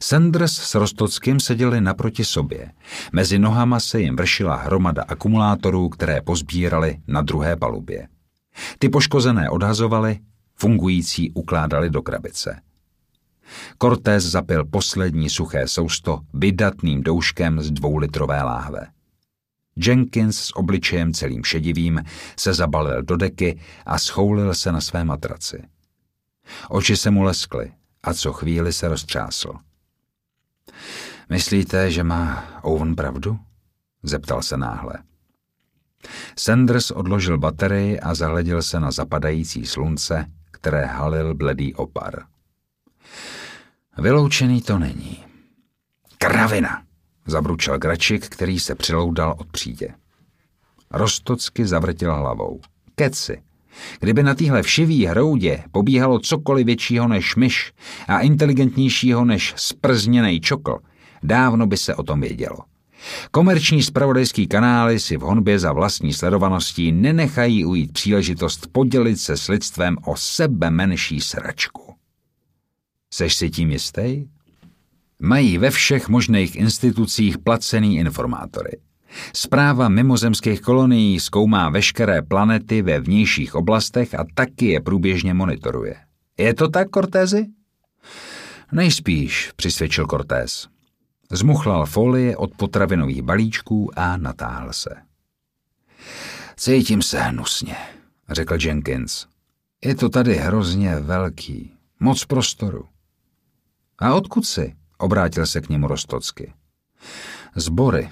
Sanders 0.00 0.52
s 0.52 0.74
Rostockým 0.74 1.40
seděli 1.40 1.80
naproti 1.80 2.24
sobě. 2.24 2.70
Mezi 3.12 3.38
nohama 3.38 3.80
se 3.80 4.00
jim 4.00 4.16
vršila 4.16 4.56
hromada 4.56 5.02
akumulátorů, 5.02 5.88
které 5.88 6.20
pozbírali 6.20 6.98
na 7.08 7.22
druhé 7.22 7.56
palubě. 7.56 8.08
Ty 8.78 8.88
poškozené 8.88 9.50
odhazovali, 9.50 10.18
fungující 10.54 11.30
ukládali 11.30 11.90
do 11.90 12.02
krabice. 12.02 12.60
Cortés 13.82 14.24
zapil 14.24 14.64
poslední 14.64 15.30
suché 15.30 15.68
sousto 15.68 16.20
vydatným 16.34 17.02
douškem 17.02 17.60
z 17.60 17.70
dvoulitrové 17.70 18.42
láhve. 18.42 18.86
Jenkins 19.76 20.38
s 20.38 20.56
obličejem 20.56 21.12
celým 21.12 21.44
šedivým 21.44 22.02
se 22.38 22.54
zabalil 22.54 23.02
do 23.02 23.16
deky 23.16 23.60
a 23.86 23.98
schoulil 23.98 24.54
se 24.54 24.72
na 24.72 24.80
své 24.80 25.04
matraci. 25.04 25.62
Oči 26.68 26.96
se 26.96 27.10
mu 27.10 27.22
leskly 27.22 27.72
a 28.02 28.14
co 28.14 28.32
chvíli 28.32 28.72
se 28.72 28.88
roztřásl. 28.88 29.52
Myslíte, 31.28 31.90
že 31.90 32.02
má 32.02 32.44
Owen 32.62 32.96
pravdu? 32.96 33.38
Zeptal 34.02 34.42
se 34.42 34.56
náhle. 34.56 34.94
Sanders 36.38 36.90
odložil 36.90 37.38
baterii 37.38 38.00
a 38.00 38.14
zahleděl 38.14 38.62
se 38.62 38.80
na 38.80 38.90
zapadající 38.90 39.66
slunce, 39.66 40.26
které 40.50 40.86
halil 40.86 41.34
bledý 41.34 41.74
opar. 41.74 42.33
Vyloučený 43.98 44.62
to 44.62 44.78
není. 44.78 45.24
Kravina, 46.18 46.82
zabručel 47.26 47.78
Gračik, 47.78 48.28
který 48.28 48.58
se 48.58 48.74
přiloudal 48.74 49.34
od 49.38 49.46
přídě. 49.46 49.88
Rostocky 50.90 51.66
zavrtil 51.66 52.14
hlavou. 52.14 52.60
Keci. 52.94 53.42
Kdyby 54.00 54.22
na 54.22 54.34
téhle 54.34 54.62
všivý 54.62 55.06
hroudě 55.06 55.64
pobíhalo 55.72 56.18
cokoliv 56.18 56.66
většího 56.66 57.08
než 57.08 57.36
myš 57.36 57.72
a 58.08 58.20
inteligentnějšího 58.20 59.24
než 59.24 59.54
sprzněný 59.56 60.40
čokl, 60.40 60.78
dávno 61.22 61.66
by 61.66 61.76
se 61.76 61.94
o 61.94 62.02
tom 62.02 62.20
vědělo. 62.20 62.58
Komerční 63.30 63.82
spravodajský 63.82 64.46
kanály 64.46 65.00
si 65.00 65.16
v 65.16 65.20
honbě 65.20 65.58
za 65.58 65.72
vlastní 65.72 66.12
sledovaností 66.12 66.92
nenechají 66.92 67.64
ujít 67.64 67.92
příležitost 67.92 68.68
podělit 68.72 69.16
se 69.16 69.36
s 69.36 69.48
lidstvem 69.48 69.96
o 70.04 70.16
sebe 70.16 70.70
menší 70.70 71.20
sračku. 71.20 71.83
Seš 73.14 73.34
si 73.34 73.50
tím 73.50 73.70
jistý? 73.70 74.26
Mají 75.18 75.58
ve 75.58 75.70
všech 75.70 76.08
možných 76.08 76.56
institucích 76.56 77.38
placený 77.38 77.96
informátory. 77.96 78.80
Zpráva 79.34 79.88
mimozemských 79.88 80.60
kolonií 80.60 81.20
zkoumá 81.20 81.70
veškeré 81.70 82.22
planety 82.22 82.82
ve 82.82 83.00
vnějších 83.00 83.54
oblastech 83.54 84.14
a 84.14 84.24
taky 84.34 84.66
je 84.66 84.80
průběžně 84.80 85.34
monitoruje. 85.34 85.96
Je 86.38 86.54
to 86.54 86.68
tak, 86.68 86.88
Cortézy? 86.90 87.46
Nejspíš, 88.72 89.52
přisvědčil 89.56 90.06
Cortés. 90.06 90.68
Zmuchlal 91.32 91.86
folie 91.86 92.36
od 92.36 92.54
potravinových 92.56 93.22
balíčků 93.22 93.90
a 93.98 94.16
natáhl 94.16 94.72
se. 94.72 94.90
Cítím 96.56 97.02
se 97.02 97.20
hnusně, 97.20 97.76
řekl 98.30 98.56
Jenkins. 98.60 99.26
Je 99.84 99.94
to 99.94 100.08
tady 100.08 100.34
hrozně 100.34 100.96
velký, 100.96 101.72
moc 102.00 102.24
prostoru. 102.24 102.93
A 103.98 104.14
odkud 104.14 104.46
jsi? 104.46 104.74
Obrátil 104.98 105.46
se 105.46 105.60
k 105.60 105.68
němu 105.68 105.86
Rostocky. 105.86 106.52
Zbory. 107.56 108.10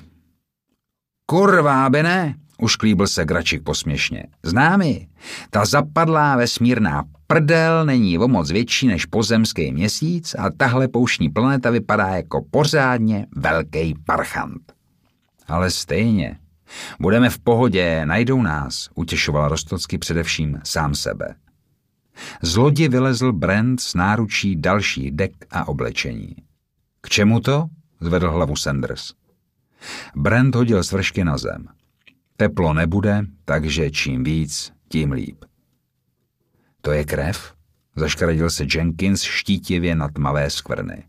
Kurva, 1.27 1.87
aby 1.87 2.03
ne, 2.03 2.35
ušklíbil 2.59 3.07
se 3.07 3.25
Gračik 3.25 3.63
posměšně. 3.63 4.27
Známi, 4.43 5.09
ta 5.51 5.65
zapadlá 5.65 6.37
vesmírná 6.37 7.05
prdel 7.27 7.87
není 7.87 8.19
o 8.19 8.29
moc 8.29 8.51
větší 8.51 8.87
než 8.87 9.07
pozemský 9.07 9.73
měsíc 9.73 10.35
a 10.39 10.51
tahle 10.51 10.89
pouštní 10.89 11.29
planeta 11.29 11.71
vypadá 11.71 12.09
jako 12.09 12.45
pořádně 12.51 13.27
velký 13.37 13.95
parchant. 14.07 14.73
Ale 15.47 15.71
stejně. 15.71 16.39
Budeme 17.01 17.31
v 17.31 17.39
pohodě, 17.39 18.07
najdou 18.07 18.43
nás, 18.43 18.89
utěšoval 18.95 19.49
Rostocky 19.49 19.99
především 19.99 20.61
sám 20.65 20.95
sebe. 20.95 21.35
Z 22.43 22.57
lodi 22.57 22.89
vylezl 22.89 23.33
Brent 23.33 23.81
s 23.81 23.95
náručí 23.95 24.57
dalších 24.57 25.11
dek 25.13 25.33
a 25.51 25.69
oblečení. 25.69 26.37
K 27.01 27.09
čemu 27.09 27.41
to? 27.41 27.67
zvedl 28.01 28.31
hlavu 28.31 28.57
Sanders. 28.57 29.13
Brent 30.17 30.55
hodil 30.55 30.85
svršky 30.85 31.25
na 31.25 31.39
zem. 31.39 31.67
Teplo 32.37 32.75
nebude, 32.75 33.27
takže 33.45 33.91
čím 33.91 34.25
víc, 34.25 34.73
tím 34.89 35.13
líp. 35.13 35.45
To 36.81 36.93
je 36.93 37.05
krev? 37.05 37.55
Zaškradil 37.97 38.51
se 38.51 38.67
Jenkins 38.75 39.23
štítivě 39.23 39.95
na 39.95 40.09
tmavé 40.09 40.51
skvrny. 40.51 41.05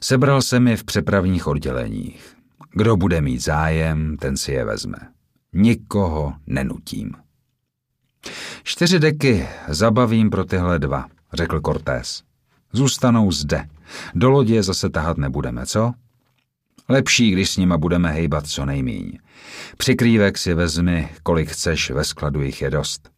Sebral 0.00 0.42
se 0.42 0.60
mi 0.60 0.76
v 0.76 0.84
přepravních 0.84 1.46
odděleních. 1.46 2.36
Kdo 2.72 2.96
bude 2.96 3.20
mít 3.20 3.38
zájem, 3.38 4.16
ten 4.16 4.36
si 4.36 4.52
je 4.52 4.64
vezme. 4.64 4.98
Nikoho 5.52 6.34
nenutím. 6.46 7.12
Čtyři 8.62 8.98
deky 8.98 9.48
zabavím 9.68 10.30
pro 10.30 10.44
tyhle 10.44 10.78
dva, 10.78 11.06
řekl 11.32 11.60
Cortés. 11.60 12.22
Zůstanou 12.72 13.32
zde. 13.32 13.68
Do 14.14 14.30
lodě 14.30 14.62
zase 14.62 14.90
tahat 14.90 15.18
nebudeme, 15.18 15.66
co? 15.66 15.92
Lepší, 16.88 17.30
když 17.30 17.50
s 17.50 17.56
nima 17.56 17.78
budeme 17.78 18.12
hejbat 18.12 18.46
co 18.46 18.66
nejmíň. 18.66 19.18
Přikrývek 19.76 20.38
si 20.38 20.54
vezmi, 20.54 21.08
kolik 21.22 21.50
chceš, 21.50 21.90
ve 21.90 22.04
skladu 22.04 22.42
jich 22.42 22.62
je 22.62 22.70
dost. 22.70 23.10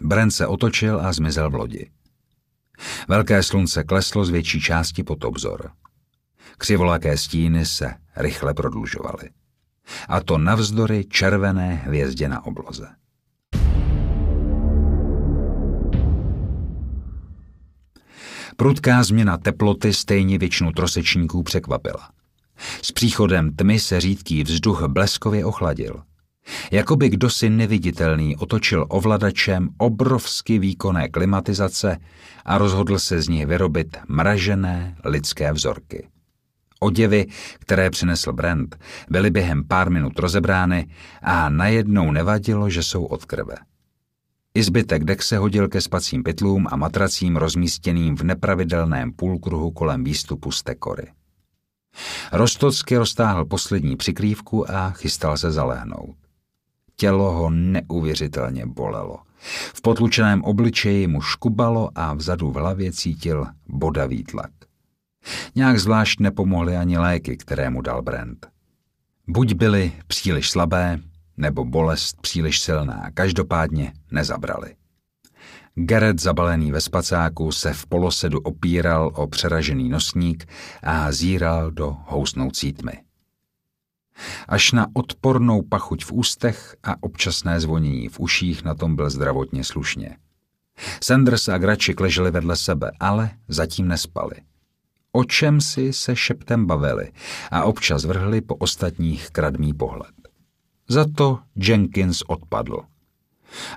Brent 0.00 0.32
se 0.32 0.46
otočil 0.46 1.00
a 1.00 1.12
zmizel 1.12 1.50
v 1.50 1.54
lodi. 1.54 1.90
Velké 3.08 3.42
slunce 3.42 3.84
kleslo 3.84 4.24
z 4.24 4.30
větší 4.30 4.60
části 4.60 5.02
pod 5.02 5.24
obzor. 5.24 5.70
Křivolaké 6.58 7.16
stíny 7.16 7.66
se 7.66 7.94
rychle 8.16 8.54
prodlužovaly. 8.54 9.30
A 10.08 10.20
to 10.20 10.38
navzdory 10.38 11.04
červené 11.04 11.74
hvězdě 11.74 12.28
na 12.28 12.46
obloze. 12.46 12.88
Prudká 18.56 19.02
změna 19.02 19.38
teploty 19.38 19.92
stejně 19.92 20.38
většinu 20.38 20.72
trosečníků 20.72 21.42
překvapila. 21.42 22.10
S 22.82 22.92
příchodem 22.92 23.56
tmy 23.56 23.80
se 23.80 24.00
řídký 24.00 24.42
vzduch 24.42 24.84
bleskově 24.88 25.44
ochladil. 25.44 26.02
Jakoby 26.70 27.08
kdosi 27.08 27.50
neviditelný 27.50 28.36
otočil 28.36 28.86
ovladačem 28.88 29.68
obrovsky 29.78 30.58
výkonné 30.58 31.08
klimatizace 31.08 31.98
a 32.44 32.58
rozhodl 32.58 32.98
se 32.98 33.22
z 33.22 33.28
nich 33.28 33.46
vyrobit 33.46 33.96
mražené 34.08 34.96
lidské 35.04 35.52
vzorky. 35.52 36.08
Oděvy, 36.80 37.26
které 37.58 37.90
přinesl 37.90 38.32
Brent, 38.32 38.78
byly 39.10 39.30
během 39.30 39.64
pár 39.64 39.90
minut 39.90 40.18
rozebrány 40.18 40.86
a 41.22 41.48
najednou 41.48 42.12
nevadilo, 42.12 42.70
že 42.70 42.82
jsou 42.82 43.04
od 43.04 43.24
krve. 43.24 43.54
I 44.56 44.62
zbytek 44.62 45.04
dek 45.04 45.22
se 45.22 45.38
hodil 45.38 45.68
ke 45.68 45.80
spacím 45.80 46.22
pytlům 46.22 46.66
a 46.70 46.76
matracím 46.76 47.36
rozmístěným 47.36 48.16
v 48.16 48.22
nepravidelném 48.22 49.12
půlkruhu 49.12 49.70
kolem 49.70 50.04
výstupu 50.04 50.52
z 50.52 50.62
tekory. 50.62 51.06
Rostocky 52.32 52.96
roztáhl 52.96 53.44
poslední 53.44 53.96
přikrývku 53.96 54.70
a 54.70 54.90
chystal 54.90 55.36
se 55.36 55.52
zalehnout. 55.52 56.16
Tělo 56.96 57.32
ho 57.32 57.50
neuvěřitelně 57.50 58.66
bolelo. 58.66 59.18
V 59.74 59.82
potlučeném 59.82 60.44
obličeji 60.44 61.06
mu 61.06 61.20
škubalo 61.20 61.90
a 61.94 62.14
vzadu 62.14 62.50
v 62.50 62.54
hlavě 62.54 62.92
cítil 62.92 63.46
bodavý 63.68 64.24
tlak. 64.24 64.52
Nějak 65.54 65.78
zvlášť 65.78 66.20
nepomohly 66.20 66.76
ani 66.76 66.98
léky, 66.98 67.36
které 67.36 67.70
mu 67.70 67.82
dal 67.82 68.02
Brent. 68.02 68.46
Buď 69.28 69.54
byly 69.54 69.92
příliš 70.06 70.50
slabé, 70.50 71.00
nebo 71.36 71.64
bolest 71.64 72.20
příliš 72.20 72.60
silná, 72.60 73.10
každopádně 73.14 73.92
nezabrali. 74.10 74.76
Gerrit 75.74 76.20
zabalený 76.20 76.72
ve 76.72 76.80
spacáku 76.80 77.52
se 77.52 77.72
v 77.72 77.86
polosedu 77.86 78.40
opíral 78.40 79.12
o 79.14 79.26
přeražený 79.26 79.88
nosník 79.88 80.48
a 80.82 81.12
zíral 81.12 81.70
do 81.70 81.96
housnoucí 82.06 82.72
tmy. 82.72 82.92
Až 84.48 84.72
na 84.72 84.86
odpornou 84.92 85.62
pachuť 85.62 86.04
v 86.04 86.12
ústech 86.12 86.76
a 86.82 86.94
občasné 87.00 87.60
zvonění 87.60 88.08
v 88.08 88.20
uších 88.20 88.64
na 88.64 88.74
tom 88.74 88.96
byl 88.96 89.10
zdravotně 89.10 89.64
slušně. 89.64 90.16
Sanders 91.04 91.48
a 91.48 91.58
Gračik 91.58 92.00
leželi 92.00 92.30
vedle 92.30 92.56
sebe, 92.56 92.90
ale 93.00 93.30
zatím 93.48 93.88
nespali. 93.88 94.36
O 95.12 95.24
čem 95.24 95.60
si 95.60 95.92
se 95.92 96.16
šeptem 96.16 96.66
bavili 96.66 97.12
a 97.50 97.64
občas 97.64 98.04
vrhli 98.04 98.40
po 98.40 98.54
ostatních 98.54 99.30
kradmý 99.30 99.74
pohled. 99.74 100.15
Za 100.88 101.06
to 101.16 101.38
Jenkins 101.56 102.22
odpadl. 102.22 102.78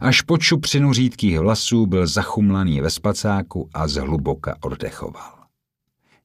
Až 0.01 0.21
po 0.21 0.37
čupřinu 0.37 0.93
řídkých 0.93 1.39
vlasů 1.39 1.85
byl 1.85 2.07
zachumlaný 2.07 2.81
ve 2.81 2.89
spacáku 2.89 3.69
a 3.73 3.87
zhluboka 3.87 4.55
oddechoval. 4.61 5.33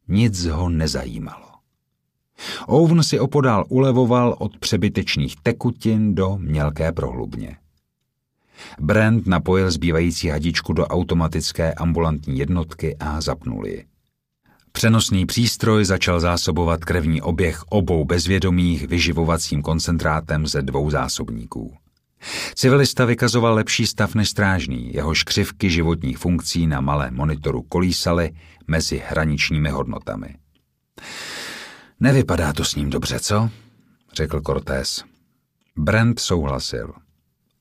Nic 0.09 0.45
ho 0.45 0.69
nezajímalo. 0.69 1.47
Ouvn 2.73 3.03
si 3.03 3.21
opodál 3.21 3.65
ulevoval 3.69 4.37
od 4.39 4.59
přebytečných 4.59 5.37
tekutin 5.43 6.15
do 6.15 6.39
mělké 6.39 6.93
prohlubně. 6.93 7.57
Brand 8.81 9.27
napojil 9.27 9.71
zbývající 9.71 10.29
hadičku 10.29 10.73
do 10.73 10.87
automatické 10.87 11.75
ambulantní 11.75 12.39
jednotky 12.39 12.97
a 12.97 13.21
zapnul 13.21 13.67
ji. 13.67 13.85
Přenosný 14.77 15.27
přístroj 15.27 15.85
začal 15.85 16.21
zásobovat 16.21 16.85
krevní 16.85 17.23
oběh 17.23 17.63
obou 17.63 18.05
bezvědomých 18.05 18.89
vyživovacím 18.89 19.63
koncentrátem 19.63 20.47
ze 20.47 20.63
dvou 20.63 20.91
zásobníků. 20.91 21.77
Civilista 22.55 23.05
vykazoval 23.05 23.55
lepší 23.55 23.87
stav 23.87 24.15
než 24.15 24.29
strážný, 24.29 24.95
jehož 24.95 25.23
křivky 25.23 25.71
životních 25.71 26.19
funkcí 26.19 26.67
na 26.67 26.81
malé 26.81 27.11
monitoru 27.11 27.63
kolísaly 27.63 28.31
mezi 28.67 29.03
hraničními 29.07 29.69
hodnotami. 29.71 30.37
Nevypadá 32.01 32.53
to 32.53 32.65
s 32.65 32.75
ním 32.75 32.91
dobře, 32.91 33.21
co? 33.21 33.51
řekl 34.13 34.41
Cortés. 34.41 35.05
Brent 35.77 36.19
souhlasil. 36.19 36.93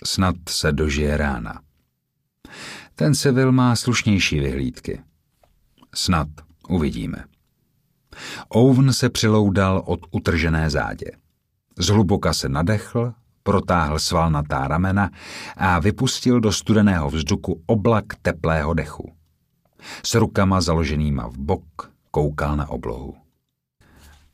Snad 0.03 0.35
se 0.49 0.71
dožije 0.71 1.17
rána. 1.17 1.61
Ten 2.95 3.15
civil 3.15 3.51
má 3.51 3.75
slušnější 3.75 4.39
vyhlídky. 4.39 5.01
Snad, 5.95 6.27
uvidíme. 6.69 7.23
Ouvn 8.55 8.93
se 8.93 9.09
přiloudal 9.09 9.83
od 9.85 9.99
utržené 10.11 10.69
zádě. 10.69 11.11
Zhluboka 11.79 12.33
se 12.33 12.49
nadechl, 12.49 13.13
protáhl 13.43 13.99
svalnatá 13.99 14.67
ramena 14.67 15.09
a 15.57 15.79
vypustil 15.79 16.39
do 16.39 16.51
studeného 16.51 17.09
vzduchu 17.09 17.61
oblak 17.65 18.05
teplého 18.21 18.73
dechu. 18.73 19.11
S 20.05 20.15
rukama 20.15 20.61
založenýma 20.61 21.27
v 21.27 21.37
bok 21.37 21.91
koukal 22.11 22.55
na 22.55 22.69
oblohu. 22.69 23.15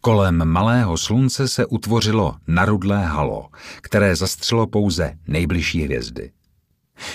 Kolem 0.01 0.45
malého 0.45 0.97
slunce 0.97 1.47
se 1.47 1.65
utvořilo 1.65 2.35
narudlé 2.47 3.05
halo, 3.05 3.49
které 3.81 4.15
zastřelo 4.15 4.67
pouze 4.67 5.13
nejbližší 5.27 5.81
hvězdy. 5.81 6.31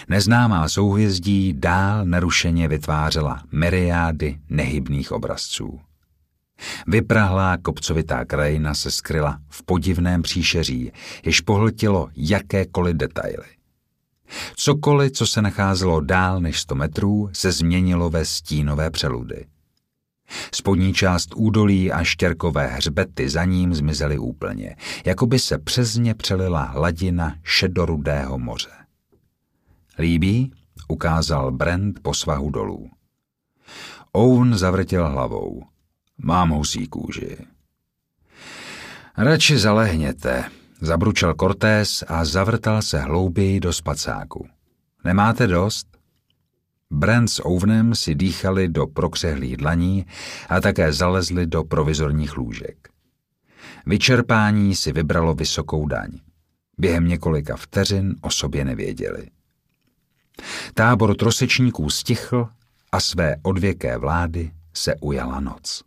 Neznámá 0.09 0.69
souhvězdí 0.69 1.53
dál 1.57 2.05
nerušeně 2.05 2.69
vytvářela 2.69 3.43
myriády 3.53 4.39
nehybných 4.49 5.13
obrazců. 5.13 5.81
Vyprahlá 6.87 7.57
kopcovitá 7.57 8.25
krajina 8.25 8.75
se 8.75 8.91
skryla 8.91 9.39
v 9.49 9.63
podivném 9.63 10.23
příšeří, 10.23 10.93
jež 11.25 11.41
pohltilo 11.41 12.09
jakékoliv 12.17 12.97
detaily. 12.97 13.47
Cokoliv, 14.57 15.13
co 15.13 15.27
se 15.27 15.43
nacházelo 15.43 16.01
dál 16.01 16.41
než 16.41 16.61
100 16.61 16.75
metrů, 16.75 17.31
se 17.33 17.53
změnilo 17.53 18.11
ve 18.11 18.25
stínové 18.25 18.91
přeludy. 18.91 19.47
Spodní 20.55 20.95
část 20.95 21.35
údolí 21.37 21.93
a 21.93 22.05
štěrkové 22.05 22.67
hřbety 22.67 23.29
za 23.29 23.45
ním 23.45 23.75
zmizely 23.75 24.19
úplně, 24.19 24.77
jako 25.05 25.27
by 25.27 25.39
se 25.39 25.59
přes 25.59 25.97
ně 25.97 26.15
přelila 26.15 26.63
hladina 26.63 27.35
šedorudého 27.43 28.39
moře. 28.39 28.84
Líbí? 29.99 30.53
ukázal 30.89 31.53
Brent 31.53 32.01
po 32.03 32.15
svahu 32.15 32.51
dolů. 32.51 32.91
Owen 34.13 34.59
zavrtěl 34.59 35.09
hlavou. 35.09 35.63
Mám 36.19 36.51
husí 36.51 36.87
kůži. 36.87 37.37
Radši 39.17 39.59
zalehněte, 39.59 40.45
zabručel 40.81 41.35
Cortés 41.41 42.05
a 42.09 42.25
zavrtal 42.25 42.83
se 42.83 42.99
hlouběji 42.99 43.61
do 43.61 43.73
spacáku. 43.73 44.49
Nemáte 45.05 45.47
dost? 45.47 45.87
Brent 46.91 47.31
s 47.31 47.45
Ovenem 47.45 47.95
si 47.95 48.15
dýchali 48.15 48.69
do 48.69 48.87
prokřehlých 48.87 49.57
dlaní 49.57 50.07
a 50.49 50.61
také 50.61 50.93
zalezli 50.93 51.47
do 51.47 51.65
provizorních 51.65 52.37
lůžek. 52.37 52.89
Vyčerpání 53.87 54.75
si 54.75 54.93
vybralo 54.93 55.35
vysokou 55.35 55.87
daň. 55.87 56.11
Během 56.79 57.09
několika 57.09 57.57
vteřin 57.57 58.15
o 58.21 58.31
sobě 58.31 58.65
nevěděli. 58.65 59.29
Tábor 60.75 61.17
trosečníků 61.17 61.91
stichl 61.91 62.49
a 62.93 63.01
své 63.01 63.37
odvěké 63.43 63.99
vlády 63.99 64.53
se 64.75 64.95
ujala 64.95 65.41
noc. 65.41 65.83